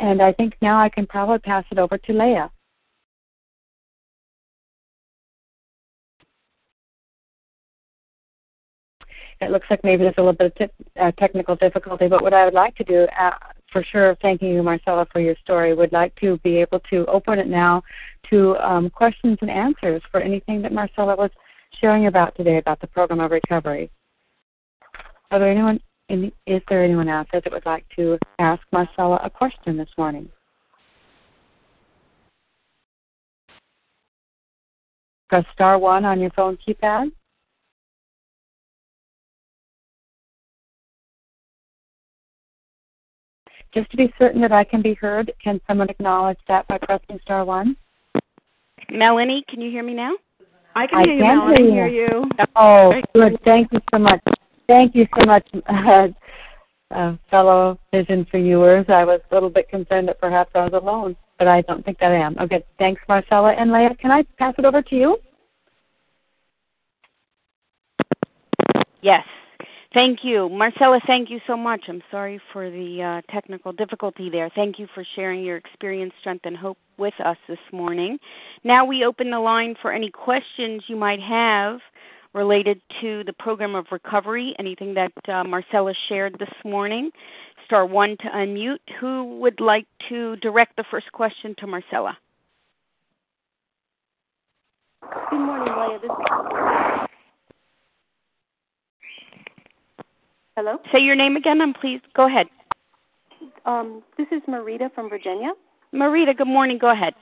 And 0.00 0.20
I 0.20 0.34
think 0.34 0.52
now 0.60 0.78
I 0.78 0.90
can 0.90 1.06
probably 1.06 1.38
pass 1.38 1.64
it 1.70 1.78
over 1.78 1.96
to 1.96 2.12
Leah. 2.12 2.50
It 9.40 9.50
looks 9.50 9.66
like 9.70 9.82
maybe 9.82 10.02
there's 10.02 10.14
a 10.18 10.20
little 10.20 10.34
bit 10.34 10.48
of 10.48 10.54
t- 10.56 10.84
uh, 11.00 11.12
technical 11.12 11.56
difficulty, 11.56 12.06
but 12.06 12.22
what 12.22 12.34
I 12.34 12.44
would 12.44 12.52
like 12.52 12.76
to 12.76 12.84
do, 12.84 13.06
uh, 13.18 13.30
for 13.72 13.82
sure, 13.82 14.14
thanking 14.20 14.50
you, 14.50 14.62
Marcela, 14.62 15.06
for 15.10 15.20
your 15.20 15.36
story, 15.36 15.72
would 15.72 15.92
like 15.92 16.14
to 16.16 16.36
be 16.44 16.58
able 16.58 16.80
to 16.90 17.06
open 17.06 17.38
it 17.38 17.48
now 17.48 17.82
to 18.28 18.58
um, 18.58 18.90
questions 18.90 19.38
and 19.40 19.48
answers 19.48 20.02
for 20.10 20.20
anything 20.20 20.60
that 20.60 20.72
Marcela 20.72 21.16
was 21.16 21.30
sharing 21.80 22.06
about 22.06 22.34
today 22.36 22.58
about 22.58 22.80
the 22.80 22.86
program 22.86 23.20
of 23.20 23.30
recovery. 23.30 23.90
Are 25.30 25.38
there 25.38 25.50
anyone? 25.50 25.80
Is 26.08 26.62
there 26.68 26.84
anyone 26.84 27.08
out 27.08 27.26
there 27.32 27.40
that 27.40 27.52
would 27.52 27.66
like 27.66 27.84
to 27.96 28.18
ask 28.38 28.62
Marcela 28.72 29.20
a 29.24 29.30
question 29.30 29.76
this 29.76 29.88
morning? 29.98 30.28
Press 35.28 35.44
star 35.52 35.78
one 35.78 36.04
on 36.04 36.20
your 36.20 36.30
phone 36.30 36.56
keypad. 36.66 37.10
just 43.76 43.90
to 43.90 43.96
be 43.98 44.12
certain 44.18 44.40
that 44.40 44.52
I 44.52 44.64
can 44.64 44.80
be 44.80 44.94
heard, 44.94 45.30
can 45.42 45.60
someone 45.66 45.90
acknowledge 45.90 46.38
that 46.48 46.66
by 46.66 46.78
pressing 46.78 47.20
star 47.20 47.44
one? 47.44 47.76
Melanie, 48.90 49.44
can 49.48 49.60
you 49.60 49.70
hear 49.70 49.82
me 49.82 49.92
now? 49.92 50.14
I 50.76 50.86
can 50.86 51.04
hear 51.04 51.14
you, 51.14 51.24
Melanie. 51.24 51.70
Hear 51.70 51.86
you. 51.86 52.24
Oh, 52.54 52.92
good. 53.14 53.38
Thank 53.44 53.72
you 53.72 53.80
so 53.90 53.98
much. 53.98 54.20
Thank 54.66 54.94
you 54.94 55.06
so 55.18 55.26
much, 55.26 55.48
uh, 55.68 56.08
uh, 56.90 57.16
fellow 57.30 57.78
Vision 57.92 58.26
for 58.30 58.38
viewers. 58.38 58.84
I 58.90 59.04
was 59.04 59.20
a 59.30 59.34
little 59.34 59.48
bit 59.48 59.70
concerned 59.70 60.08
that 60.08 60.20
perhaps 60.20 60.50
I 60.54 60.64
was 60.64 60.74
alone, 60.74 61.16
but 61.38 61.48
I 61.48 61.62
don't 61.62 61.82
think 61.82 61.98
that 62.00 62.12
I 62.12 62.16
am. 62.16 62.36
Okay, 62.38 62.62
thanks, 62.78 63.00
Marcela 63.08 63.52
and 63.52 63.72
Leah. 63.72 63.96
Can 63.98 64.10
I 64.10 64.22
pass 64.38 64.54
it 64.58 64.66
over 64.66 64.82
to 64.82 64.94
you? 64.94 65.16
Yes. 69.00 69.24
Thank 69.96 70.18
you. 70.24 70.50
Marcela, 70.50 71.00
thank 71.06 71.30
you 71.30 71.40
so 71.46 71.56
much. 71.56 71.84
I'm 71.88 72.02
sorry 72.10 72.38
for 72.52 72.68
the 72.70 73.02
uh, 73.02 73.32
technical 73.32 73.72
difficulty 73.72 74.28
there. 74.28 74.50
Thank 74.54 74.78
you 74.78 74.86
for 74.94 75.02
sharing 75.14 75.42
your 75.42 75.56
experience, 75.56 76.12
strength, 76.20 76.44
and 76.44 76.54
hope 76.54 76.76
with 76.98 77.14
us 77.24 77.38
this 77.48 77.58
morning. 77.72 78.18
Now 78.62 78.84
we 78.84 79.06
open 79.06 79.30
the 79.30 79.40
line 79.40 79.74
for 79.80 79.90
any 79.90 80.10
questions 80.10 80.82
you 80.86 80.96
might 80.96 81.22
have 81.22 81.80
related 82.34 82.78
to 83.00 83.24
the 83.24 83.32
program 83.32 83.74
of 83.74 83.86
recovery, 83.90 84.54
anything 84.58 84.92
that 84.92 85.12
uh, 85.30 85.44
Marcela 85.44 85.94
shared 86.10 86.36
this 86.38 86.52
morning. 86.62 87.10
Star 87.64 87.86
one 87.86 88.18
to 88.20 88.28
unmute. 88.34 88.80
Who 89.00 89.38
would 89.40 89.60
like 89.60 89.86
to 90.10 90.36
direct 90.36 90.76
the 90.76 90.84
first 90.90 91.10
question 91.12 91.54
to 91.60 91.66
Marcela? 91.66 92.18
Good 95.30 95.38
morning, 95.38 95.72
Leah. 95.74 95.98
This 96.02 96.10
is 96.10 97.06
Hello? 100.56 100.78
Say 100.90 101.00
your 101.00 101.16
name 101.16 101.36
again 101.36 101.60
and 101.60 101.74
please 101.74 102.00
go 102.14 102.26
ahead. 102.26 102.46
Um, 103.66 104.02
this 104.16 104.26
is 104.32 104.40
Marita 104.48 104.92
from 104.94 105.10
Virginia. 105.10 105.50
Marita, 105.94 106.34
good 106.34 106.46
morning. 106.46 106.78
Go 106.78 106.90
ahead. 106.90 107.12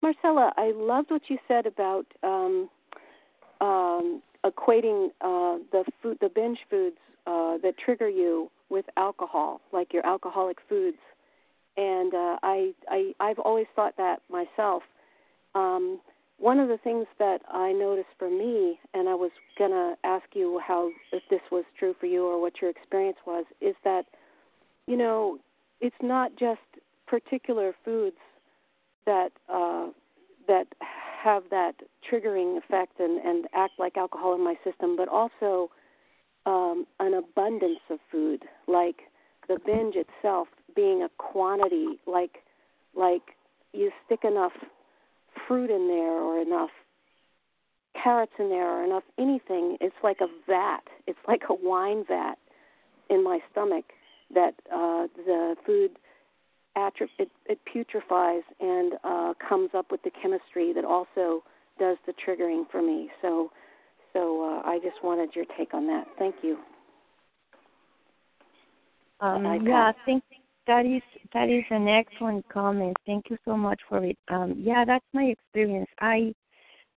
Marcela, 0.00 0.52
I 0.56 0.72
loved 0.76 1.10
what 1.10 1.22
you 1.28 1.38
said 1.48 1.66
about 1.66 2.06
um, 2.22 2.70
um, 3.60 4.22
equating 4.44 5.08
uh, 5.20 5.58
the 5.72 5.84
food, 6.00 6.18
the 6.20 6.28
binge 6.28 6.58
foods 6.70 6.96
uh, 7.26 7.58
that 7.64 7.74
trigger 7.84 8.08
you 8.08 8.48
with 8.68 8.84
alcohol, 8.96 9.60
like 9.72 9.92
your 9.92 10.06
alcoholic 10.06 10.58
foods. 10.68 10.98
And 11.76 12.14
uh, 12.14 12.36
I, 12.44 12.72
I, 12.88 13.12
I've 13.18 13.40
always 13.40 13.66
thought 13.74 13.96
that 13.96 14.20
myself. 14.30 14.84
Um, 15.56 16.00
one 16.40 16.58
of 16.58 16.68
the 16.68 16.78
things 16.78 17.06
that 17.18 17.42
I 17.52 17.72
noticed 17.72 18.08
for 18.18 18.30
me, 18.30 18.80
and 18.94 19.08
I 19.10 19.14
was 19.14 19.30
going 19.58 19.72
to 19.72 19.94
ask 20.04 20.24
you 20.32 20.58
how, 20.66 20.90
if 21.12 21.22
this 21.28 21.42
was 21.52 21.64
true 21.78 21.94
for 22.00 22.06
you 22.06 22.26
or 22.26 22.40
what 22.40 22.62
your 22.62 22.70
experience 22.70 23.18
was, 23.26 23.44
is 23.60 23.74
that, 23.84 24.06
you 24.86 24.96
know, 24.96 25.38
it's 25.82 26.02
not 26.02 26.32
just 26.38 26.60
particular 27.06 27.74
foods 27.84 28.16
that 29.04 29.32
uh, 29.52 29.88
that 30.48 30.66
have 31.22 31.44
that 31.50 31.74
triggering 32.10 32.56
effect 32.56 32.98
and, 32.98 33.20
and 33.24 33.46
act 33.54 33.74
like 33.78 33.96
alcohol 33.96 34.34
in 34.34 34.42
my 34.42 34.54
system, 34.64 34.96
but 34.96 35.08
also 35.08 35.70
um, 36.46 36.86
an 36.98 37.12
abundance 37.14 37.80
of 37.90 37.98
food, 38.10 38.44
like 38.66 39.02
the 39.48 39.58
binge 39.66 39.94
itself 39.94 40.48
being 40.74 41.02
a 41.02 41.08
quantity, 41.18 41.98
like 42.06 42.38
like 42.96 43.36
you 43.72 43.90
stick 44.06 44.20
enough 44.24 44.52
fruit 45.50 45.68
in 45.68 45.88
there 45.88 46.12
or 46.12 46.40
enough 46.40 46.70
carrots 48.00 48.30
in 48.38 48.50
there 48.50 48.68
or 48.68 48.84
enough 48.84 49.02
anything, 49.18 49.76
it's 49.80 49.96
like 50.04 50.18
a 50.20 50.28
vat. 50.46 50.82
It's 51.08 51.18
like 51.26 51.42
a 51.50 51.54
wine 51.54 52.04
vat 52.06 52.36
in 53.08 53.24
my 53.24 53.40
stomach 53.50 53.84
that 54.32 54.54
uh, 54.72 55.08
the 55.16 55.56
food 55.66 55.90
atri- 56.78 57.08
it, 57.18 57.28
it 57.46 57.58
putrefies 57.66 58.42
and 58.60 58.92
uh, 59.02 59.34
comes 59.48 59.70
up 59.74 59.86
with 59.90 60.00
the 60.04 60.12
chemistry 60.22 60.72
that 60.72 60.84
also 60.84 61.42
does 61.80 61.96
the 62.06 62.12
triggering 62.12 62.62
for 62.70 62.80
me. 62.80 63.08
So, 63.20 63.50
so 64.12 64.44
uh, 64.44 64.68
I 64.68 64.78
just 64.78 65.02
wanted 65.02 65.30
your 65.34 65.46
take 65.58 65.74
on 65.74 65.88
that. 65.88 66.06
Thank 66.16 66.36
you. 66.44 66.58
Um, 69.20 69.66
yeah, 69.66 69.90
thank 70.06 70.22
that 70.70 70.86
is 70.86 71.02
that 71.34 71.48
is 71.48 71.64
an 71.70 71.88
excellent 71.88 72.48
comment. 72.48 72.96
Thank 73.04 73.24
you 73.28 73.36
so 73.44 73.56
much 73.56 73.80
for 73.88 74.04
it. 74.04 74.16
Um, 74.28 74.54
yeah, 74.56 74.84
that's 74.86 75.04
my 75.12 75.24
experience. 75.24 75.90
I 76.00 76.32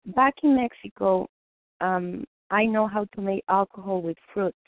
back 0.07 0.35
in 0.43 0.57
Mexico, 0.57 1.29
um, 1.81 2.25
I 2.51 2.66
know 2.66 2.89
how 2.89 3.07
to 3.14 3.21
make 3.21 3.45
alcohol 3.49 4.03
with 4.03 4.16
fruit, 4.35 4.62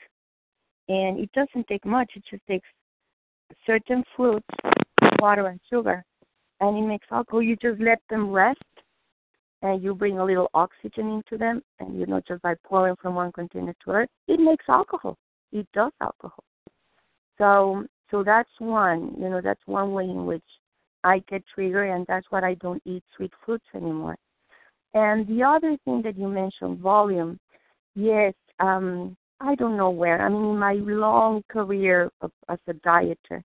and 0.89 1.19
it 1.19 1.31
doesn't 1.33 1.67
take 1.67 1.85
much. 1.85 2.13
It 2.15 2.23
just 2.31 2.47
takes 2.47 2.69
certain 3.67 4.05
fruits, 4.17 4.47
water, 5.19 5.49
and 5.49 5.59
sugar, 5.69 6.05
and 6.61 6.79
it 6.79 6.87
makes 6.87 7.09
alcohol. 7.11 7.43
You 7.43 7.57
just 7.57 7.81
let 7.81 7.99
them 8.09 8.31
rest, 8.31 8.75
and 9.63 9.83
you 9.83 9.97
bring 9.97 10.21
a 10.21 10.25
little 10.25 10.49
oxygen 10.55 11.09
into 11.09 11.37
them, 11.37 11.61
and 11.81 11.99
you 11.99 12.07
know 12.07 12.21
just 12.29 12.41
by 12.43 12.55
pouring 12.65 12.95
from 13.03 13.17
one 13.17 13.33
container 13.33 13.75
to 13.85 13.91
another, 13.91 14.07
it 14.29 14.39
makes 14.39 14.67
alcohol. 14.69 15.17
It 15.51 15.67
does 15.75 15.93
alcohol. 16.01 16.45
So 17.39 17.85
so 18.13 18.23
that's 18.23 18.51
one, 18.59 19.17
you 19.19 19.31
know, 19.31 19.41
that's 19.41 19.67
one 19.67 19.93
way 19.93 20.05
in 20.05 20.27
which 20.27 20.45
I 21.03 21.25
get 21.31 21.43
triggered, 21.53 21.89
and 21.91 22.07
that's 22.07 22.27
why 22.31 22.43
I 22.43 22.55
don't 22.55 22.83
eat 22.85 23.03
sweet 23.17 23.33
fruits 23.45 23.65
anymore. 23.75 24.17
And 24.95 25.27
the 25.27 25.43
other 25.43 25.77
thing 25.85 26.03
that 26.03 26.19
you 26.19 26.29
mentioned, 26.29 26.79
volume, 26.79 27.41
yes, 27.95 28.35
um, 28.61 29.17
I 29.41 29.55
don't 29.55 29.79
know 29.79 29.89
where. 29.89 30.21
I 30.21 30.29
mean, 30.29 30.45
in 30.45 30.59
my 30.59 30.75
long 30.75 31.43
career 31.49 32.11
of, 32.21 32.31
as 32.51 32.59
a 32.69 32.75
dieter, 32.75 33.43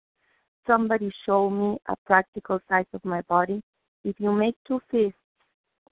somebody 0.67 1.11
showed 1.25 1.51
me 1.51 1.77
a 1.87 1.95
practical 2.05 2.59
size 2.67 2.85
of 2.93 3.03
my 3.05 3.21
body. 3.21 3.61
If 4.03 4.19
you 4.19 4.33
make 4.33 4.55
two 4.67 4.81
fists 4.91 5.17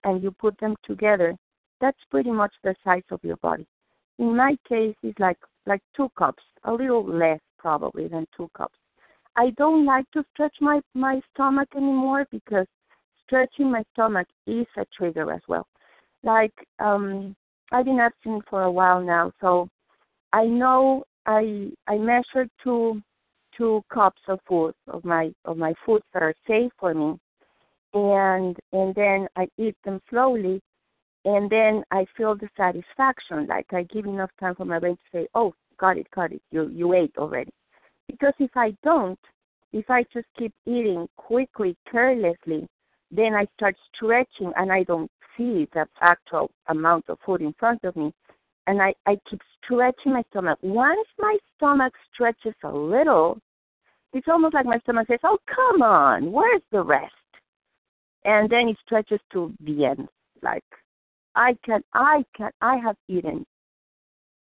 and 0.03 0.21
you 0.21 0.32
put 0.32 0.59
them 0.59 0.76
together, 0.86 1.34
that's 1.80 1.97
pretty 2.11 2.32
much 2.32 2.53
the 2.63 2.76
size 2.84 3.03
of 3.09 3.23
your 3.23 3.38
body. 3.38 3.65
In 4.19 4.36
my 4.36 4.57
case, 4.67 4.95
it's 5.01 5.17
like 5.19 5.38
like 5.65 5.82
two 5.95 6.09
cups, 6.17 6.43
a 6.65 6.73
little 6.73 7.05
less 7.07 7.39
probably 7.66 8.07
than 8.07 8.28
two 8.38 8.47
cups. 8.55 8.78
I 9.36 9.49
don't 9.61 9.86
like 9.88 10.09
to 10.11 10.24
stretch 10.32 10.57
my 10.61 10.78
my 10.93 11.20
stomach 11.34 11.70
anymore 11.76 12.28
because 12.32 12.68
stretching 13.24 13.72
my 13.72 13.84
stomach 13.93 14.28
is 14.45 14.68
a 14.78 14.86
trigger 14.95 15.32
as 15.38 15.41
well. 15.47 15.66
Like 16.24 16.53
um 16.78 17.36
I've 17.72 17.86
been 17.86 17.99
abstinent 17.99 18.43
for 18.51 18.61
a 18.63 18.72
while 18.80 19.01
now, 19.01 19.32
so 19.41 19.68
I 20.32 20.43
know 20.45 21.05
I 21.26 21.72
I 21.88 21.95
measure 21.97 22.47
two 22.63 23.01
two 23.57 23.82
cups 23.91 24.22
of 24.28 24.39
food 24.47 24.76
of 24.95 25.03
my 25.03 25.32
of 25.45 25.57
my 25.57 25.74
foods 25.84 26.05
that 26.13 26.22
are 26.22 26.36
safe 26.47 26.72
for 26.80 26.93
me, 26.93 27.09
and 27.95 28.55
and 28.80 28.93
then 28.93 29.28
I 29.36 29.47
eat 29.57 29.76
them 29.84 29.99
slowly, 30.11 30.61
and 31.34 31.49
then 31.49 31.84
I 31.89 32.05
feel 32.16 32.36
the 32.36 32.49
satisfaction. 32.55 33.47
Like 33.47 33.74
I 33.74 33.82
give 33.93 34.05
enough 34.05 34.34
time 34.39 34.53
for 34.53 34.66
my 34.66 34.78
brain 34.78 34.97
to 34.97 35.09
say, 35.11 35.28
"Oh, 35.34 35.51
got 35.78 35.97
it, 35.97 36.07
got 36.11 36.32
it. 36.32 36.43
You 36.51 36.70
you 36.70 36.93
ate 36.93 37.18
already. 37.18 37.55
Because 38.18 38.34
if 38.39 38.51
I 38.55 38.74
don't, 38.82 39.20
if 39.74 39.89
I 39.89 40.03
just 40.13 40.28
keep 40.38 40.53
eating 40.66 41.05
quickly, 41.18 41.76
carelessly, 41.91 42.66
then 43.11 43.34
I 43.34 43.45
start 43.57 43.76
stretching 43.93 44.53
and 44.55 44.72
I 44.72 44.84
don't 44.84 45.11
see 45.36 45.68
the 45.74 45.86
actual 45.99 46.49
amount 46.68 47.09
of 47.09 47.18
food 47.26 47.41
in 47.41 47.53
front 47.59 47.84
of 47.84 47.93
me. 47.97 48.13
And 48.68 48.82
I, 48.82 48.93
I 49.05 49.18
keep 49.30 49.41
stretching 49.61 50.13
my 50.13 50.24
stomach. 50.30 50.59
Once 50.61 51.05
my 51.20 51.38
stomach 51.57 51.91
stretches 52.13 52.53
a 52.63 52.72
little, 52.72 53.38
it's 54.13 54.30
almost 54.30 54.53
like 54.53 54.66
my 54.66 54.80
stomach 54.80 55.07
says, 55.09 55.20
Oh, 55.26 55.38
come 55.53 55.82
on, 55.82 56.32
where's 56.32 56.61
the 56.72 56.82
rest? 56.82 57.11
And 58.24 58.49
then 58.49 58.70
it 58.70 58.78
stretches 58.86 59.20
to 59.34 59.53
the 59.59 59.86
end. 59.86 60.07
Like, 60.41 60.63
I 61.36 61.57
can, 61.66 61.84
I 61.93 62.24
can, 62.36 62.51
I 62.61 62.78
have 62.78 62.95
eaten 63.09 63.45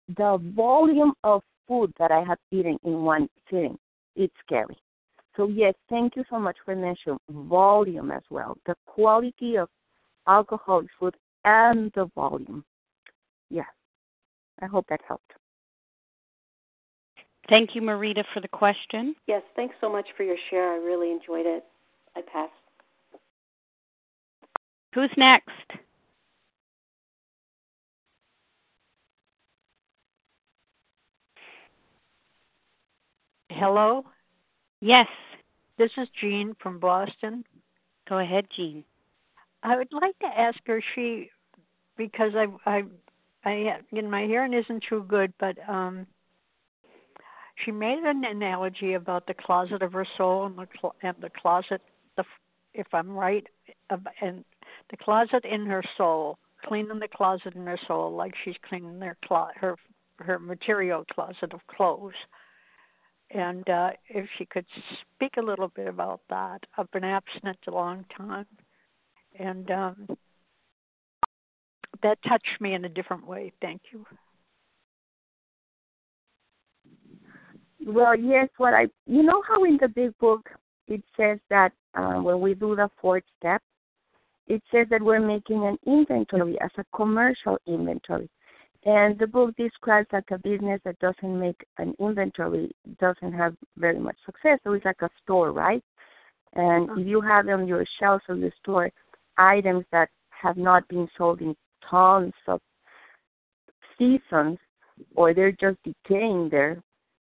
the 0.08 0.38
volume 0.54 1.14
of 1.24 1.42
food 1.68 1.92
that 1.98 2.10
I 2.10 2.22
have 2.22 2.38
eaten 2.50 2.78
in 2.84 3.02
one 3.02 3.28
sitting, 3.50 3.78
it's 4.16 4.34
scary. 4.44 4.76
So 5.36 5.48
yes, 5.48 5.74
thank 5.88 6.16
you 6.16 6.24
so 6.30 6.38
much 6.38 6.56
for 6.64 6.76
mentioning 6.76 7.18
volume 7.28 8.10
as 8.10 8.22
well. 8.30 8.56
The 8.66 8.76
quality 8.86 9.56
of 9.56 9.68
alcoholic 10.26 10.88
food 10.98 11.16
and 11.44 11.90
the 11.94 12.06
volume. 12.14 12.64
Yes. 13.50 13.66
I 14.62 14.66
hope 14.66 14.86
that 14.88 15.00
helped. 15.06 15.32
Thank 17.48 17.74
you, 17.74 17.82
Marita, 17.82 18.24
for 18.32 18.40
the 18.40 18.48
question. 18.48 19.14
Yes, 19.26 19.42
thanks 19.54 19.74
so 19.80 19.90
much 19.90 20.06
for 20.16 20.22
your 20.22 20.36
share. 20.50 20.72
I 20.72 20.76
really 20.76 21.10
enjoyed 21.10 21.46
it. 21.46 21.64
I 22.16 22.22
pass. 22.22 22.48
Who's 24.94 25.10
next? 25.16 25.50
Hello? 33.56 34.04
Yes. 34.80 35.06
This 35.78 35.90
is 35.96 36.08
Jean 36.20 36.54
from 36.60 36.78
Boston. 36.80 37.44
Go 38.08 38.18
ahead, 38.18 38.46
Jean. 38.56 38.84
I 39.62 39.76
would 39.76 39.92
like 39.92 40.18
to 40.18 40.26
ask 40.26 40.58
her 40.66 40.82
she 40.94 41.30
because 41.96 42.32
I 42.34 42.46
I 42.66 42.82
I 43.44 43.78
you 43.92 44.02
know, 44.02 44.10
my 44.10 44.24
hearing 44.24 44.52
isn't 44.54 44.84
too 44.88 45.04
good, 45.08 45.32
but 45.38 45.56
um 45.68 46.06
she 47.64 47.70
made 47.70 47.98
an 47.98 48.24
analogy 48.24 48.94
about 48.94 49.26
the 49.26 49.34
closet 49.34 49.82
of 49.82 49.92
her 49.92 50.06
soul 50.16 50.46
and 50.46 50.58
the 50.58 50.66
cl- 50.80 50.96
and 51.02 51.16
the 51.20 51.30
closet 51.30 51.80
the 52.16 52.24
if 52.74 52.88
I'm 52.92 53.10
right 53.10 53.46
and 54.20 54.44
the 54.90 54.96
closet 54.96 55.44
in 55.44 55.64
her 55.66 55.82
soul 55.96 56.38
cleaning 56.66 56.98
the 56.98 57.08
closet 57.08 57.54
in 57.54 57.66
her 57.66 57.78
soul 57.86 58.12
like 58.12 58.34
she's 58.44 58.56
cleaning 58.68 58.98
their 58.98 59.16
clo- 59.24 59.48
her 59.54 59.76
her 60.18 60.38
material 60.40 61.04
closet 61.14 61.52
of 61.52 61.66
clothes 61.68 62.14
and 63.34 63.68
uh 63.68 63.90
if 64.08 64.26
she 64.38 64.46
could 64.46 64.66
speak 65.16 65.32
a 65.36 65.42
little 65.42 65.68
bit 65.68 65.88
about 65.88 66.20
that 66.30 66.60
I've 66.78 66.90
been 66.92 67.04
abstinent 67.04 67.58
a 67.66 67.70
long 67.70 68.04
time. 68.16 68.46
And 69.38 69.70
um 69.70 70.08
that 72.02 72.18
touched 72.26 72.60
me 72.60 72.74
in 72.74 72.84
a 72.84 72.88
different 72.88 73.26
way. 73.26 73.52
Thank 73.60 73.82
you. 73.92 74.04
Well, 77.86 78.18
yes, 78.18 78.48
what 78.56 78.74
I, 78.74 78.86
you 79.06 79.22
know 79.22 79.42
how 79.46 79.64
in 79.64 79.78
the 79.80 79.88
big 79.88 80.16
book 80.18 80.48
it 80.88 81.02
says 81.16 81.38
that 81.50 81.72
uh, 81.94 82.20
when 82.20 82.40
we 82.40 82.54
do 82.54 82.74
the 82.74 82.88
fourth 83.00 83.24
step, 83.38 83.62
it 84.46 84.62
says 84.72 84.86
that 84.90 85.02
we're 85.02 85.20
making 85.20 85.64
an 85.64 85.78
inventory 85.86 86.58
as 86.60 86.70
a 86.78 86.84
commercial 86.94 87.58
inventory. 87.66 88.28
And 88.84 89.18
the 89.18 89.26
book 89.26 89.56
describes 89.56 90.08
like 90.12 90.30
a 90.30 90.38
business 90.38 90.80
that 90.84 90.98
doesn't 90.98 91.40
make 91.40 91.64
an 91.78 91.94
inventory, 91.98 92.70
doesn't 93.00 93.32
have 93.32 93.56
very 93.78 93.98
much 93.98 94.16
success. 94.26 94.58
So 94.62 94.72
it's 94.72 94.84
like 94.84 95.00
a 95.00 95.08
store, 95.22 95.52
right? 95.52 95.82
And 96.52 96.90
if 96.98 97.06
you 97.06 97.20
have 97.20 97.48
on 97.48 97.66
your 97.66 97.84
shelves 97.98 98.22
of 98.28 98.40
the 98.40 98.52
store 98.62 98.90
items 99.38 99.84
that 99.90 100.10
have 100.30 100.56
not 100.56 100.86
been 100.88 101.08
sold 101.16 101.40
in 101.40 101.56
tons 101.90 102.34
of 102.46 102.60
seasons, 103.98 104.58
or 105.16 105.34
they're 105.34 105.52
just 105.52 105.78
decaying 105.82 106.48
there, 106.50 106.80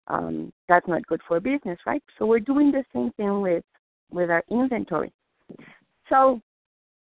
um, 0.08 0.52
that's 0.68 0.88
not 0.88 1.06
good 1.08 1.22
for 1.28 1.40
business, 1.40 1.80
right? 1.86 2.04
So 2.18 2.26
we're 2.26 2.40
doing 2.40 2.72
the 2.72 2.84
same 2.94 3.12
thing 3.16 3.42
with 3.42 3.64
with 4.12 4.30
our 4.30 4.44
inventory. 4.52 5.12
So 6.10 6.42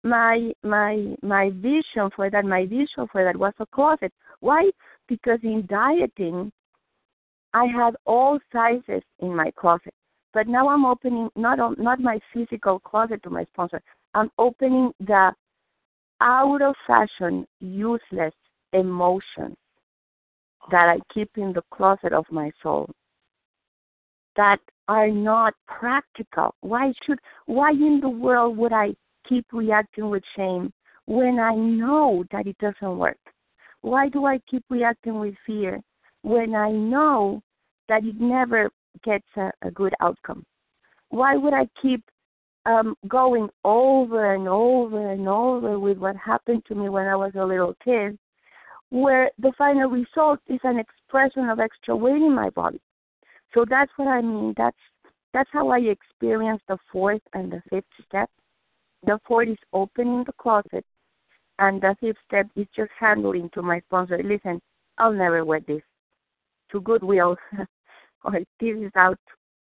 my 0.04 0.52
my 0.62 1.14
my 1.22 1.50
vision 1.50 2.10
for 2.14 2.30
that, 2.30 2.44
my 2.44 2.66
vision 2.66 3.06
for 3.10 3.24
that 3.24 3.36
was 3.36 3.52
a 3.60 3.66
closet. 3.66 4.12
Why? 4.40 4.70
Because 5.08 5.38
in 5.42 5.66
dieting, 5.66 6.52
I 7.54 7.66
had 7.66 7.94
all 8.06 8.38
sizes 8.52 9.02
in 9.20 9.34
my 9.34 9.50
closet, 9.52 9.94
but 10.32 10.48
now 10.48 10.68
I'm 10.68 10.84
opening 10.84 11.28
not 11.36 11.78
not 11.78 12.00
my 12.00 12.18
physical 12.32 12.80
closet 12.80 13.22
to 13.22 13.30
my 13.30 13.44
sponsor. 13.52 13.80
I'm 14.14 14.30
opening 14.38 14.92
the 15.00 15.32
out 16.20 16.62
of 16.62 16.74
fashion, 16.86 17.46
useless 17.60 18.34
emotions 18.72 19.56
that 20.70 20.88
I 20.88 20.98
keep 21.12 21.30
in 21.36 21.52
the 21.52 21.62
closet 21.72 22.12
of 22.12 22.24
my 22.30 22.50
soul 22.62 22.88
that 24.36 24.60
are 24.88 25.08
not 25.08 25.54
practical. 25.66 26.54
Why 26.60 26.92
should 27.04 27.18
why 27.46 27.70
in 27.70 28.00
the 28.00 28.08
world 28.08 28.56
would 28.56 28.72
I 28.72 28.94
keep 29.28 29.46
reacting 29.52 30.10
with 30.10 30.22
shame 30.36 30.72
when 31.06 31.38
I 31.38 31.54
know 31.54 32.24
that 32.32 32.46
it 32.46 32.56
doesn't 32.58 32.98
work? 32.98 33.18
Why 33.82 34.08
do 34.08 34.26
I 34.26 34.38
keep 34.50 34.64
reacting 34.70 35.18
with 35.18 35.34
fear 35.46 35.80
when 36.22 36.54
I 36.54 36.70
know 36.70 37.42
that 37.88 38.04
it 38.04 38.20
never 38.20 38.70
gets 39.04 39.26
a, 39.36 39.50
a 39.62 39.70
good 39.70 39.94
outcome? 40.00 40.44
Why 41.08 41.36
would 41.36 41.52
I 41.52 41.66
keep 41.80 42.02
um, 42.64 42.94
going 43.08 43.48
over 43.64 44.34
and 44.34 44.48
over 44.48 45.10
and 45.10 45.28
over 45.28 45.78
with 45.78 45.98
what 45.98 46.16
happened 46.16 46.62
to 46.68 46.74
me 46.74 46.88
when 46.88 47.06
I 47.06 47.16
was 47.16 47.32
a 47.34 47.44
little 47.44 47.74
kid 47.84 48.18
where 48.90 49.30
the 49.38 49.52
final 49.56 49.88
result 49.88 50.38
is 50.48 50.60
an 50.64 50.78
expression 50.78 51.48
of 51.48 51.58
extra 51.58 51.96
weight 51.96 52.16
in 52.16 52.34
my 52.34 52.50
body. 52.50 52.80
So 53.54 53.64
that's 53.68 53.90
what 53.96 54.06
I 54.06 54.20
mean. 54.20 54.54
That's 54.56 54.76
that's 55.32 55.48
how 55.50 55.70
I 55.70 55.78
experience 55.78 56.60
the 56.68 56.76
fourth 56.92 57.22
and 57.32 57.50
the 57.50 57.62
fifth 57.70 57.84
step. 58.06 58.28
The 59.04 59.18
fourth 59.26 59.48
is 59.48 59.58
opening 59.72 60.24
the 60.24 60.32
closet, 60.32 60.84
and 61.58 61.80
the 61.80 61.96
fifth 62.00 62.16
step 62.26 62.46
is 62.56 62.66
just 62.74 62.90
handling 62.98 63.50
to 63.54 63.62
my 63.62 63.80
sponsor. 63.80 64.20
Listen, 64.22 64.60
I'll 64.98 65.12
never 65.12 65.44
wear 65.44 65.60
this. 65.60 65.82
To 66.70 66.80
Goodwill, 66.80 67.36
or 68.24 68.32
this 68.32 68.76
is 68.76 68.92
out. 68.96 69.18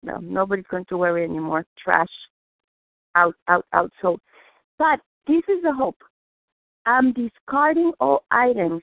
No, 0.04 0.18
nobody's 0.18 0.66
going 0.70 0.86
to 0.90 0.98
wear 0.98 1.18
it 1.20 1.26
anymore. 1.26 1.66
Trash. 1.78 2.08
Out, 3.16 3.36
out, 3.48 3.66
out. 3.74 3.92
So, 4.02 4.18
but 4.78 5.00
this 5.28 5.44
is 5.48 5.64
the 5.64 5.74
hope. 5.74 5.98
I'm 6.86 7.14
discarding 7.14 7.92
all 8.00 8.24
items 8.32 8.82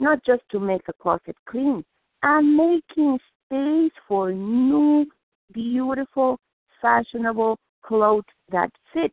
not 0.00 0.24
just 0.24 0.42
to 0.50 0.58
make 0.58 0.84
the 0.86 0.92
closet 0.94 1.36
clean. 1.48 1.84
I'm 2.22 2.56
making 2.56 3.18
space 3.46 3.92
for 4.08 4.32
new, 4.32 5.06
beautiful, 5.52 6.38
fashionable 6.80 7.58
clothes 7.82 8.24
that 8.50 8.70
fit. 8.92 9.12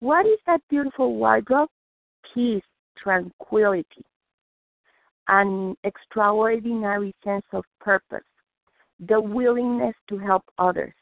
What 0.00 0.26
is 0.26 0.38
that 0.46 0.60
beautiful 0.68 1.16
wardrobe? 1.16 1.68
Peace, 2.34 2.62
tranquility, 2.96 4.04
an 5.28 5.76
extraordinary 5.84 7.14
sense 7.24 7.44
of 7.52 7.64
purpose, 7.80 8.24
the 9.00 9.20
willingness 9.20 9.94
to 10.08 10.18
help 10.18 10.44
others, 10.58 10.94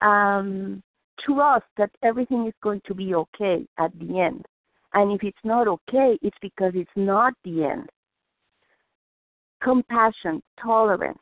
um, 0.00 0.82
trust 1.24 1.66
that 1.76 1.90
everything 2.02 2.46
is 2.46 2.54
going 2.62 2.80
to 2.86 2.94
be 2.94 3.14
okay 3.14 3.66
at 3.78 3.92
the 3.98 4.20
end. 4.20 4.46
And 4.94 5.12
if 5.12 5.22
it's 5.22 5.44
not 5.44 5.68
okay, 5.68 6.18
it's 6.22 6.36
because 6.40 6.72
it's 6.74 6.90
not 6.96 7.34
the 7.44 7.64
end 7.64 7.88
compassion, 9.62 10.42
tolerance, 10.62 11.18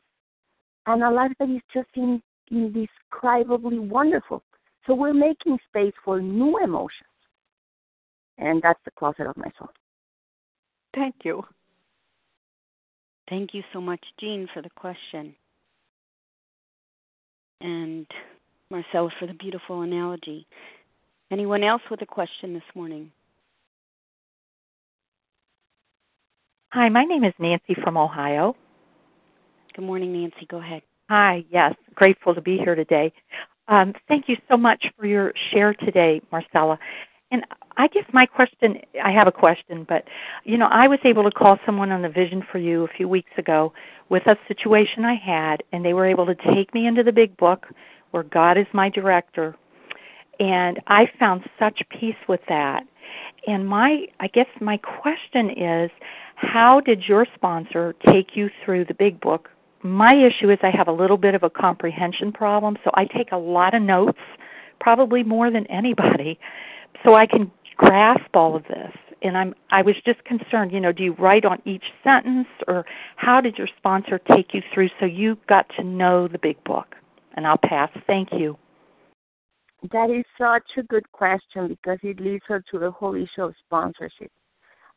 and 0.85 1.03
a 1.03 1.09
life 1.09 1.31
that 1.39 1.49
is 1.49 1.61
just 1.73 1.89
in, 1.95 2.21
indescribably 2.51 3.79
wonderful. 3.79 4.43
So 4.89 4.95
we're 4.95 5.13
making 5.13 5.59
space 5.69 5.93
for 6.03 6.19
new 6.19 6.57
emotions. 6.57 7.05
And 8.39 8.59
that's 8.59 8.79
the 8.85 8.91
closet 8.91 9.27
of 9.27 9.37
my 9.37 9.51
soul. 9.59 9.69
Thank 10.95 11.13
you. 11.23 11.43
Thank 13.29 13.53
you 13.53 13.61
so 13.71 13.79
much, 13.79 14.03
Jean, 14.19 14.47
for 14.51 14.63
the 14.63 14.69
question. 14.71 15.35
And 17.61 18.07
Marcela 18.71 19.11
for 19.19 19.27
the 19.27 19.35
beautiful 19.35 19.81
analogy. 19.83 20.47
Anyone 21.29 21.63
else 21.63 21.83
with 21.91 22.01
a 22.01 22.07
question 22.07 22.55
this 22.55 22.63
morning? 22.73 23.11
Hi, 26.71 26.89
my 26.89 27.03
name 27.03 27.23
is 27.23 27.33
Nancy 27.37 27.75
from 27.83 27.95
Ohio. 27.95 28.55
Good 29.75 29.85
morning, 29.85 30.13
Nancy. 30.13 30.47
Go 30.49 30.57
ahead. 30.57 30.81
Hi, 31.11 31.45
yes, 31.51 31.75
grateful 31.93 32.33
to 32.33 32.41
be 32.41 32.57
here 32.57 32.73
today. 32.73 33.13
Um, 33.69 33.93
thank 34.07 34.27
you 34.27 34.35
so 34.49 34.57
much 34.57 34.83
for 34.97 35.05
your 35.05 35.31
share 35.51 35.73
today, 35.75 36.21
Marcela. 36.31 36.79
And 37.31 37.45
I 37.77 37.87
guess 37.87 38.03
my 38.11 38.25
question, 38.25 38.81
I 39.03 39.11
have 39.11 39.27
a 39.27 39.31
question, 39.31 39.85
but 39.87 40.05
you 40.43 40.57
know, 40.57 40.67
I 40.71 40.87
was 40.87 40.97
able 41.05 41.23
to 41.23 41.31
call 41.31 41.57
someone 41.65 41.91
on 41.91 42.01
the 42.01 42.09
Vision 42.09 42.43
for 42.51 42.57
You 42.57 42.83
a 42.83 42.87
few 42.87 43.07
weeks 43.07 43.29
ago 43.37 43.71
with 44.09 44.25
a 44.25 44.35
situation 44.47 45.05
I 45.05 45.13
had, 45.13 45.63
and 45.71 45.85
they 45.85 45.93
were 45.93 46.07
able 46.07 46.25
to 46.25 46.35
take 46.35 46.73
me 46.73 46.87
into 46.87 47.03
the 47.03 47.11
big 47.11 47.37
book 47.37 47.67
where 48.09 48.23
God 48.23 48.57
is 48.57 48.65
my 48.73 48.89
director. 48.89 49.55
And 50.39 50.79
I 50.87 51.07
found 51.19 51.43
such 51.59 51.79
peace 51.91 52.15
with 52.27 52.41
that. 52.49 52.83
And 53.45 53.67
my, 53.67 54.07
I 54.19 54.27
guess 54.27 54.47
my 54.59 54.77
question 54.77 55.51
is, 55.51 55.91
how 56.35 56.79
did 56.79 57.03
your 57.07 57.27
sponsor 57.35 57.93
take 58.07 58.35
you 58.35 58.49
through 58.65 58.85
the 58.85 58.93
big 58.95 59.21
book? 59.21 59.49
My 59.81 60.13
issue 60.13 60.49
is 60.49 60.59
I 60.61 60.71
have 60.75 60.87
a 60.87 60.91
little 60.91 61.17
bit 61.17 61.35
of 61.35 61.43
a 61.43 61.49
comprehension 61.49 62.31
problem, 62.31 62.77
so 62.83 62.91
I 62.95 63.05
take 63.05 63.31
a 63.31 63.37
lot 63.37 63.73
of 63.73 63.81
notes, 63.81 64.19
probably 64.79 65.23
more 65.23 65.49
than 65.51 65.65
anybody, 65.67 66.39
so 67.03 67.15
I 67.15 67.25
can 67.25 67.51
grasp 67.77 68.35
all 68.35 68.55
of 68.55 68.63
this. 68.63 68.91
And 69.21 69.37
I'm 69.37 69.53
I 69.69 69.81
was 69.81 69.95
just 70.05 70.23
concerned, 70.23 70.71
you 70.71 70.79
know, 70.79 70.91
do 70.93 71.03
you 71.03 71.13
write 71.13 71.43
on 71.43 71.61
each 71.65 71.83
sentence 72.03 72.47
or 72.67 72.85
how 73.17 73.41
did 73.41 73.57
your 73.57 73.67
sponsor 73.77 74.17
take 74.17 74.53
you 74.53 74.61
through 74.73 74.89
so 74.99 75.05
you 75.05 75.37
got 75.47 75.65
to 75.77 75.83
know 75.83 76.27
the 76.27 76.37
big 76.37 76.61
book? 76.63 76.95
And 77.35 77.45
I'll 77.45 77.57
pass. 77.57 77.89
Thank 78.07 78.29
you. 78.31 78.57
That 79.91 80.09
is 80.09 80.25
such 80.37 80.77
a 80.77 80.83
good 80.83 81.09
question 81.11 81.67
because 81.67 81.99
it 82.03 82.19
leads 82.19 82.43
her 82.47 82.63
to 82.71 82.79
the 82.79 82.91
whole 82.91 83.15
issue 83.15 83.43
of 83.43 83.53
sponsorship. 83.65 84.31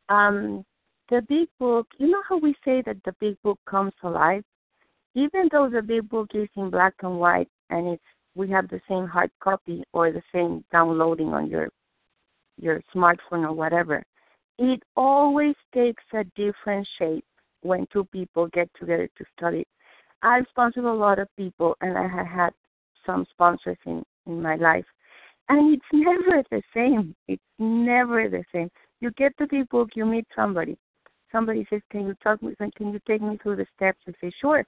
Um, 0.09 0.65
the 1.09 1.23
big 1.29 1.49
book, 1.59 1.87
you 1.99 2.09
know 2.09 2.23
how 2.29 2.39
we 2.39 2.55
say 2.65 2.83
that 2.87 2.97
the 3.05 3.15
big 3.21 3.37
book 3.43 3.59
comes 3.69 3.93
alive? 4.03 4.45
Even 5.15 5.49
though 5.51 5.69
the 5.69 5.83
big 5.83 6.09
book 6.09 6.31
is 6.35 6.49
in 6.57 6.71
black 6.71 6.95
and 7.03 7.19
white 7.19 7.49
and 7.71 7.89
it's 7.89 8.03
we 8.35 8.49
have 8.51 8.69
the 8.69 8.81
same 8.89 9.07
hard 9.07 9.31
copy 9.41 9.85
or 9.93 10.11
the 10.11 10.23
same 10.33 10.65
downloading 10.73 11.29
on 11.29 11.49
your 11.49 11.69
your 12.57 12.81
smartphone 12.95 13.45
or 13.45 13.53
whatever, 13.53 14.03
it 14.59 14.83
always 14.97 15.55
takes 15.75 16.03
a 16.15 16.25
different 16.37 16.87
shape 16.99 17.25
when 17.63 17.87
two 17.93 18.05
people 18.05 18.47
get 18.49 18.69
together 18.79 19.09
to 19.19 19.25
study. 19.37 19.67
I've 20.23 20.47
sponsored 20.51 20.85
a 20.85 20.93
lot 20.93 21.19
of 21.19 21.29
people 21.37 21.77
and 21.81 21.99
I 21.99 22.07
have 22.07 22.27
had 22.27 22.51
some 23.05 23.27
sponsors 23.31 23.79
in, 23.85 24.03
in 24.27 24.41
my 24.41 24.57
life. 24.57 24.85
And 25.49 25.75
it's 25.75 25.85
never 25.93 26.43
the 26.51 26.63
same. 26.75 27.15
It's 27.29 27.43
never 27.59 28.29
the 28.29 28.45
same. 28.53 28.71
You 29.01 29.11
get 29.13 29.37
to 29.39 29.47
the 29.51 29.67
book, 29.71 29.91
you 29.95 30.07
meet 30.07 30.27
somebody 30.35 30.79
somebody 31.33 31.67
says, 31.71 31.81
"Can 31.91 32.07
you 32.07 32.15
talk 32.23 32.43
me? 32.43 32.55
Can 32.77 32.93
you 32.93 33.01
take 33.07 33.23
me 33.23 33.39
through 33.43 33.57
the 33.57 33.67
steps?" 33.75 33.99
I 34.07 34.13
say, 34.21 34.31
"Sure." 34.41 34.65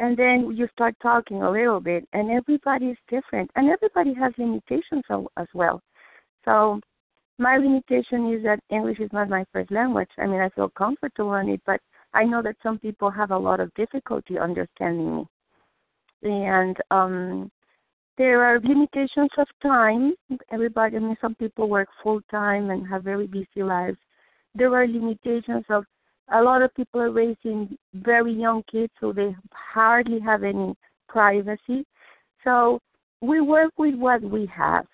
And 0.00 0.16
then 0.16 0.50
you 0.56 0.66
start 0.72 0.94
talking 1.00 1.42
a 1.42 1.50
little 1.50 1.78
bit, 1.78 2.08
and 2.14 2.30
everybody 2.30 2.86
is 2.86 2.98
different, 3.08 3.50
and 3.54 3.68
everybody 3.68 4.14
has 4.14 4.32
limitations 4.38 5.04
as 5.36 5.46
well. 5.54 5.80
So 6.44 6.80
my 7.38 7.58
limitation 7.58 8.32
is 8.32 8.42
that 8.44 8.60
English 8.70 8.98
is 8.98 9.12
not 9.12 9.28
my 9.28 9.44
first 9.52 9.70
language. 9.70 10.08
I 10.18 10.26
mean, 10.26 10.40
I 10.40 10.48
feel 10.50 10.70
comfortable 10.70 11.34
in 11.34 11.50
it, 11.50 11.60
but 11.66 11.80
I 12.14 12.24
know 12.24 12.42
that 12.42 12.56
some 12.62 12.78
people 12.78 13.10
have 13.10 13.30
a 13.30 13.38
lot 13.38 13.60
of 13.60 13.72
difficulty 13.74 14.38
understanding 14.38 15.16
me. 15.16 15.26
And 16.22 16.76
um 16.90 17.50
there 18.18 18.44
are 18.44 18.60
limitations 18.60 19.30
of 19.38 19.46
time. 19.62 20.12
Everybody, 20.50 20.96
I 20.96 20.98
mean, 20.98 21.16
some 21.22 21.34
people 21.36 21.70
work 21.70 21.88
full 22.02 22.20
time 22.30 22.68
and 22.68 22.86
have 22.86 23.02
very 23.02 23.26
busy 23.26 23.62
lives. 23.62 23.96
There 24.54 24.74
are 24.74 24.86
limitations 24.86 25.64
of 25.70 25.84
a 26.32 26.42
lot 26.42 26.62
of 26.62 26.74
people 26.74 27.00
are 27.00 27.10
raising 27.10 27.76
very 27.94 28.32
young 28.32 28.62
kids, 28.70 28.92
so 29.00 29.12
they 29.12 29.34
hardly 29.52 30.20
have 30.20 30.44
any 30.44 30.74
privacy. 31.08 31.84
So 32.44 32.78
we 33.20 33.40
work 33.40 33.72
with 33.78 33.94
what 33.96 34.22
we 34.22 34.46
have. 34.46 34.86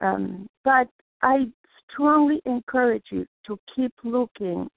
Um, 0.00 0.46
but 0.64 0.88
I 1.22 1.46
strongly 1.90 2.40
encourage 2.46 3.04
you 3.10 3.26
to 3.46 3.58
keep 3.74 3.92
looking 4.04 4.68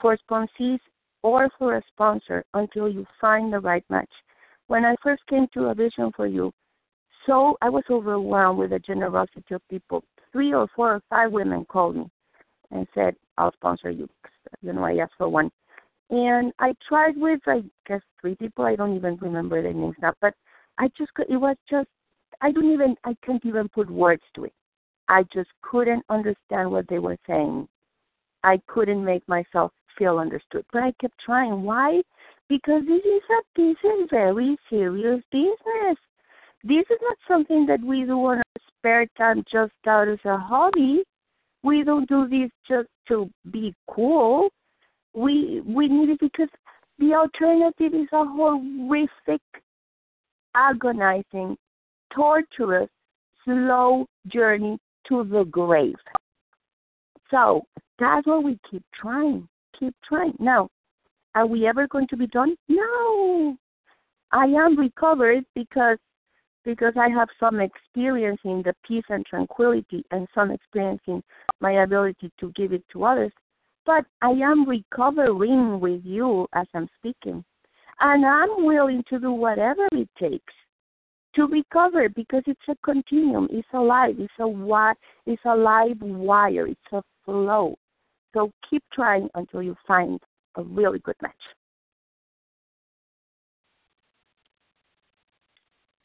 for 0.00 0.16
sponsors 0.18 0.80
or 1.22 1.48
for 1.58 1.76
a 1.76 1.82
sponsor 1.92 2.44
until 2.54 2.88
you 2.88 3.04
find 3.20 3.52
the 3.52 3.58
right 3.58 3.84
match. 3.90 4.10
When 4.68 4.84
I 4.84 4.94
first 5.02 5.22
came 5.28 5.46
to 5.54 5.66
a 5.66 5.74
vision 5.74 6.12
for 6.14 6.26
you, 6.26 6.52
so 7.26 7.56
I 7.60 7.68
was 7.68 7.82
overwhelmed 7.90 8.58
with 8.58 8.70
the 8.70 8.78
generosity 8.78 9.54
of 9.54 9.68
people. 9.68 10.04
Three 10.30 10.54
or 10.54 10.68
four 10.76 10.94
or 10.94 11.02
five 11.10 11.32
women 11.32 11.64
called 11.64 11.96
me 11.96 12.08
and 12.70 12.86
said, 12.94 13.16
I'll 13.36 13.52
sponsor 13.52 13.90
you. 13.90 14.08
You 14.62 14.72
know, 14.72 14.84
I 14.84 14.96
asked 14.96 15.14
for 15.18 15.28
one. 15.28 15.50
And 16.10 16.52
I 16.58 16.72
tried 16.88 17.16
with, 17.16 17.40
I 17.46 17.62
guess, 17.86 18.00
three 18.20 18.36
people. 18.36 18.64
I 18.64 18.76
don't 18.76 18.94
even 18.94 19.16
remember 19.16 19.60
their 19.62 19.72
names 19.72 19.96
now. 20.00 20.12
But 20.20 20.34
I 20.78 20.88
just, 20.96 21.10
it 21.28 21.36
was 21.36 21.56
just, 21.68 21.88
I 22.40 22.52
don't 22.52 22.72
even, 22.72 22.94
I 23.04 23.16
can't 23.24 23.44
even 23.44 23.68
put 23.68 23.90
words 23.90 24.22
to 24.36 24.44
it. 24.44 24.52
I 25.08 25.24
just 25.32 25.50
couldn't 25.62 26.04
understand 26.08 26.70
what 26.70 26.86
they 26.88 26.98
were 26.98 27.16
saying. 27.26 27.68
I 28.44 28.60
couldn't 28.68 29.04
make 29.04 29.26
myself 29.28 29.72
feel 29.98 30.18
understood. 30.18 30.64
But 30.72 30.82
I 30.82 30.92
kept 31.00 31.14
trying. 31.24 31.62
Why? 31.62 32.02
Because 32.48 32.82
this 32.86 33.02
is 33.04 33.22
a 33.30 33.42
this 33.56 33.76
is 33.82 34.08
very 34.10 34.56
serious 34.70 35.22
business. 35.32 35.98
This 36.62 36.84
is 36.90 36.98
not 37.02 37.16
something 37.26 37.66
that 37.66 37.80
we 37.80 38.04
do 38.04 38.18
on 38.26 38.38
our 38.38 38.62
spare 38.78 39.06
time 39.18 39.44
just 39.50 39.72
out 39.86 40.08
as 40.08 40.18
a 40.24 40.36
hobby. 40.36 41.02
We 41.66 41.82
don't 41.82 42.08
do 42.08 42.28
this 42.28 42.50
just 42.68 42.88
to 43.08 43.28
be 43.50 43.74
cool. 43.90 44.50
We 45.14 45.62
we 45.66 45.88
need 45.88 46.10
it 46.10 46.20
because 46.20 46.48
the 47.00 47.12
alternative 47.14 47.92
is 47.92 48.06
a 48.12 48.24
horrific, 48.24 49.42
agonizing, 50.54 51.56
torturous, 52.14 52.88
slow 53.44 54.06
journey 54.28 54.78
to 55.08 55.24
the 55.24 55.42
grave. 55.50 55.96
So 57.32 57.62
that's 57.98 58.24
why 58.28 58.38
we 58.38 58.60
keep 58.70 58.84
trying, 58.94 59.48
keep 59.76 59.94
trying. 60.08 60.34
Now, 60.38 60.68
are 61.34 61.46
we 61.46 61.66
ever 61.66 61.88
going 61.88 62.06
to 62.10 62.16
be 62.16 62.28
done? 62.28 62.54
No. 62.68 63.56
I 64.30 64.44
am 64.44 64.78
recovered 64.78 65.44
because 65.56 65.98
because 66.66 66.92
I 66.98 67.08
have 67.08 67.28
some 67.40 67.60
experience 67.60 68.40
in 68.44 68.62
the 68.62 68.74
peace 68.86 69.04
and 69.08 69.24
tranquility 69.24 70.04
and 70.10 70.26
some 70.34 70.50
experience 70.50 71.00
in 71.06 71.22
my 71.60 71.84
ability 71.84 72.30
to 72.40 72.52
give 72.56 72.72
it 72.72 72.82
to 72.92 73.04
others. 73.04 73.32
But 73.86 74.04
I 74.20 74.30
am 74.30 74.68
recovering 74.68 75.80
with 75.80 76.02
you 76.04 76.48
as 76.52 76.66
I'm 76.74 76.88
speaking. 76.98 77.44
And 78.00 78.26
I'm 78.26 78.66
willing 78.66 79.02
to 79.08 79.18
do 79.18 79.30
whatever 79.30 79.86
it 79.92 80.08
takes 80.18 80.52
to 81.36 81.46
recover 81.46 82.08
because 82.08 82.42
it's 82.46 82.60
a 82.68 82.74
continuum. 82.84 83.48
It's 83.50 83.68
alive. 83.72 84.16
It's 84.18 84.32
a 84.38 84.42
wi- 84.42 84.94
It's 85.24 85.42
a 85.46 85.54
live 85.54 86.00
wire. 86.00 86.66
It's 86.66 86.92
a 86.92 87.02
flow. 87.24 87.76
So 88.34 88.50
keep 88.68 88.82
trying 88.92 89.28
until 89.34 89.62
you 89.62 89.76
find 89.86 90.20
a 90.56 90.62
really 90.62 90.98
good 90.98 91.16
match. 91.22 91.32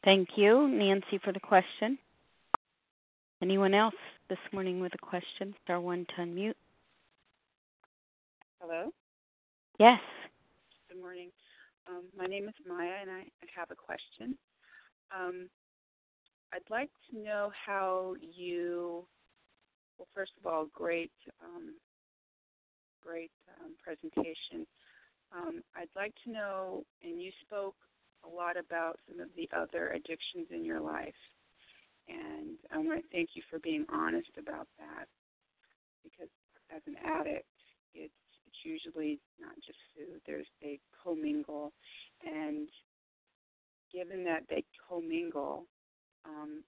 Thank 0.03 0.29
you, 0.35 0.67
Nancy, 0.67 1.19
for 1.23 1.31
the 1.31 1.39
question. 1.39 1.97
Anyone 3.41 3.75
else 3.75 3.93
this 4.29 4.39
morning 4.51 4.79
with 4.79 4.93
a 4.95 4.97
question? 4.97 5.53
Star 5.63 5.79
one 5.79 6.07
to 6.15 6.21
unmute. 6.23 6.55
Hello. 8.59 8.91
Yes. 9.79 9.99
Good 10.89 10.99
morning. 10.99 11.29
Um, 11.87 12.05
my 12.17 12.25
name 12.25 12.47
is 12.47 12.55
Maya, 12.67 12.93
and 13.01 13.11
I, 13.11 13.19
I 13.19 13.47
have 13.55 13.69
a 13.69 13.75
question. 13.75 14.37
Um, 15.15 15.49
I'd 16.51 16.69
like 16.69 16.89
to 17.11 17.19
know 17.19 17.51
how 17.65 18.15
you. 18.19 19.05
Well, 19.97 20.07
first 20.15 20.31
of 20.39 20.51
all, 20.51 20.65
great, 20.73 21.11
um, 21.43 21.75
great 23.03 23.31
um, 23.63 23.73
presentation. 23.83 24.65
Um, 25.31 25.61
I'd 25.75 25.89
like 25.95 26.13
to 26.25 26.31
know, 26.31 26.83
and 27.03 27.21
you 27.21 27.31
spoke 27.45 27.75
a 28.25 28.29
lot 28.29 28.57
about 28.57 28.99
some 29.07 29.19
of 29.19 29.29
the 29.35 29.49
other 29.55 29.89
addictions 29.89 30.47
in 30.51 30.65
your 30.65 30.79
life. 30.79 31.13
And 32.07 32.57
I 32.71 32.77
want 32.77 33.01
to 33.01 33.07
thank 33.11 33.29
you 33.35 33.41
for 33.49 33.59
being 33.59 33.85
honest 33.91 34.31
about 34.37 34.67
that 34.79 35.07
because 36.03 36.29
as 36.75 36.81
an 36.87 36.95
addict, 37.03 37.45
it's 37.93 38.13
it's 38.47 38.65
usually 38.65 39.19
not 39.39 39.55
just 39.65 39.77
food. 39.95 40.19
There's 40.25 40.47
they 40.61 40.79
commingle, 41.03 41.71
and 42.25 42.67
given 43.93 44.23
that 44.25 44.43
they 44.49 44.63
commingle, 44.87 45.65
um, 46.25 46.63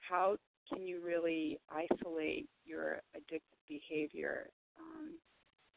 how 0.00 0.36
can 0.72 0.86
you 0.86 1.00
really 1.04 1.58
isolate 1.70 2.48
your 2.64 3.00
addictive 3.16 3.60
behavior? 3.68 4.48
Um, 4.78 5.14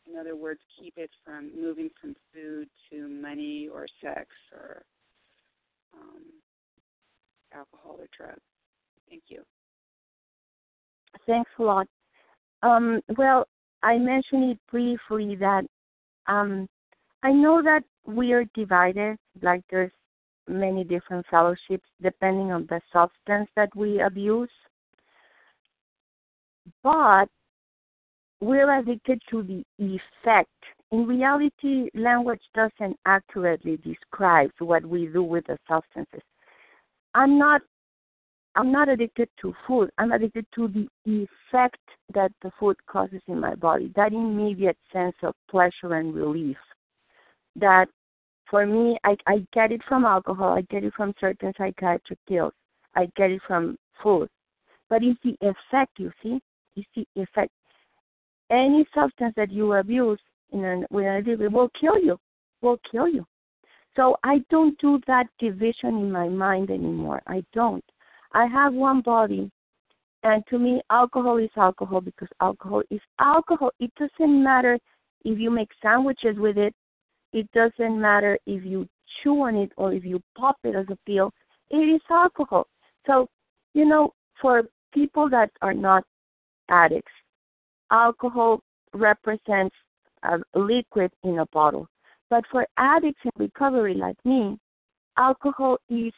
in 0.10 0.18
other 0.18 0.36
words, 0.36 0.60
keep 0.80 0.93
it 0.97 1.10
from 1.24 1.51
moving 1.60 1.89
from 1.99 2.16
food 2.34 2.68
to 2.89 3.08
money 3.08 3.70
or 3.74 3.86
sex 4.01 4.28
or 4.51 4.84
um, 5.93 6.24
alcohol 7.54 7.97
or 7.99 8.08
drugs. 8.16 8.41
Thank 9.10 9.24
you. 9.28 9.43
Thanks 11.26 11.51
a 11.60 11.64
lot. 11.64 11.88
Um, 12.64 13.01
well, 13.18 13.47
I 13.84 13.97
mentioned 13.97 14.51
it 14.51 14.60
briefly 14.72 15.36
that 15.36 15.66
um, 16.28 16.68
I 17.22 17.32
know 17.32 17.62
that 17.62 17.84
we 18.06 18.34
are 18.34 18.45
divided, 18.56 19.18
like 19.41 19.62
there's 19.70 19.91
many 20.47 20.84
different 20.84 21.26
fellowships 21.30 21.88
depending 22.01 22.51
on 22.51 22.68
the 22.70 22.82
substance 22.91 23.49
that 23.56 23.74
we 23.76 24.01
abuse. 24.01 24.49
But 26.82 27.28
we're 28.44 28.80
addicted 28.80 29.22
to 29.30 29.44
the 29.44 29.64
effect. 29.80 30.50
In 30.91 31.08
reality, 31.08 31.89
language 31.94 32.41
doesn't 32.54 32.98
accurately 33.06 33.78
describe 33.78 34.52
what 34.60 34.86
we 34.86 35.08
do 35.08 35.24
with 35.24 35.46
the 35.48 35.58
substances. 35.68 36.22
I'm 37.16 37.38
not 37.38 37.62
I'm 38.56 38.72
not 38.72 38.88
addicted 38.88 39.30
to 39.41 39.56
food. 39.66 39.89
I'm 39.98 40.12
addicted 40.12 40.46
to 40.54 40.68
the 40.68 40.88
effect 41.06 41.80
that 42.14 42.32
the 42.44 42.52
food 42.60 42.76
causes 42.86 43.22
in 43.28 43.39
my 43.39 43.56
body, 43.56 43.91
that 43.96 44.14
immediate 44.14 44.78
sense 44.91 45.16
of 45.24 45.34
pleasure 45.50 45.96
and 45.96 46.14
relief. 46.14 46.58
That 47.56 47.88
for 48.48 48.68
me, 48.68 49.00
I, 49.04 49.16
I 49.26 49.48
get 49.54 49.72
it 49.72 49.82
from 49.88 50.06
alcohol, 50.06 50.56
I 50.56 50.62
get 50.70 50.84
it 50.84 50.94
from 50.96 51.16
certain 51.20 51.52
psychiatric 51.58 52.20
pills, 52.28 52.54
I 52.96 53.08
get 53.16 53.32
it 53.32 53.41
from 53.48 53.76
food. 54.04 54.30
But 54.88 55.02
it's 55.02 55.20
the 55.24 55.36
effect, 55.41 55.98
you 55.98 56.12
see? 56.22 56.39
It's 56.76 56.88
the 56.96 57.08
effect 57.16 57.52
any 58.54 58.86
substance 58.93 59.34
that 59.36 59.51
you 59.51 59.74
abuse 59.74 60.20
in 60.51 60.64
an, 60.64 60.86
with 60.91 61.06
an 61.06 61.16
addiction 61.16 61.51
will 61.51 61.70
kill 61.80 61.99
you, 61.99 62.18
will 62.62 62.78
kill 62.89 63.08
you. 63.08 63.26
So 63.95 64.16
I 64.24 64.41
don't 64.49 64.78
do 64.80 64.99
that 65.08 65.28
division 65.39 65.97
in 65.97 66.12
my 66.12 66.28
mind 66.28 66.70
anymore. 66.70 67.22
I 67.28 67.43
don't. 67.54 67.84
I 68.34 68.45
have 68.47 68.74
one 68.74 69.01
body, 69.01 69.51
and 70.24 70.43
to 70.49 70.58
me, 70.58 70.82
alcohol 70.89 71.38
is 71.38 71.49
alcohol 71.56 72.01
because 72.01 72.30
alcohol 72.41 72.82
is 72.89 73.01
alcohol. 73.20 73.72
It 73.80 73.91
doesn't 73.99 74.43
matter 74.43 74.80
if 75.24 75.38
you 75.38 75.51
make 75.51 75.70
sandwiches 75.82 76.38
with 76.38 76.58
it. 76.58 76.74
It 77.34 77.51
doesn't 77.51 77.99
matter 77.99 78.38
if 78.45 78.64
you 78.64 78.88
chew 79.22 79.43
on 79.43 79.56
it 79.56 79.72
or 79.78 79.93
if 79.93 80.04
you 80.04 80.22
pop 80.36 80.58
it 80.64 80.76
as 80.76 80.86
a 80.89 80.97
pill. 81.06 81.32
It 81.70 81.78
is 81.78 82.01
alcohol. 82.10 82.68
So, 83.06 83.28
you 83.74 83.86
know, 83.86 84.14
for 84.41 84.64
people 84.93 85.30
that 85.30 85.51
are 85.62 85.74
not 85.74 86.04
addicts, 86.70 87.12
alcohol 87.92 88.60
represents 88.94 89.76
a 90.24 90.38
liquid 90.58 91.12
in 91.24 91.40
a 91.40 91.46
bottle. 91.48 91.88
But 92.30 92.44
for 92.52 92.66
addicts 92.78 93.22
in 93.26 93.32
recovery 93.38 93.94
like 93.94 94.18
me, 94.26 94.58
alcohol 95.18 95.78
is 95.90 96.14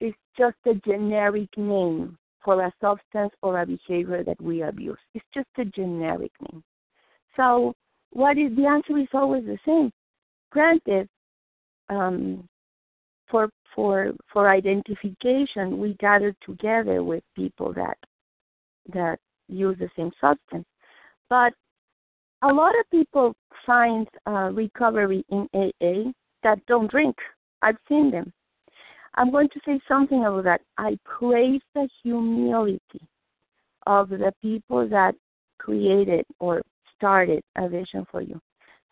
is 0.00 0.14
just 0.36 0.56
a 0.66 0.74
generic 0.74 1.48
name 1.56 2.16
for 2.44 2.62
a 2.62 2.72
substance 2.80 3.32
or 3.42 3.60
a 3.60 3.66
behavior 3.66 4.22
that 4.22 4.40
we 4.40 4.62
abuse. 4.62 4.98
It's 5.14 5.24
just 5.34 5.48
a 5.58 5.64
generic 5.64 6.30
name. 6.50 6.62
So 7.36 7.74
what 8.10 8.38
is 8.38 8.54
the 8.56 8.66
answer 8.66 8.96
is 8.98 9.08
always 9.12 9.44
the 9.44 9.58
same. 9.66 9.90
Granted, 10.50 11.08
um, 11.88 12.48
for 13.30 13.50
for 13.74 14.12
for 14.32 14.48
identification, 14.48 15.78
we 15.78 15.94
gather 15.94 16.34
together 16.44 17.02
with 17.02 17.22
people 17.34 17.72
that 17.74 17.98
that 18.92 19.18
use 19.48 19.76
the 19.78 19.88
same 19.96 20.10
substance. 20.20 20.66
But 21.28 21.52
a 22.42 22.48
lot 22.48 22.78
of 22.78 22.90
people 22.90 23.34
find 23.66 24.06
uh, 24.26 24.50
recovery 24.52 25.24
in 25.30 25.48
AA 25.54 26.10
that 26.42 26.64
don't 26.66 26.90
drink. 26.90 27.16
I've 27.62 27.76
seen 27.88 28.10
them. 28.10 28.32
I'm 29.14 29.30
going 29.32 29.48
to 29.48 29.60
say 29.66 29.80
something 29.88 30.24
about 30.24 30.44
that. 30.44 30.60
I 30.76 30.96
praise 31.04 31.60
the 31.74 31.88
humility 32.02 33.00
of 33.86 34.10
the 34.10 34.32
people 34.40 34.88
that 34.88 35.14
created 35.58 36.24
or 36.38 36.62
started 36.96 37.42
a 37.56 37.68
vision 37.68 38.06
for 38.10 38.22
you. 38.22 38.40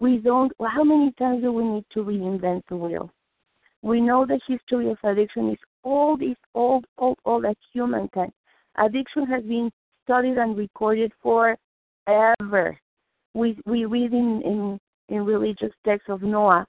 We 0.00 0.18
don't, 0.18 0.52
well, 0.58 0.70
how 0.74 0.84
many 0.84 1.12
times 1.18 1.42
do 1.42 1.52
we 1.52 1.64
need 1.64 1.84
to 1.92 2.00
reinvent 2.00 2.62
the 2.68 2.76
wheel? 2.76 3.10
We 3.82 4.00
know 4.00 4.26
the 4.26 4.40
history 4.48 4.90
of 4.90 4.98
addiction 5.04 5.50
is 5.50 5.58
old, 5.84 6.22
is 6.22 6.36
old, 6.54 6.86
old, 6.98 7.18
old 7.24 7.44
as 7.44 7.54
humankind. 7.72 8.32
Addiction 8.78 9.26
has 9.26 9.42
been 9.44 9.70
studied 10.06 10.38
and 10.38 10.56
recorded 10.56 11.12
forever. 11.22 12.78
We 13.34 13.58
we 13.66 13.84
read 13.84 14.12
in, 14.12 14.40
in, 14.44 14.78
in 15.08 15.24
religious 15.24 15.72
texts 15.84 16.08
of 16.08 16.22
Noah 16.22 16.66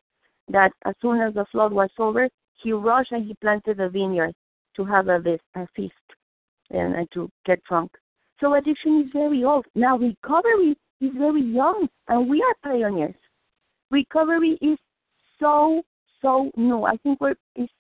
that 0.50 0.72
as 0.86 0.96
soon 1.02 1.22
as 1.22 1.34
the 1.34 1.46
flood 1.52 1.72
was 1.72 1.90
over, 2.00 2.28
he 2.64 2.74
rushed 2.74 3.12
and 3.12 3.26
he 3.26 3.36
planted 3.36 3.80
a 3.80 3.90
vineyard 3.90 4.34
to 4.76 4.84
have 4.84 5.08
a, 5.08 5.20
a 5.56 5.68
feast 5.76 5.94
and, 6.72 6.96
and 6.96 7.08
to 7.14 7.30
get 7.46 7.64
drunk. 7.64 7.92
So 8.40 8.56
addiction 8.56 9.04
is 9.06 9.12
very 9.14 9.44
old. 9.44 9.66
Now 9.76 9.98
recovery 9.98 10.76
is 11.02 11.12
very 11.18 11.42
young, 11.42 11.88
and 12.08 12.30
we 12.30 12.42
are 12.42 12.56
pioneers. 12.64 13.16
Recovery 13.92 14.58
is 14.62 14.78
so 15.40 15.84
so 16.22 16.52
new. 16.58 16.84
I 16.84 16.98
think 16.98 17.22
we're 17.22 17.36
it's, 17.56 17.72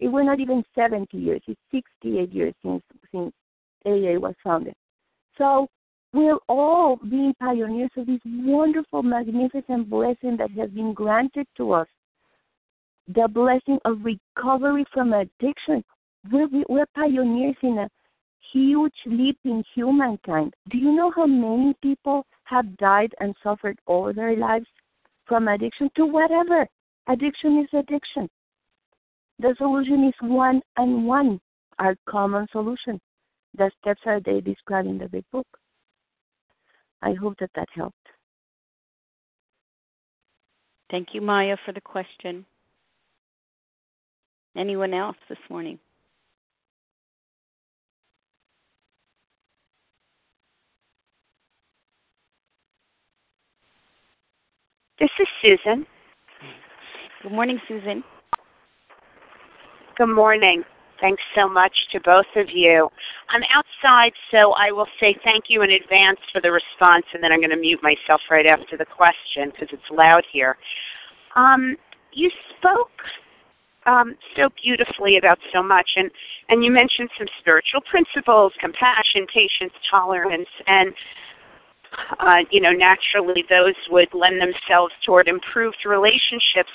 we're 0.00 0.24
not 0.24 0.40
even 0.40 0.64
70 0.74 1.16
years. 1.16 1.42
It's 1.46 1.60
68 1.70 2.32
years 2.32 2.54
since 2.62 2.82
since 3.12 3.32
AA 3.84 4.18
was 4.18 4.34
founded. 4.42 4.74
So 5.38 5.68
we're 6.12 6.38
all 6.48 6.96
being 6.96 7.34
pioneers 7.38 7.90
of 7.96 8.06
this 8.06 8.20
wonderful, 8.24 9.02
magnificent 9.02 9.90
blessing 9.90 10.36
that 10.38 10.50
has 10.52 10.70
been 10.70 10.94
granted 10.94 11.46
to 11.56 11.72
us. 11.72 11.88
The 13.08 13.28
blessing 13.28 13.78
of 13.84 13.98
recovery 14.02 14.84
from 14.92 15.12
addiction. 15.12 15.84
We're, 16.30 16.48
we're 16.68 16.86
pioneers 16.94 17.56
in 17.62 17.78
a 17.78 17.88
huge 18.52 18.94
leap 19.06 19.38
in 19.44 19.62
humankind. 19.74 20.54
Do 20.70 20.78
you 20.78 20.92
know 20.92 21.12
how 21.14 21.26
many 21.26 21.74
people 21.82 22.26
have 22.44 22.76
died 22.78 23.12
and 23.20 23.34
suffered 23.42 23.78
all 23.86 24.12
their 24.12 24.36
lives 24.36 24.66
from 25.26 25.48
addiction 25.48 25.90
to 25.96 26.06
whatever? 26.06 26.66
Addiction 27.08 27.60
is 27.60 27.78
addiction. 27.78 28.28
The 29.38 29.54
solution 29.58 30.04
is 30.04 30.14
one 30.20 30.62
and 30.76 31.06
one, 31.06 31.40
our 31.78 31.94
common 32.08 32.46
solution. 32.50 33.00
The 33.56 33.70
steps 33.80 34.02
are 34.06 34.20
they 34.20 34.40
described 34.40 34.88
in 34.88 34.98
the 34.98 35.08
big 35.08 35.24
book. 35.32 35.46
I 37.02 37.14
hope 37.14 37.36
that 37.40 37.50
that 37.54 37.68
helped. 37.74 37.96
Thank 40.90 41.08
you, 41.12 41.20
Maya, 41.20 41.56
for 41.64 41.72
the 41.72 41.80
question. 41.80 42.44
Anyone 44.56 44.94
else 44.94 45.16
this 45.28 45.38
morning? 45.50 45.78
This 54.98 55.10
is 55.20 55.26
Susan. 55.42 55.86
Good 57.22 57.32
morning, 57.32 57.58
Susan. 57.68 58.02
Good 59.98 60.14
morning. 60.14 60.62
Thanks 61.00 61.22
so 61.34 61.48
much 61.48 61.74
to 61.92 62.00
both 62.00 62.26
of 62.36 62.46
you. 62.52 62.88
I'm 63.28 63.42
outside, 63.54 64.12
so 64.30 64.52
I 64.52 64.72
will 64.72 64.86
say 64.98 65.16
thank 65.24 65.44
you 65.48 65.62
in 65.62 65.70
advance 65.70 66.18
for 66.32 66.40
the 66.40 66.50
response, 66.50 67.04
and 67.12 67.22
then 67.22 67.32
I'm 67.32 67.40
going 67.40 67.50
to 67.50 67.56
mute 67.56 67.80
myself 67.82 68.20
right 68.30 68.46
after 68.46 68.76
the 68.76 68.86
question 68.86 69.50
because 69.50 69.68
it's 69.72 69.90
loud 69.90 70.24
here. 70.32 70.56
Um, 71.34 71.76
you 72.12 72.30
spoke 72.56 72.96
um, 73.84 74.14
so 74.36 74.48
beautifully 74.62 75.18
about 75.18 75.38
so 75.52 75.62
much, 75.62 75.90
and, 75.96 76.10
and 76.48 76.64
you 76.64 76.70
mentioned 76.70 77.10
some 77.18 77.28
spiritual 77.40 77.82
principles, 77.82 78.52
compassion, 78.60 79.26
patience, 79.32 79.72
tolerance, 79.90 80.48
and 80.66 80.94
uh, 82.20 82.38
you 82.50 82.60
know, 82.60 82.72
naturally 82.72 83.44
those 83.48 83.74
would 83.90 84.08
lend 84.12 84.40
themselves 84.40 84.92
toward 85.04 85.28
improved 85.28 85.78
relationships. 85.86 86.70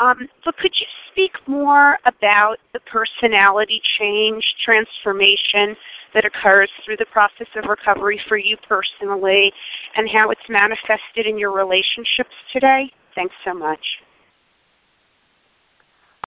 Um, 0.00 0.28
but 0.44 0.56
could 0.56 0.72
you 0.80 0.86
speak 1.12 1.32
more 1.46 1.98
about 2.06 2.56
the 2.72 2.80
personality 2.80 3.82
change, 3.98 4.42
transformation 4.64 5.76
that 6.14 6.24
occurs 6.24 6.70
through 6.84 6.96
the 6.96 7.06
process 7.12 7.46
of 7.56 7.68
recovery 7.68 8.20
for 8.26 8.38
you 8.38 8.56
personally, 8.66 9.52
and 9.96 10.08
how 10.08 10.30
it's 10.30 10.40
manifested 10.48 11.26
in 11.26 11.38
your 11.38 11.52
relationships 11.52 12.34
today? 12.52 12.90
Thanks 13.14 13.34
so 13.44 13.52
much. 13.52 13.84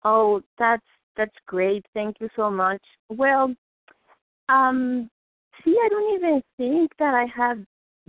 Oh, 0.04 0.42
that's 0.58 0.82
that's 1.16 1.36
great. 1.46 1.84
Thank 1.94 2.16
you 2.20 2.28
so 2.34 2.50
much. 2.50 2.80
Well, 3.08 3.54
um, 4.48 5.10
see, 5.64 5.76
I 5.78 5.88
don't 5.88 6.14
even 6.14 6.42
think 6.56 6.90
that 6.98 7.14
I 7.14 7.26
have 7.36 7.58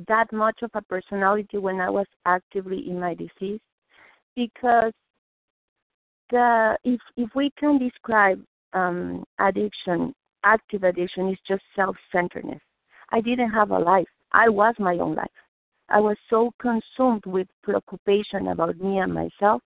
that 0.08 0.32
much 0.32 0.60
of 0.64 0.72
a 0.74 0.82
personality 0.82 1.58
when 1.58 1.80
I 1.82 1.90
was 1.90 2.08
actively 2.26 2.90
in 2.90 3.00
my 3.00 3.14
disease 3.14 3.60
because 4.36 4.94
the 6.32 6.78
if 6.84 7.00
if 7.18 7.30
we 7.36 7.52
can 7.60 7.78
describe 7.78 8.42
um, 8.74 9.24
addiction, 9.40 10.14
active 10.44 10.84
addiction 10.84 11.30
is 11.30 11.38
just 11.48 11.64
self-centeredness. 11.76 12.62
I 13.10 13.22
didn't 13.22 13.52
have 13.52 13.72
a 13.72 13.78
life. 13.78 14.08
I 14.32 14.50
was 14.50 14.74
my 14.80 14.96
own 14.96 15.16
life. 15.16 15.30
I 15.90 16.00
was 16.00 16.16
so 16.30 16.52
consumed 16.60 17.26
with 17.26 17.48
preoccupation 17.64 18.48
about 18.48 18.78
me 18.80 19.00
and 19.00 19.14
myself 19.14 19.62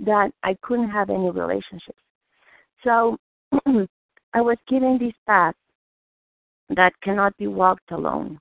that 0.00 0.32
I 0.42 0.56
couldn't 0.62 0.90
have 0.90 1.10
any 1.10 1.30
relationships. 1.30 2.00
So 2.82 3.18
I 4.32 4.40
was 4.40 4.56
given 4.68 4.98
this 4.98 5.12
path 5.26 5.54
that 6.70 6.92
cannot 7.02 7.36
be 7.36 7.46
walked 7.46 7.90
alone. 7.90 8.38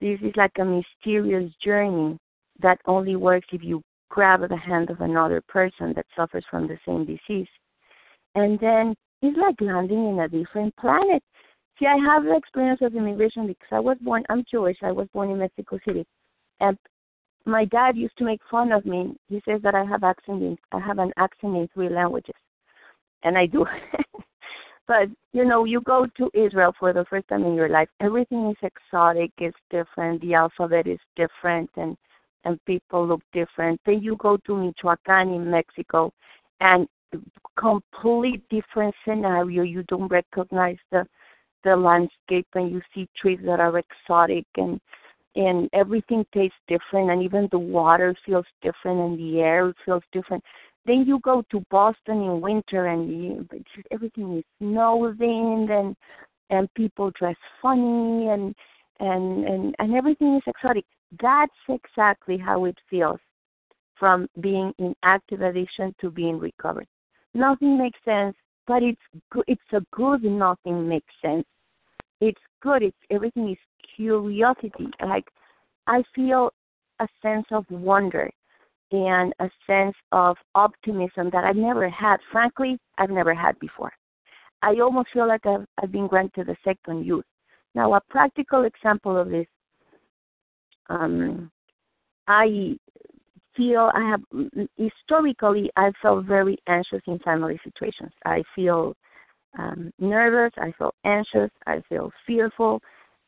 This 0.00 0.18
is 0.22 0.32
like 0.36 0.52
a 0.58 0.64
mysterious 0.64 1.52
journey 1.64 2.18
that 2.60 2.80
only 2.86 3.16
works 3.16 3.46
if 3.52 3.62
you 3.62 3.82
grab 4.08 4.48
the 4.48 4.56
hand 4.56 4.90
of 4.90 5.00
another 5.00 5.42
person 5.48 5.92
that 5.94 6.06
suffers 6.14 6.44
from 6.50 6.66
the 6.66 6.78
same 6.86 7.04
disease. 7.04 7.48
And 8.34 8.58
then 8.60 8.94
it's 9.22 9.38
like 9.38 9.60
landing 9.60 10.10
in 10.10 10.20
a 10.20 10.28
different 10.28 10.74
planet. 10.76 11.22
See, 11.78 11.86
I 11.86 11.96
have 11.96 12.24
the 12.24 12.36
experience 12.36 12.80
of 12.82 12.94
immigration 12.94 13.46
because 13.46 13.68
I 13.70 13.80
was 13.80 13.96
born, 14.00 14.24
I'm 14.28 14.44
Jewish, 14.50 14.78
I 14.82 14.92
was 14.92 15.08
born 15.12 15.30
in 15.30 15.38
Mexico 15.38 15.78
City. 15.86 16.06
And 16.60 16.76
my 17.44 17.64
dad 17.66 17.96
used 17.96 18.16
to 18.18 18.24
make 18.24 18.40
fun 18.50 18.72
of 18.72 18.86
me. 18.86 19.16
He 19.28 19.42
says 19.46 19.60
that 19.62 19.74
I 19.74 19.84
have 19.84 20.02
accent 20.02 20.42
in, 20.42 20.56
I 20.72 20.80
have 20.80 20.98
an 20.98 21.12
accent 21.16 21.56
in 21.56 21.68
three 21.74 21.88
languages. 21.88 22.34
And 23.22 23.36
I 23.36 23.46
do. 23.46 23.66
But 24.86 25.08
you 25.32 25.44
know, 25.44 25.64
you 25.64 25.80
go 25.80 26.06
to 26.16 26.30
Israel 26.32 26.72
for 26.78 26.92
the 26.92 27.04
first 27.10 27.28
time 27.28 27.44
in 27.44 27.54
your 27.54 27.68
life. 27.68 27.88
Everything 28.00 28.50
is 28.50 28.56
exotic. 28.62 29.32
It's 29.38 29.56
different. 29.70 30.20
The 30.20 30.34
alphabet 30.34 30.86
is 30.86 31.00
different, 31.16 31.70
and 31.76 31.96
and 32.46 32.64
people 32.64 33.06
look 33.06 33.22
different. 33.32 33.80
Then 33.84 34.00
you 34.02 34.16
go 34.16 34.36
to 34.46 34.56
Michoacan 34.56 35.34
in 35.34 35.50
Mexico, 35.50 36.12
and 36.60 36.88
complete 37.58 38.42
different 38.48 38.94
scenario. 39.06 39.62
You 39.62 39.82
don't 39.84 40.08
recognize 40.08 40.78
the 40.90 41.06
the 41.64 41.76
landscape, 41.76 42.46
and 42.54 42.70
you 42.70 42.80
see 42.94 43.08
trees 43.20 43.40
that 43.44 43.60
are 43.60 43.78
exotic, 43.78 44.46
and 44.56 44.80
and 45.34 45.68
everything 45.74 46.24
tastes 46.32 46.56
different, 46.68 47.10
and 47.10 47.22
even 47.22 47.48
the 47.50 47.58
water 47.58 48.14
feels 48.24 48.46
different, 48.62 49.00
and 49.00 49.18
the 49.18 49.40
air 49.40 49.74
feels 49.84 50.02
different. 50.12 50.42
Then 50.86 51.04
you 51.06 51.18
go 51.18 51.42
to 51.50 51.64
Boston 51.70 52.22
in 52.22 52.40
winter 52.40 52.86
and 52.86 53.10
you, 53.10 53.48
everything 53.90 54.38
is 54.38 54.44
snowing 54.58 55.68
and 55.70 55.96
and 56.48 56.72
people 56.74 57.10
dress 57.18 57.34
funny 57.60 58.28
and 58.28 58.54
and 59.00 59.44
and 59.44 59.74
and 59.78 59.94
everything 59.94 60.36
is 60.36 60.42
exotic. 60.46 60.84
That's 61.20 61.52
exactly 61.68 62.36
how 62.36 62.64
it 62.64 62.76
feels 62.90 63.20
from 63.98 64.28
being 64.40 64.72
in 64.78 64.94
active 65.02 65.40
addiction 65.40 65.94
to 66.00 66.10
being 66.10 66.38
recovered. 66.38 66.86
Nothing 67.34 67.78
makes 67.78 67.98
sense, 68.04 68.36
but 68.66 68.82
it's 68.82 69.00
good. 69.30 69.44
It's 69.46 69.72
a 69.72 69.80
good 69.92 70.22
nothing 70.24 70.88
makes 70.88 71.12
sense. 71.22 71.46
It's 72.20 72.40
good. 72.62 72.82
It's 72.82 72.96
everything 73.10 73.50
is 73.50 73.58
curiosity. 73.96 74.88
Like 75.04 75.24
I 75.86 76.02
feel 76.14 76.52
a 77.00 77.08
sense 77.22 77.46
of 77.50 77.64
wonder 77.70 78.30
and 78.92 79.32
a 79.40 79.50
sense 79.66 79.96
of 80.12 80.36
optimism 80.54 81.30
that 81.32 81.44
I've 81.44 81.56
never 81.56 81.88
had. 81.88 82.18
Frankly, 82.30 82.78
I've 82.98 83.10
never 83.10 83.34
had 83.34 83.58
before. 83.58 83.92
I 84.62 84.76
almost 84.80 85.08
feel 85.12 85.28
like 85.28 85.44
I've, 85.44 85.66
I've 85.82 85.92
been 85.92 86.06
granted 86.06 86.48
a 86.48 86.56
second 86.64 87.04
youth. 87.04 87.24
Now, 87.74 87.94
a 87.94 88.00
practical 88.08 88.64
example 88.64 89.16
of 89.16 89.28
this, 89.28 89.46
um, 90.88 91.50
I 92.28 92.76
feel 93.56 93.90
I 93.94 94.10
have 94.10 94.22
historically 94.76 95.70
I 95.76 95.92
felt 96.02 96.24
very 96.26 96.58
anxious 96.68 97.00
in 97.06 97.18
family 97.20 97.58
situations. 97.64 98.12
I 98.24 98.42
feel 98.54 98.94
um, 99.58 99.90
nervous. 99.98 100.52
I 100.58 100.72
feel 100.76 100.92
anxious. 101.04 101.50
I 101.66 101.82
feel 101.88 102.10
fearful. 102.26 102.80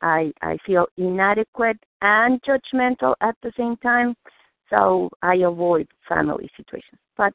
I 0.03 0.33
I 0.43 0.59
feel 0.67 0.87
inadequate 0.97 1.79
and 2.03 2.41
judgmental 2.43 3.15
at 3.21 3.35
the 3.43 3.53
same 3.57 3.77
time. 3.79 4.15
So 4.71 5.09
I 5.23 5.37
avoid 5.37 5.89
family 6.09 6.49
situations. 6.57 7.01
But 7.17 7.33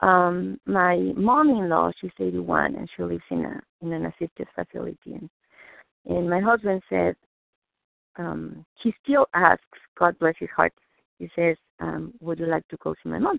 um 0.00 0.58
my 0.66 0.96
mom-in-law, 1.16 1.92
she's 2.00 2.10
81 2.18 2.76
and 2.76 2.88
she 2.96 3.02
lives 3.02 3.22
in 3.30 3.44
a 3.44 3.60
in 3.82 3.92
an 3.92 4.06
assisted 4.06 4.48
facility, 4.54 5.12
and 5.14 5.28
and 6.06 6.30
my 6.30 6.40
husband 6.40 6.82
said 6.88 7.14
um 8.18 8.64
he 8.82 8.92
still 9.02 9.26
asks, 9.34 9.64
God 9.98 10.18
bless 10.18 10.34
his 10.38 10.50
heart. 10.54 10.72
He 11.18 11.30
says, 11.34 11.56
um, 11.80 12.12
"Would 12.20 12.38
you 12.38 12.46
like 12.46 12.66
to 12.68 12.76
go 12.82 12.94
see 13.02 13.08
my 13.08 13.18
mom?" 13.18 13.38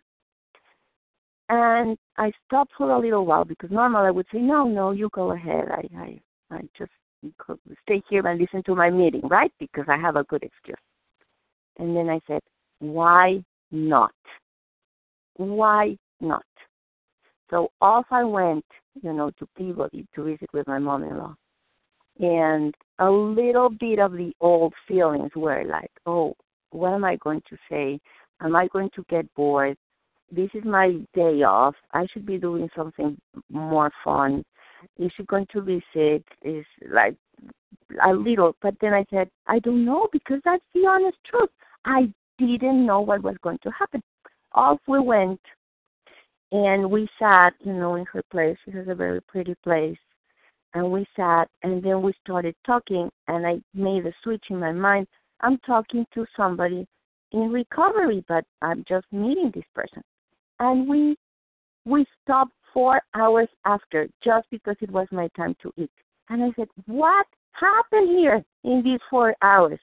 And 1.49 1.97
I 2.17 2.31
stopped 2.45 2.73
for 2.77 2.91
a 2.91 2.99
little 2.99 3.25
while 3.25 3.45
because 3.45 3.71
normally 3.71 4.07
I 4.07 4.11
would 4.11 4.27
say, 4.31 4.39
"No, 4.39 4.65
no, 4.65 4.91
you 4.91 5.09
go 5.13 5.31
ahead. 5.31 5.69
I 5.71 5.83
I 5.97 6.21
I 6.51 6.61
just 6.77 6.91
stay 7.83 8.01
here 8.09 8.25
and 8.27 8.39
listen 8.39 8.63
to 8.63 8.75
my 8.75 8.89
meeting, 8.89 9.27
right? 9.27 9.51
Because 9.59 9.85
I 9.87 9.97
have 9.97 10.15
a 10.15 10.23
good 10.25 10.43
excuse." 10.43 10.77
And 11.77 11.95
then 11.95 12.09
I 12.09 12.19
said, 12.27 12.41
"Why 12.79 13.43
not? 13.71 14.13
Why 15.35 15.97
not?" 16.19 16.45
So 17.49 17.71
off 17.81 18.05
I 18.11 18.23
went, 18.23 18.65
you 19.01 19.13
know, 19.13 19.31
to 19.31 19.47
Peabody 19.57 20.05
to 20.13 20.23
visit 20.23 20.49
with 20.53 20.67
my 20.67 20.77
mom-in-law, 20.79 21.35
and 22.19 22.75
a 22.99 23.09
little 23.09 23.69
bit 23.69 23.99
of 23.99 24.11
the 24.13 24.31
old 24.41 24.73
feelings 24.87 25.31
were 25.35 25.63
like, 25.65 25.91
"Oh, 26.05 26.35
what 26.71 26.93
am 26.93 27.03
I 27.03 27.15
going 27.17 27.41
to 27.49 27.57
say? 27.69 27.99
Am 28.41 28.55
I 28.55 28.67
going 28.67 28.89
to 28.95 29.05
get 29.09 29.33
bored? 29.35 29.77
This 30.31 30.49
is 30.53 30.63
my 30.63 30.99
day 31.13 31.43
off. 31.43 31.75
I 31.93 32.05
should 32.11 32.25
be 32.25 32.37
doing 32.37 32.69
something 32.75 33.17
more 33.49 33.91
fun. 34.03 34.43
Is 34.97 35.11
she 35.17 35.23
going 35.23 35.47
to 35.53 35.61
be 35.61 35.83
sick? 35.93 36.23
Is 36.43 36.65
like 36.91 37.15
a 38.05 38.13
little, 38.13 38.55
but 38.61 38.75
then 38.81 38.93
I 38.93 39.05
said, 39.09 39.29
I 39.47 39.59
don't 39.59 39.83
know 39.83 40.07
because 40.11 40.39
that's 40.45 40.63
the 40.73 40.85
honest 40.85 41.17
truth. 41.29 41.49
I 41.85 42.13
didn't 42.37 42.85
know 42.85 43.01
what 43.01 43.23
was 43.23 43.35
going 43.41 43.59
to 43.63 43.71
happen. 43.71 44.01
Off 44.53 44.79
we 44.87 44.99
went, 44.99 45.41
and 46.51 46.89
we 46.89 47.07
sat, 47.19 47.53
you 47.61 47.73
know, 47.73 47.95
in 47.95 48.05
her 48.05 48.23
place. 48.31 48.57
She 48.65 48.71
has 48.71 48.87
a 48.87 48.95
very 48.95 49.21
pretty 49.21 49.55
place, 49.63 49.97
and 50.73 50.91
we 50.91 51.05
sat, 51.15 51.47
and 51.63 51.81
then 51.83 52.01
we 52.01 52.13
started 52.23 52.55
talking, 52.65 53.09
and 53.27 53.45
I 53.45 53.59
made 53.73 54.05
a 54.05 54.13
switch 54.23 54.43
in 54.49 54.59
my 54.59 54.71
mind. 54.71 55.07
I'm 55.41 55.57
talking 55.59 56.05
to 56.13 56.25
somebody 56.37 56.87
in 57.31 57.51
recovery, 57.51 58.23
but 58.27 58.43
I'm 58.61 58.83
just 58.87 59.05
meeting 59.11 59.51
this 59.53 59.63
person. 59.73 60.03
And 60.59 60.87
we 60.87 61.17
we 61.85 62.05
stopped 62.23 62.53
four 62.73 63.01
hours 63.15 63.47
after 63.65 64.07
just 64.23 64.47
because 64.51 64.75
it 64.81 64.91
was 64.91 65.07
my 65.11 65.27
time 65.35 65.55
to 65.61 65.71
eat. 65.77 65.91
And 66.29 66.43
I 66.43 66.49
said, 66.55 66.67
What 66.85 67.25
happened 67.53 68.09
here 68.09 68.43
in 68.63 68.81
these 68.83 68.99
four 69.09 69.35
hours? 69.41 69.79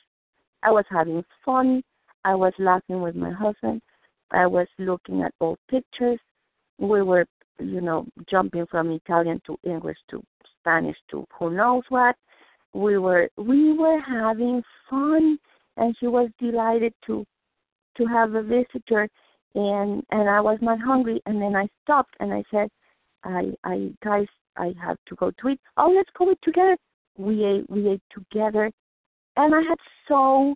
I 0.62 0.70
was 0.70 0.84
having 0.90 1.24
fun. 1.44 1.82
I 2.24 2.34
was 2.34 2.52
laughing 2.58 3.02
with 3.02 3.14
my 3.14 3.32
husband. 3.32 3.82
I 4.30 4.46
was 4.46 4.66
looking 4.78 5.22
at 5.22 5.32
old 5.40 5.58
pictures. 5.70 6.18
We 6.78 7.02
were, 7.02 7.26
you 7.58 7.80
know, 7.80 8.06
jumping 8.30 8.66
from 8.70 8.90
Italian 8.90 9.40
to 9.46 9.56
English 9.64 9.98
to 10.10 10.22
Spanish 10.66 10.96
to 11.10 11.24
who 11.38 11.50
knows 11.50 11.84
what 11.90 12.16
we 12.74 12.98
were 12.98 13.28
we 13.36 13.72
were 13.72 14.00
having 14.00 14.60
fun 14.90 15.38
and 15.76 15.94
she 16.00 16.08
was 16.08 16.28
delighted 16.40 16.92
to 17.06 17.24
to 17.96 18.04
have 18.06 18.34
a 18.34 18.42
visitor 18.42 19.08
and 19.54 20.02
and 20.10 20.28
I 20.28 20.40
was 20.40 20.58
not 20.60 20.80
hungry 20.80 21.22
and 21.26 21.40
then 21.40 21.54
I 21.54 21.68
stopped 21.84 22.14
and 22.18 22.32
I 22.32 22.42
said 22.50 22.68
I 23.22 23.52
I 23.62 23.90
guys 24.04 24.26
I 24.56 24.74
have 24.82 24.96
to 25.06 25.14
go 25.14 25.30
to 25.30 25.48
eat. 25.50 25.60
Oh 25.76 25.92
let's 25.94 26.10
go 26.18 26.32
eat 26.32 26.38
together. 26.42 26.76
We 27.16 27.44
ate 27.44 27.70
we 27.70 27.88
ate 27.88 28.02
together 28.12 28.70
and 29.36 29.54
I 29.54 29.60
had 29.60 29.78
so 30.08 30.54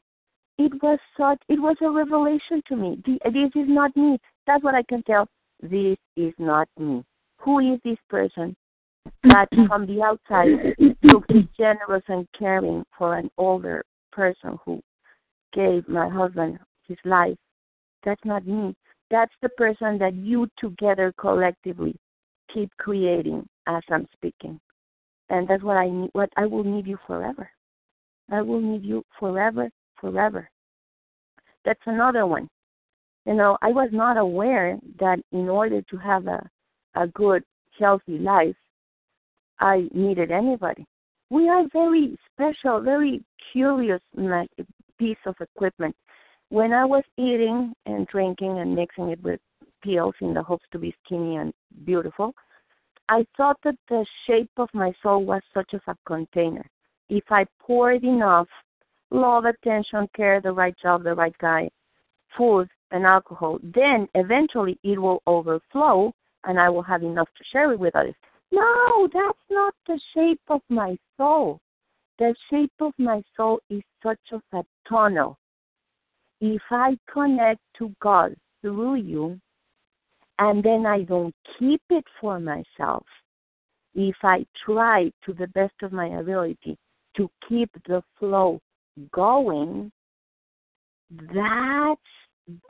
it 0.59 0.73
was 0.83 0.99
such 1.17 1.41
it 1.49 1.61
was 1.61 1.77
a 1.83 1.91
revelation 1.91 2.63
to 2.69 2.77
me. 2.77 3.01
This 3.07 3.53
is 3.55 3.69
not 3.69 3.97
me. 3.97 4.19
That's 4.47 4.65
what 4.65 4.75
I 4.75 4.83
can 4.83 5.05
tell. 5.05 5.29
This 5.63 5.99
is 6.17 6.35
not 6.39 6.69
me. 6.79 7.05
Who 7.39 7.61
is 7.61 7.79
this 7.85 7.99
person? 8.09 8.57
That 9.25 9.49
from 9.67 9.87
the 9.87 10.03
outside 10.03 10.75
looks 11.03 11.35
generous 11.57 12.03
and 12.09 12.27
caring 12.39 12.85
for 12.97 13.17
an 13.17 13.31
older 13.39 13.85
person 14.13 14.59
who 14.65 14.81
gave 15.53 15.89
my 15.89 16.09
husband 16.09 16.59
his 16.87 16.99
life. 17.05 17.37
That's 18.05 18.25
not 18.25 18.47
me. 18.47 18.75
That's 19.11 19.33
the 19.43 19.49
person 19.51 19.99
that 19.99 20.15
you 20.15 20.49
together 20.59 21.13
collectively 21.19 21.97
keep 22.53 22.71
creating 22.79 23.47
as 23.67 23.83
I'm 23.91 24.07
speaking. 24.13 24.61
And 25.29 25.47
that's 25.47 25.63
what 25.63 25.77
I 25.77 25.89
need 25.89 26.11
what 26.13 26.31
I 26.37 26.47
will 26.47 26.65
need 26.65 26.87
you 26.87 26.99
forever. 27.07 27.49
I 28.31 28.43
will 28.43 28.61
need 28.61 28.85
you 28.85 29.05
forever, 29.19 29.71
forever. 30.01 30.49
That's 31.65 31.81
another 31.87 32.27
one. 32.27 32.49
You 33.27 33.35
know, 33.35 33.59
I 33.63 33.69
was 33.69 33.91
not 33.93 34.17
aware 34.17 34.79
that 34.99 35.19
in 35.33 35.49
order 35.49 35.83
to 35.83 35.97
have 35.97 36.27
a 36.27 36.49
a 36.97 37.07
good, 37.09 37.45
healthy 37.79 38.19
life, 38.19 38.57
I 39.61 39.89
needed 39.93 40.31
anybody. 40.31 40.87
We 41.29 41.49
are 41.49 41.65
very 41.73 42.17
special, 42.33 42.81
very 42.81 43.23
curious 43.53 44.01
piece 44.99 45.19
of 45.27 45.37
equipment. 45.41 45.95
When 46.49 46.73
I 46.73 46.85
was 46.85 47.05
eating 47.17 47.73
and 47.87 48.07
drinking 48.09 48.59
and 48.59 48.75
mixing 48.75 49.11
it 49.11 49.23
with 49.23 49.41
pills 49.83 50.15
in 50.21 50.35
the 50.35 50.43
hopes 50.43 50.65
to 50.73 50.79
be 50.79 50.95
skinny 51.05 51.37
and 51.37 51.53
beautiful, 51.85 52.35
I 53.09 53.25
thought 53.37 53.59
that 53.65 53.77
the 53.89 54.05
shape 54.27 54.51
of 54.57 54.69
my 54.73 54.93
soul 55.03 55.25
was 55.25 55.43
such 55.55 55.75
as 55.75 55.81
a 55.87 55.97
container. 56.07 56.65
If 57.09 57.25
I 57.31 57.47
poured 57.61 58.05
enough 58.05 58.49
love, 59.11 59.45
attention, 59.45 60.09
care, 60.17 60.41
the 60.41 60.53
right 60.53 60.75
job, 60.81 61.03
the 61.03 61.15
right 61.15 61.37
guy, 61.39 61.69
food, 62.37 62.69
and 62.93 63.05
alcohol, 63.05 63.59
then 63.63 64.09
eventually 64.15 64.79
it 64.83 64.99
will 65.01 65.23
overflow 65.27 66.13
and 66.45 66.59
I 66.59 66.69
will 66.71 66.83
have 66.83 67.03
enough 67.03 67.29
to 67.37 67.45
share 67.53 67.73
it 67.73 67.79
with 67.79 67.95
others. 67.95 68.15
No, 68.53 69.09
that's 69.13 69.39
not 69.51 69.75
the 69.87 70.01
shape 70.15 70.41
of 70.49 70.61
my 70.69 70.97
soul. 71.17 71.61
The 72.19 72.35
shape 72.51 72.73
of 72.81 72.93
my 72.99 73.23
soul 73.37 73.61
is 73.71 73.83
such 74.03 74.21
of 74.33 74.43
a 74.53 74.63
tunnel. 74.89 75.39
If 76.41 76.63
I 76.71 76.99
connect 77.13 77.61
to 77.79 77.95
God 78.01 78.35
through 78.61 78.97
you, 78.97 79.41
and 80.39 80.63
then 80.63 80.87
I 80.87 81.03
don't 81.03 81.35
keep 81.59 81.83
it 81.91 82.05
for 82.21 82.41
myself, 82.41 83.05
if 83.95 84.17
I 84.23 84.47
try 84.65 85.13
to 85.25 85.33
the 85.33 85.49
best 85.49 85.75
of 85.83 85.93
my 85.93 86.07
ability 86.19 86.77
to 87.17 87.31
keep 87.49 87.71
the 87.87 88.03
flow 88.19 88.61
going, 89.13 89.91
that's 91.35 92.01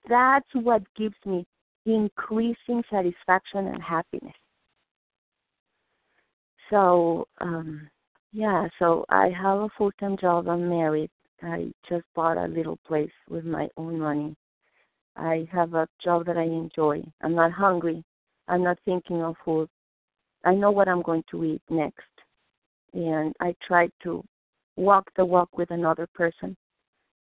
that's 0.08 0.48
what 0.54 0.82
gives 0.96 1.16
me 1.24 1.46
increasing 1.86 2.82
satisfaction 2.90 3.66
and 3.66 3.82
happiness. 3.82 4.34
So, 6.70 7.26
um, 7.40 7.88
yeah, 8.32 8.68
so 8.78 9.04
I 9.08 9.28
have 9.30 9.58
a 9.58 9.68
full 9.76 9.90
time 9.92 10.16
job. 10.16 10.48
I'm 10.48 10.68
married. 10.68 11.10
I 11.42 11.72
just 11.88 12.04
bought 12.14 12.36
a 12.36 12.46
little 12.46 12.78
place 12.86 13.10
with 13.28 13.44
my 13.44 13.68
own 13.76 13.98
money. 13.98 14.36
I 15.16 15.48
have 15.52 15.74
a 15.74 15.88
job 16.02 16.26
that 16.26 16.36
I 16.36 16.44
enjoy. 16.44 17.02
I'm 17.22 17.34
not 17.34 17.52
hungry. 17.52 18.04
I'm 18.48 18.62
not 18.62 18.78
thinking 18.84 19.22
of 19.22 19.36
food. 19.44 19.68
I 20.44 20.54
know 20.54 20.70
what 20.70 20.88
I'm 20.88 21.02
going 21.02 21.24
to 21.30 21.44
eat 21.44 21.62
next. 21.68 22.02
And 22.94 23.34
I 23.40 23.54
try 23.66 23.88
to 24.04 24.24
walk 24.76 25.10
the 25.16 25.24
walk 25.24 25.56
with 25.56 25.70
another 25.70 26.06
person 26.14 26.56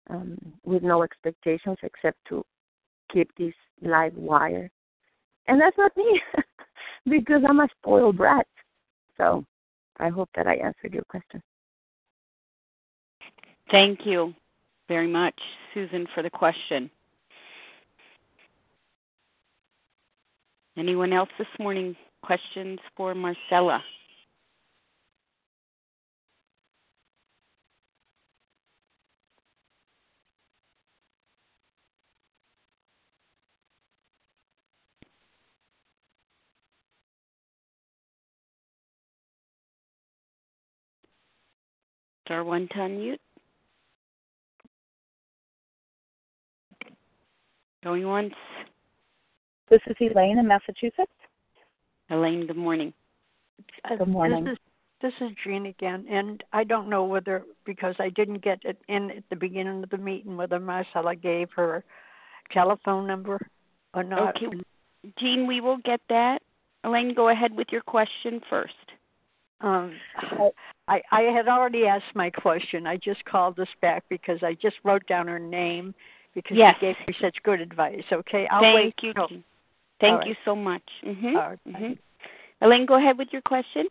um, 0.09 0.37
with 0.63 0.83
no 0.83 1.03
expectations 1.03 1.77
except 1.83 2.17
to 2.29 2.43
keep 3.11 3.29
this 3.37 3.53
live 3.81 4.15
wire. 4.15 4.69
And 5.47 5.59
that's 5.59 5.77
not 5.77 5.95
me 5.97 6.21
because 7.09 7.41
I'm 7.47 7.59
a 7.59 7.67
spoiled 7.79 8.17
brat. 8.17 8.47
So 9.17 9.45
I 9.99 10.09
hope 10.09 10.29
that 10.35 10.47
I 10.47 10.55
answered 10.55 10.93
your 10.93 11.03
question. 11.03 11.41
Thank 13.71 14.05
you 14.05 14.33
very 14.87 15.07
much, 15.07 15.39
Susan, 15.73 16.07
for 16.13 16.21
the 16.23 16.29
question. 16.29 16.89
Anyone 20.77 21.13
else 21.13 21.29
this 21.37 21.47
morning? 21.59 21.95
Questions 22.23 22.79
for 22.95 23.13
Marcela? 23.13 23.83
Star 42.25 42.43
one 42.43 42.67
to 42.69 42.75
unmute. 42.75 43.17
Going 47.83 48.07
once. 48.07 48.33
This 49.69 49.81
is 49.87 49.95
Elaine 49.99 50.37
in 50.37 50.47
Massachusetts. 50.47 51.11
Elaine, 52.09 52.47
good 52.47 52.55
morning. 52.55 52.93
Uh, 53.83 53.97
good 53.97 54.07
morning. 54.07 54.45
This 54.45 54.53
is, 54.53 54.59
this 55.01 55.13
is 55.19 55.35
Jean 55.43 55.65
again, 55.65 56.05
and 56.09 56.41
I 56.53 56.63
don't 56.63 56.89
know 56.89 57.03
whether 57.03 57.43
because 57.65 57.95
I 57.99 58.09
didn't 58.09 58.41
get 58.41 58.59
it 58.63 58.77
in 58.87 59.11
at 59.11 59.23
the 59.29 59.35
beginning 59.35 59.83
of 59.83 59.89
the 59.89 59.97
meeting 59.97 60.37
whether 60.37 60.59
Marcela 60.59 61.15
gave 61.15 61.49
her 61.55 61.83
telephone 62.51 63.05
number 63.05 63.37
or 63.93 64.03
not. 64.03 64.37
Okay, 64.37 64.61
Jean, 65.19 65.45
we 65.45 65.59
will 65.59 65.77
get 65.83 65.99
that. 66.07 66.41
Elaine, 66.85 67.13
go 67.13 67.27
ahead 67.29 67.53
with 67.53 67.67
your 67.71 67.81
question 67.81 68.39
first. 68.49 68.73
Um, 69.63 69.93
I, 70.89 71.01
I 71.11 71.21
had 71.21 71.47
already 71.47 71.85
asked 71.85 72.13
my 72.13 72.29
question. 72.29 72.85
I 72.85 72.97
just 72.97 73.23
called 73.25 73.55
this 73.55 73.69
back 73.81 74.03
because 74.09 74.43
I 74.43 74.55
just 74.61 74.75
wrote 74.83 75.07
down 75.07 75.27
her 75.27 75.39
name 75.39 75.95
because 76.35 76.57
yes. 76.57 76.75
she 76.79 76.87
gave 76.87 76.95
me 77.07 77.15
such 77.21 77.37
good 77.43 77.61
advice. 77.61 78.03
Okay, 78.11 78.45
I'll 78.51 78.61
Thank 78.61 78.75
wait. 78.75 78.95
you. 79.01 79.13
till- 79.13 79.29
Thank 80.01 80.21
All 80.21 80.27
you 80.27 80.35
so 80.43 80.55
much. 80.55 80.83
Mm-hmm. 81.05 81.37
All 81.37 81.49
right. 81.49 81.59
hmm 81.65 81.93
Elaine, 82.61 82.85
go 82.85 82.95
ahead 82.95 83.17
with 83.17 83.29
your 83.31 83.41
question. 83.41 83.85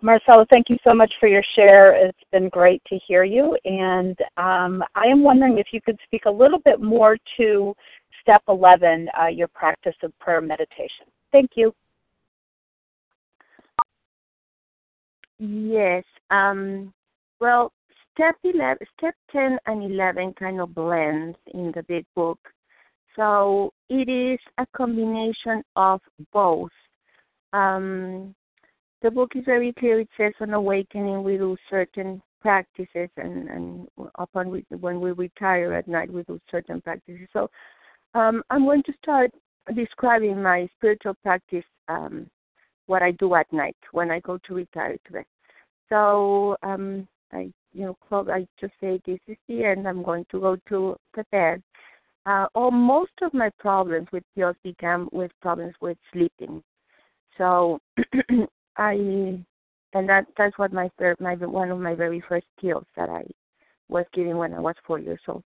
Marcela, 0.00 0.46
thank 0.50 0.68
you 0.68 0.76
so 0.82 0.94
much 0.94 1.12
for 1.20 1.28
your 1.28 1.42
share. 1.54 1.94
It's 1.94 2.18
been 2.32 2.48
great 2.48 2.82
to 2.88 2.98
hear 3.06 3.22
you. 3.22 3.56
And 3.64 4.16
um, 4.36 4.82
I 4.94 5.06
am 5.06 5.22
wondering 5.22 5.58
if 5.58 5.68
you 5.72 5.80
could 5.80 5.98
speak 6.04 6.22
a 6.26 6.30
little 6.30 6.58
bit 6.58 6.80
more 6.80 7.16
to 7.36 7.74
step 8.20 8.42
11, 8.48 9.08
uh, 9.20 9.26
your 9.26 9.48
practice 9.48 9.94
of 10.02 10.18
prayer 10.18 10.40
meditation. 10.40 11.06
Thank 11.30 11.50
you. 11.54 11.74
Yes. 15.44 16.04
Um, 16.30 16.94
well, 17.40 17.72
step 18.14 18.36
11, 18.44 18.78
step 18.96 19.14
10 19.32 19.58
and 19.66 19.82
11 19.82 20.34
kind 20.38 20.60
of 20.60 20.72
blends 20.72 21.36
in 21.52 21.72
the 21.74 21.82
big 21.82 22.06
book. 22.14 22.38
So 23.16 23.72
it 23.90 24.08
is 24.08 24.38
a 24.58 24.66
combination 24.76 25.64
of 25.74 26.00
both. 26.32 26.70
Um, 27.52 28.36
the 29.02 29.10
book 29.10 29.32
is 29.34 29.44
very 29.44 29.72
clear. 29.72 29.98
It 29.98 30.08
says 30.16 30.32
on 30.40 30.54
awakening 30.54 31.24
we 31.24 31.38
do 31.38 31.56
certain 31.68 32.22
practices, 32.40 33.10
and, 33.16 33.48
and 33.48 33.88
upon 34.14 34.62
when 34.80 35.00
we 35.00 35.10
retire 35.10 35.74
at 35.74 35.88
night 35.88 36.12
we 36.12 36.22
do 36.22 36.40
certain 36.52 36.80
practices. 36.80 37.28
So 37.32 37.50
um, 38.14 38.44
I'm 38.48 38.64
going 38.64 38.84
to 38.84 38.92
start 39.02 39.32
describing 39.74 40.40
my 40.40 40.68
spiritual 40.76 41.14
practice, 41.24 41.64
um, 41.88 42.30
what 42.86 43.02
I 43.02 43.12
do 43.12 43.34
at 43.34 43.52
night 43.52 43.76
when 43.92 44.10
I 44.10 44.20
go 44.20 44.38
to 44.46 44.54
retire 44.54 44.96
to 45.06 45.12
bed. 45.12 45.24
So 45.88 46.56
um, 46.62 47.06
I, 47.32 47.52
you 47.72 47.86
know, 47.86 47.96
close, 48.08 48.28
I 48.30 48.46
just 48.60 48.72
say 48.80 49.00
this 49.06 49.18
is 49.28 49.36
the 49.48 49.64
end. 49.64 49.86
I'm 49.86 50.02
going 50.02 50.26
to 50.30 50.40
go 50.40 50.56
to 50.68 50.96
the 51.14 51.24
bed. 51.30 51.62
Uh, 52.24 52.46
all 52.54 52.70
most 52.70 53.12
of 53.22 53.34
my 53.34 53.50
problems 53.58 54.06
with 54.12 54.22
pills 54.36 54.56
began 54.62 55.08
with 55.12 55.30
problems 55.40 55.74
with 55.80 55.98
sleeping. 56.12 56.62
So 57.36 57.78
I, 58.76 58.92
and 58.94 60.08
that 60.08 60.26
that's 60.36 60.56
what 60.56 60.72
my 60.72 60.88
third, 60.98 61.20
my 61.20 61.34
one 61.34 61.70
of 61.70 61.78
my 61.80 61.94
very 61.94 62.22
first 62.28 62.46
pills 62.60 62.84
that 62.96 63.08
I 63.08 63.24
was 63.88 64.04
given 64.14 64.36
when 64.36 64.54
I 64.54 64.60
was 64.60 64.74
four 64.86 64.98
years 64.98 65.20
old. 65.26 65.42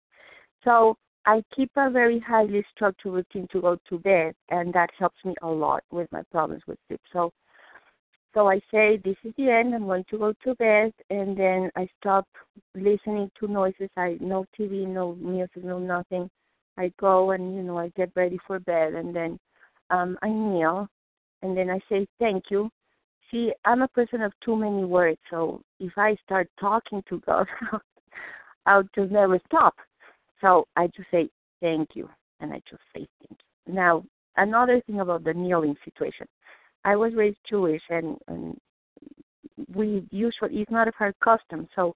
So 0.64 0.96
I 1.26 1.42
keep 1.54 1.70
a 1.76 1.90
very 1.90 2.20
highly 2.20 2.64
structured 2.74 3.12
routine 3.12 3.48
to 3.52 3.60
go 3.60 3.78
to 3.88 3.98
bed, 3.98 4.34
and 4.50 4.72
that 4.74 4.90
helps 4.98 5.16
me 5.24 5.34
a 5.42 5.48
lot 5.48 5.82
with 5.90 6.10
my 6.12 6.22
problems 6.30 6.62
with 6.66 6.78
sleep. 6.86 7.00
So, 7.12 7.32
so 8.34 8.48
I 8.50 8.60
say 8.70 9.00
this 9.02 9.16
is 9.24 9.32
the 9.38 9.50
end. 9.50 9.74
I'm 9.74 9.86
going 9.86 10.04
to 10.10 10.18
go 10.18 10.34
to 10.44 10.54
bed, 10.56 10.92
and 11.08 11.36
then 11.36 11.70
I 11.76 11.88
stop 12.00 12.26
listening 12.74 13.30
to 13.40 13.48
noises. 13.48 13.88
I 13.96 14.18
no 14.20 14.44
TV, 14.58 14.86
no 14.86 15.14
music, 15.14 15.64
no 15.64 15.78
nothing. 15.78 16.28
I 16.76 16.92
go 17.00 17.30
and 17.30 17.54
you 17.54 17.62
know 17.62 17.78
I 17.78 17.88
get 17.96 18.10
ready 18.14 18.38
for 18.46 18.58
bed, 18.58 18.94
and 18.94 19.16
then 19.16 19.38
um, 19.90 20.18
I 20.22 20.28
kneel, 20.28 20.88
and 21.42 21.56
then 21.56 21.70
I 21.70 21.78
say 21.88 22.06
thank 22.18 22.44
you. 22.50 22.70
See, 23.30 23.52
I'm 23.64 23.82
a 23.82 23.88
person 23.88 24.20
of 24.20 24.32
too 24.44 24.56
many 24.56 24.84
words, 24.84 25.18
so 25.30 25.62
if 25.80 25.92
I 25.96 26.16
start 26.24 26.48
talking 26.60 27.02
to 27.08 27.20
God, 27.20 27.46
I'll 28.66 28.88
just 28.94 29.10
never 29.10 29.40
stop. 29.46 29.74
So 30.44 30.66
I 30.76 30.88
just 30.88 31.10
say 31.10 31.30
thank 31.62 31.90
you, 31.94 32.06
and 32.40 32.52
I 32.52 32.60
just 32.68 32.82
say 32.94 33.06
thank 33.26 33.40
you. 33.66 33.74
Now, 33.74 34.04
another 34.36 34.82
thing 34.86 35.00
about 35.00 35.24
the 35.24 35.32
kneeling 35.32 35.74
situation. 35.86 36.26
I 36.84 36.96
was 36.96 37.14
raised 37.14 37.38
Jewish, 37.48 37.80
and, 37.88 38.18
and 38.28 38.58
we 39.74 40.06
usually 40.10 40.56
it's 40.56 40.70
not 40.70 40.86
a 40.86 40.92
our 41.00 41.14
custom. 41.24 41.66
So 41.74 41.94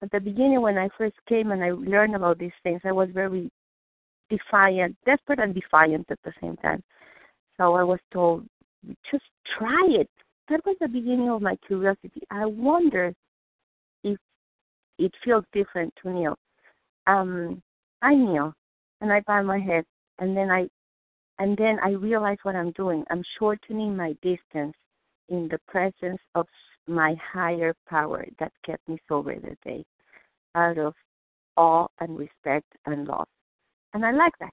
at 0.00 0.10
the 0.10 0.20
beginning, 0.20 0.62
when 0.62 0.78
I 0.78 0.88
first 0.96 1.16
came 1.28 1.52
and 1.52 1.62
I 1.62 1.72
learned 1.72 2.16
about 2.16 2.38
these 2.38 2.58
things, 2.62 2.80
I 2.82 2.92
was 2.92 3.10
very 3.12 3.50
defiant, 4.30 4.96
desperate 5.04 5.40
and 5.40 5.54
defiant 5.54 6.06
at 6.10 6.18
the 6.24 6.32
same 6.40 6.56
time. 6.56 6.82
So 7.58 7.74
I 7.74 7.82
was 7.82 8.00
told, 8.10 8.46
just 9.10 9.24
try 9.58 9.86
it. 9.90 10.08
That 10.48 10.64
was 10.64 10.76
the 10.80 10.88
beginning 10.88 11.28
of 11.28 11.42
my 11.42 11.56
curiosity. 11.66 12.22
I 12.30 12.46
wonder 12.46 13.12
if 14.02 14.18
it 14.98 15.12
feels 15.22 15.44
different 15.52 15.92
to 16.02 16.10
kneel. 16.10 16.38
Um, 17.06 17.62
I 18.02 18.14
kneel 18.14 18.52
and 19.00 19.12
I 19.12 19.20
bow 19.26 19.42
my 19.42 19.58
head, 19.58 19.84
and 20.18 20.36
then 20.36 20.50
I, 20.50 20.68
and 21.38 21.56
then 21.56 21.78
I 21.82 21.90
realize 21.90 22.38
what 22.42 22.56
I'm 22.56 22.72
doing. 22.72 23.04
I'm 23.10 23.22
shortening 23.38 23.96
my 23.96 24.12
distance 24.22 24.74
in 25.28 25.48
the 25.48 25.58
presence 25.66 26.20
of 26.34 26.46
my 26.86 27.14
higher 27.32 27.74
power 27.88 28.26
that 28.38 28.52
kept 28.64 28.86
me 28.88 28.98
sober 29.08 29.34
the 29.38 29.56
day, 29.64 29.84
out 30.54 30.78
of 30.78 30.94
awe 31.56 31.86
and 32.00 32.18
respect 32.18 32.66
and 32.86 33.06
love. 33.06 33.26
And 33.94 34.04
I 34.04 34.12
like 34.12 34.32
that. 34.40 34.52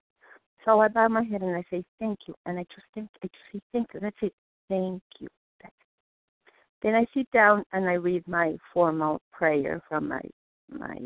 So 0.66 0.80
I 0.82 0.88
bow 0.88 1.08
my 1.08 1.24
head 1.24 1.42
and 1.42 1.56
I 1.56 1.64
say 1.70 1.84
thank 2.00 2.20
you, 2.28 2.36
and 2.46 2.60
I 2.60 2.66
just 2.74 2.86
think 2.94 3.10
I 3.24 3.28
just 3.28 3.44
say 3.54 3.60
thank 3.74 3.88
you. 3.94 4.00
That's 4.00 4.16
it. 4.22 4.34
Thank 4.68 5.02
you. 5.20 5.28
That's 5.62 5.74
it. 5.74 6.54
Then 6.84 6.96
I 6.96 7.06
sit 7.14 7.30
down 7.32 7.64
and 7.74 7.90
I 7.90 7.94
read 7.94 8.28
my 8.28 8.58
formal 8.74 9.22
prayer 9.32 9.82
from 9.88 10.08
my 10.10 10.22
my 10.70 10.98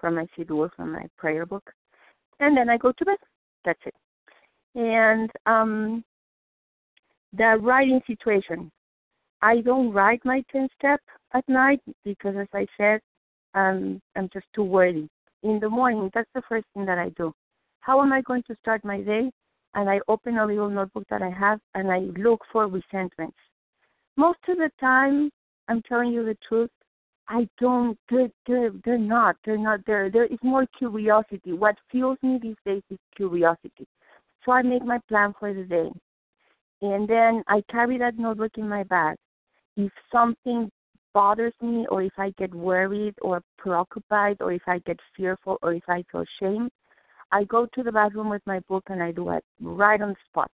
from 0.00 0.16
my 0.16 0.26
siddur, 0.36 0.70
from 0.74 0.92
my 0.92 1.06
prayer 1.16 1.46
book, 1.46 1.72
and 2.40 2.56
then 2.56 2.68
I 2.68 2.76
go 2.76 2.92
to 2.92 3.04
bed. 3.04 3.16
That's 3.64 3.80
it. 3.86 3.94
And 4.74 5.30
um, 5.46 6.04
the 7.32 7.58
writing 7.60 8.00
situation, 8.06 8.70
I 9.42 9.60
don't 9.60 9.92
write 9.92 10.24
my 10.24 10.42
ten 10.52 10.68
step 10.78 11.00
at 11.34 11.48
night 11.48 11.80
because, 12.04 12.34
as 12.38 12.48
I 12.54 12.66
said, 12.76 13.00
um, 13.54 14.00
I'm 14.14 14.28
just 14.32 14.46
too 14.54 14.64
wordy. 14.64 15.08
In 15.42 15.58
the 15.60 15.68
morning, 15.68 16.10
that's 16.14 16.30
the 16.34 16.42
first 16.48 16.66
thing 16.74 16.86
that 16.86 16.98
I 16.98 17.10
do. 17.10 17.32
How 17.80 18.02
am 18.02 18.12
I 18.12 18.20
going 18.22 18.42
to 18.48 18.56
start 18.56 18.84
my 18.84 19.00
day? 19.00 19.30
And 19.74 19.88
I 19.88 20.00
open 20.08 20.38
a 20.38 20.46
little 20.46 20.70
notebook 20.70 21.04
that 21.10 21.22
I 21.22 21.30
have 21.30 21.60
and 21.74 21.90
I 21.90 22.00
look 22.18 22.40
for 22.50 22.66
resentments. 22.66 23.36
Most 24.16 24.38
of 24.48 24.56
the 24.56 24.70
time, 24.80 25.30
I'm 25.68 25.82
telling 25.82 26.10
you 26.10 26.24
the 26.24 26.36
truth, 26.48 26.70
I 27.28 27.48
don't. 27.58 27.98
They're 28.10 28.28
they're, 28.46 28.70
they're 28.84 28.98
not. 28.98 29.36
They're 29.44 29.58
not 29.58 29.80
there. 29.86 30.10
There 30.10 30.26
is 30.26 30.38
more 30.42 30.66
curiosity. 30.78 31.52
What 31.52 31.76
fuels 31.90 32.18
me 32.22 32.38
these 32.40 32.56
days 32.64 32.82
is 32.90 32.98
curiosity. 33.16 33.86
So 34.44 34.52
I 34.52 34.62
make 34.62 34.84
my 34.84 34.98
plan 35.08 35.34
for 35.38 35.52
the 35.52 35.64
day, 35.64 35.90
and 36.82 37.08
then 37.08 37.42
I 37.48 37.62
carry 37.70 37.98
that 37.98 38.18
notebook 38.18 38.52
in 38.56 38.68
my 38.68 38.84
bag. 38.84 39.16
If 39.76 39.90
something 40.12 40.70
bothers 41.12 41.54
me, 41.60 41.86
or 41.90 42.02
if 42.02 42.12
I 42.16 42.30
get 42.38 42.54
worried 42.54 43.14
or 43.22 43.42
preoccupied, 43.58 44.36
or 44.40 44.52
if 44.52 44.62
I 44.66 44.78
get 44.80 45.00
fearful, 45.16 45.58
or 45.62 45.72
if 45.74 45.84
I 45.88 46.04
feel 46.12 46.24
shame, 46.40 46.68
I 47.32 47.44
go 47.44 47.66
to 47.74 47.82
the 47.82 47.90
bathroom 47.90 48.30
with 48.30 48.42
my 48.46 48.60
book 48.68 48.84
and 48.88 49.02
I 49.02 49.10
do 49.10 49.30
it 49.30 49.44
right 49.60 50.00
on 50.00 50.10
the 50.10 50.16
spot. 50.28 50.50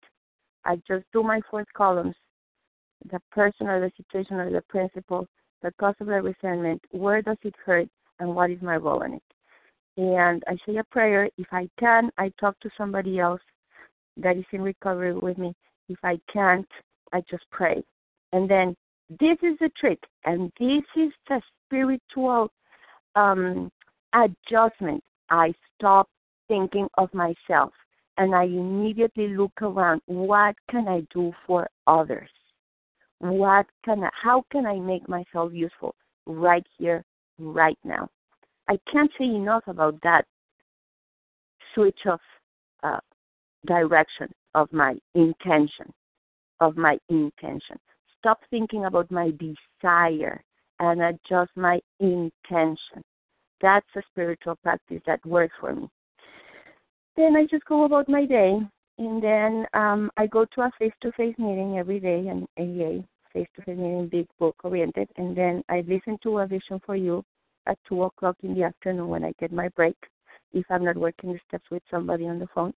I 0.65 0.77
just 0.87 1.05
do 1.13 1.23
my 1.23 1.41
four 1.51 1.65
columns 1.75 2.15
the 3.11 3.21
person 3.33 3.67
or 3.67 3.81
the 3.81 3.91
situation 3.97 4.37
or 4.37 4.51
the 4.51 4.63
principle, 4.63 5.27
the 5.63 5.73
cause 5.79 5.95
of 6.01 6.07
the 6.07 6.23
resentment, 6.23 6.83
where 6.91 7.23
does 7.23 7.37
it 7.43 7.55
hurt, 7.65 7.89
and 8.19 8.35
what 8.35 8.51
is 8.51 8.61
my 8.63 8.77
role 8.77 9.03
in 9.03 9.15
it. 9.15 9.23
And 9.97 10.43
I 10.47 10.57
say 10.67 10.77
a 10.77 10.85
prayer. 10.85 11.29
If 11.37 11.47
I 11.53 11.69
can, 11.79 12.11
I 12.19 12.33
talk 12.41 12.59
to 12.61 12.71
somebody 12.77 13.19
else 13.19 13.41
that 14.17 14.37
is 14.37 14.45
in 14.53 14.63
recovery 14.63 15.15
with 15.15 15.39
me. 15.39 15.55
If 15.89 15.99
I 16.03 16.19
can't, 16.33 16.69
I 17.13 17.23
just 17.31 17.45
pray. 17.51 17.83
And 18.33 18.49
then 18.49 18.77
this 19.09 19.37
is 19.43 19.59
the 19.61 19.71
trick, 19.79 19.99
and 20.25 20.53
this 20.59 20.85
is 20.97 21.13
the 21.29 21.43
spiritual 21.67 22.51
um, 23.17 23.71
adjustment. 24.15 25.03
I 25.31 25.53
stop 25.77 26.09
thinking 26.49 26.89
of 26.99 27.13
myself 27.15 27.73
and 28.19 28.35
I 28.35 28.45
immediately 28.45 29.29
look 29.29 29.63
around. 29.63 30.03
What 30.07 30.55
can 30.71 30.89
I 30.89 31.07
do 31.13 31.33
for 31.47 31.69
others? 31.87 32.29
What 33.21 33.67
can 33.85 34.05
I, 34.05 34.11
how 34.13 34.45
can 34.51 34.67
I 34.67 34.79
make 34.79 35.09
myself 35.09 35.53
useful 35.53 35.95
right 36.27 36.67
here, 36.79 37.05
right 37.39 37.79
now? 37.85 38.09
I 38.69 38.79
can't 38.91 39.11
say 39.19 39.27
enough 39.27 39.65
about 39.67 40.01
that 40.03 40.25
switch 41.75 41.99
of 42.07 42.21
uh, 42.83 43.01
direction 43.67 44.29
of 44.55 44.73
my 44.73 44.97
intention, 45.15 45.93
of 46.61 46.77
my 46.77 46.99
intention. 47.09 47.79
Stop 48.19 48.41
thinking 48.51 48.87
about 48.87 49.11
my 49.11 49.33
desire 49.33 50.43
and 50.79 51.03
adjust 51.03 51.51
my 51.57 51.81
intention. 52.01 53.03
That's 53.61 53.87
a 53.97 54.03
spiritual 54.11 54.57
practice 54.63 55.03
that 55.07 55.25
works 55.27 55.55
for 55.61 55.75
me. 55.75 55.89
then 57.17 57.37
I 57.37 57.45
just 57.51 57.65
go 57.67 57.85
about 57.85 58.09
my 58.09 58.25
day. 58.25 58.61
And 59.01 59.23
then 59.23 59.67
um, 59.73 60.11
I 60.19 60.27
go 60.27 60.45
to 60.45 60.61
a 60.61 60.71
face-to-face 60.79 61.37
meeting 61.39 61.79
every 61.79 62.01
day, 62.01 62.29
an 62.29 62.47
AA 62.59 63.03
face-to-face 63.33 63.79
meeting, 63.79 64.09
big 64.13 64.27
book 64.39 64.55
oriented. 64.63 65.09
And 65.17 65.35
then 65.35 65.65
I 65.71 65.83
listen 65.89 66.19
to 66.23 66.41
a 66.41 66.47
Vision 66.47 66.83
for 66.85 66.97
You 66.97 67.25
at 67.67 67.79
2 67.89 68.03
o'clock 68.03 68.37
in 68.43 68.55
the 68.55 68.65
afternoon 68.65 69.09
when 69.09 69.25
I 69.25 69.33
get 69.41 69.53
my 69.53 69.69
break, 69.71 69.97
if 70.53 70.67
I'm 70.69 70.85
not 70.85 70.99
working 70.99 71.33
the 71.33 71.39
steps 71.49 71.65
with 71.71 71.83
somebody 71.91 72.27
on 72.27 72.39
the 72.39 72.49
phone. 72.55 72.75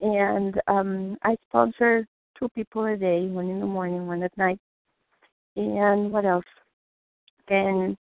And 0.00 0.54
um, 0.68 1.16
I 1.24 1.36
sponsor 1.48 2.06
two 2.38 2.48
people 2.50 2.84
a 2.84 2.96
day, 2.96 3.26
one 3.26 3.50
in 3.50 3.58
the 3.58 3.66
morning, 3.66 4.06
one 4.06 4.22
at 4.22 4.38
night. 4.38 4.60
And 5.56 6.12
what 6.12 6.26
else? 6.26 6.44
And 7.48 7.96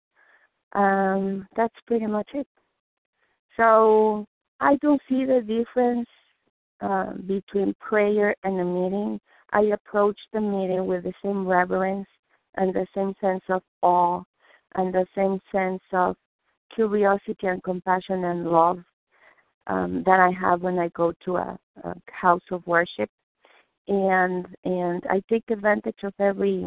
um, 0.75 1.49
that's 1.57 1.75
pretty 1.87 2.07
much 2.07 2.29
it. 2.35 2.47
So 3.57 4.27
I 4.61 4.77
don't 4.83 5.01
see 5.09 5.25
the 5.25 5.41
difference 5.41 6.09
uh, 6.81 7.13
between 7.27 7.75
prayer 7.81 8.35
and 8.45 8.61
a 8.61 8.65
meeting. 8.65 9.21
I 9.53 9.63
approach 9.73 10.19
the 10.33 10.41
meeting 10.41 10.87
with 10.87 11.05
the 11.05 11.13
same 11.23 11.47
reverence 11.47 12.07
and 12.57 12.75
the 12.75 12.87
same 12.95 13.15
sense 13.21 13.43
of 13.49 13.63
awe 13.83 14.23
and 14.75 14.93
the 14.93 15.07
same 15.15 15.41
sense 15.51 15.83
of 15.93 16.17
curiosity 16.75 17.47
and 17.47 17.63
compassion 17.63 18.25
and 18.25 18.51
love 18.51 18.79
um, 19.69 20.03
that 20.07 20.21
I 20.21 20.31
have 20.31 20.63
when 20.63 20.79
I 20.79 20.89
go 20.89 21.13
to 21.25 21.37
a, 21.37 21.59
a 21.85 21.95
house 22.11 22.43
of 22.51 22.67
worship, 22.67 23.11
and 23.87 24.47
and 24.65 25.03
I 25.09 25.23
take 25.29 25.45
advantage 25.51 26.03
of 26.03 26.15
every 26.19 26.67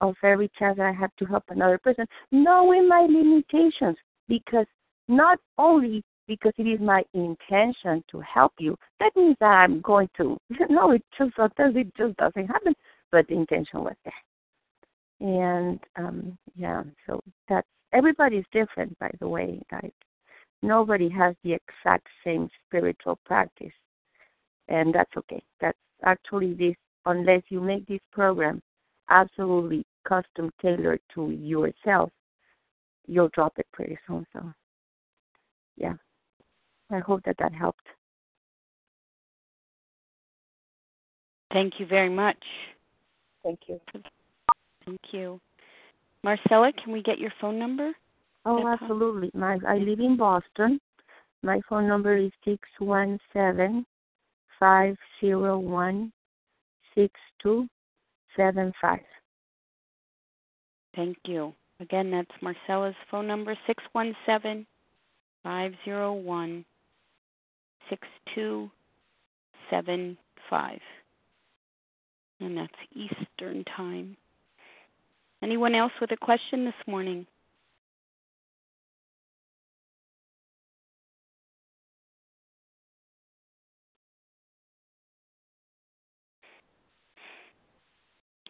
of 0.00 0.14
every 0.22 0.50
chance 0.58 0.78
I 0.80 0.92
have 0.92 1.14
to 1.18 1.24
help 1.24 1.44
another 1.48 1.78
person, 1.78 2.06
knowing 2.30 2.88
my 2.88 3.06
limitations, 3.08 3.96
because 4.28 4.66
not 5.08 5.38
only 5.58 6.04
because 6.28 6.52
it 6.58 6.68
is 6.68 6.78
my 6.78 7.02
intention 7.14 8.04
to 8.10 8.20
help 8.20 8.52
you, 8.58 8.76
that 9.00 9.16
means 9.16 9.36
that 9.40 9.46
I'm 9.46 9.80
going 9.80 10.08
to. 10.18 10.36
No, 10.70 10.92
it 10.92 11.02
just 11.16 11.34
sometimes 11.34 11.74
it 11.74 11.92
just 11.96 12.16
doesn't 12.18 12.46
happen, 12.46 12.74
but 13.10 13.26
the 13.26 13.34
intention 13.34 13.82
was 13.82 13.96
there. 14.04 14.12
And 15.20 15.80
um 15.96 16.38
yeah, 16.54 16.84
so 17.06 17.20
that's 17.48 17.66
everybody's 17.92 18.44
different, 18.52 18.96
by 18.98 19.10
the 19.18 19.28
way, 19.28 19.60
guys. 19.70 19.90
Nobody 20.62 21.08
has 21.08 21.34
the 21.42 21.54
exact 21.54 22.06
same 22.24 22.48
spiritual 22.66 23.18
practice, 23.24 23.72
and 24.68 24.94
that's 24.94 25.16
okay. 25.16 25.42
That's 25.60 25.78
actually 26.04 26.54
this, 26.54 26.74
unless 27.06 27.42
you 27.48 27.60
make 27.60 27.86
this 27.86 28.00
program 28.12 28.60
absolutely 29.08 29.84
custom 30.06 30.50
tailored 30.60 31.00
to 31.14 31.30
yourself, 31.30 32.10
you'll 33.06 33.30
drop 33.34 33.52
it 33.58 33.66
pretty 33.72 33.98
soon. 34.06 34.26
So, 34.32 34.52
yeah, 35.76 35.94
I 36.90 36.98
hope 36.98 37.22
that 37.24 37.36
that 37.38 37.52
helped. 37.52 37.84
Thank 41.52 41.74
you 41.78 41.86
very 41.86 42.08
much. 42.08 42.42
Thank 43.42 43.60
you. 43.68 43.80
Thank 44.84 45.00
you. 45.12 45.40
Marcela, 46.22 46.72
can 46.72 46.92
we 46.92 47.02
get 47.02 47.18
your 47.18 47.32
phone 47.40 47.58
number? 47.58 47.92
Oh, 48.44 48.66
absolutely. 48.66 49.30
My 49.34 49.58
I 49.66 49.78
live 49.78 50.00
in 50.00 50.16
Boston. 50.16 50.80
My 51.42 51.60
phone 51.68 51.86
number 51.86 52.16
is 52.16 52.32
six 52.44 52.68
one 52.78 53.18
seven 53.32 53.86
five 54.58 54.96
zero 55.20 55.58
one 55.58 56.12
six 56.94 57.12
two 57.42 57.68
seven 58.36 58.72
five. 58.80 59.00
Thank 60.96 61.16
you. 61.26 61.54
Again, 61.80 62.10
that's 62.10 62.30
Marcela's 62.42 62.94
phone 63.10 63.26
number 63.26 63.56
six 63.66 63.82
one 63.92 64.16
seven 64.26 64.66
five 65.42 65.72
zero 65.84 66.12
one 66.12 66.64
six 67.90 68.06
two 68.34 68.70
seven 69.70 70.16
five, 70.50 70.80
and 72.40 72.56
that's 72.56 72.72
Eastern 72.94 73.64
time. 73.76 74.16
Anyone 75.42 75.74
else 75.74 75.92
with 76.00 76.10
a 76.12 76.16
question 76.16 76.64
this 76.64 76.74
morning? 76.86 77.26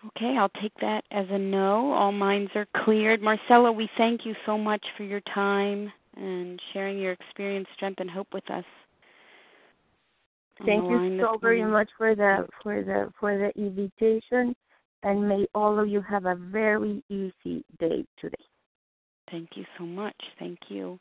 Okay, 0.06 0.36
I'll 0.38 0.50
take 0.62 0.72
that 0.80 1.04
as 1.10 1.26
a 1.30 1.38
no. 1.38 1.92
All 1.92 2.12
minds 2.12 2.52
are 2.54 2.66
cleared. 2.84 3.20
Marcela, 3.20 3.72
we 3.72 3.90
thank 3.98 4.24
you 4.24 4.34
so 4.46 4.56
much 4.56 4.84
for 4.96 5.02
your 5.02 5.20
time 5.34 5.92
and 6.16 6.60
sharing 6.72 6.98
your 6.98 7.12
experience, 7.12 7.66
strength, 7.76 8.00
and 8.00 8.10
hope 8.10 8.28
with 8.32 8.48
us. 8.50 8.64
Thank 10.64 10.90
you 10.90 11.20
so 11.20 11.38
very 11.40 11.64
much 11.64 11.88
for 11.96 12.14
the 12.14 12.46
for 12.62 12.82
the 12.82 13.12
for 13.20 13.38
the 13.38 13.50
invitation 13.60 14.54
and 15.02 15.28
may 15.28 15.46
all 15.54 15.78
of 15.78 15.88
you 15.88 16.00
have 16.02 16.26
a 16.26 16.34
very 16.34 17.02
easy 17.08 17.64
day 17.78 18.04
today. 18.20 18.36
Thank 19.30 19.50
you 19.54 19.64
so 19.76 19.84
much. 19.84 20.16
Thank 20.38 20.58
you. 20.68 20.98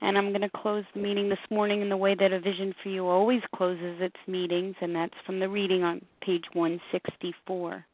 And 0.00 0.16
I'm 0.16 0.30
going 0.30 0.42
to 0.42 0.50
close 0.50 0.84
the 0.94 1.00
meeting 1.00 1.28
this 1.28 1.38
morning 1.50 1.80
in 1.80 1.88
the 1.88 1.96
way 1.96 2.14
that 2.14 2.32
A 2.32 2.40
Vision 2.40 2.74
for 2.82 2.88
You 2.88 3.06
always 3.06 3.42
closes 3.54 4.00
its 4.00 4.16
meetings, 4.26 4.76
and 4.80 4.94
that's 4.94 5.14
from 5.26 5.40
the 5.40 5.48
reading 5.48 5.82
on 5.82 6.00
page 6.22 6.44
164. 6.52 7.84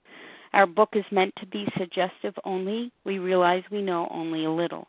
Our 0.52 0.66
book 0.66 0.90
is 0.94 1.04
meant 1.10 1.32
to 1.38 1.46
be 1.46 1.66
suggestive 1.78 2.34
only. 2.44 2.92
We 3.04 3.18
realize 3.18 3.62
we 3.70 3.82
know 3.82 4.08
only 4.10 4.44
a 4.44 4.50
little. 4.50 4.88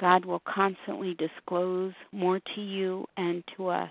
God 0.00 0.24
will 0.24 0.42
constantly 0.46 1.14
disclose 1.14 1.92
more 2.12 2.40
to 2.54 2.60
you 2.60 3.04
and 3.16 3.44
to 3.56 3.68
us. 3.68 3.90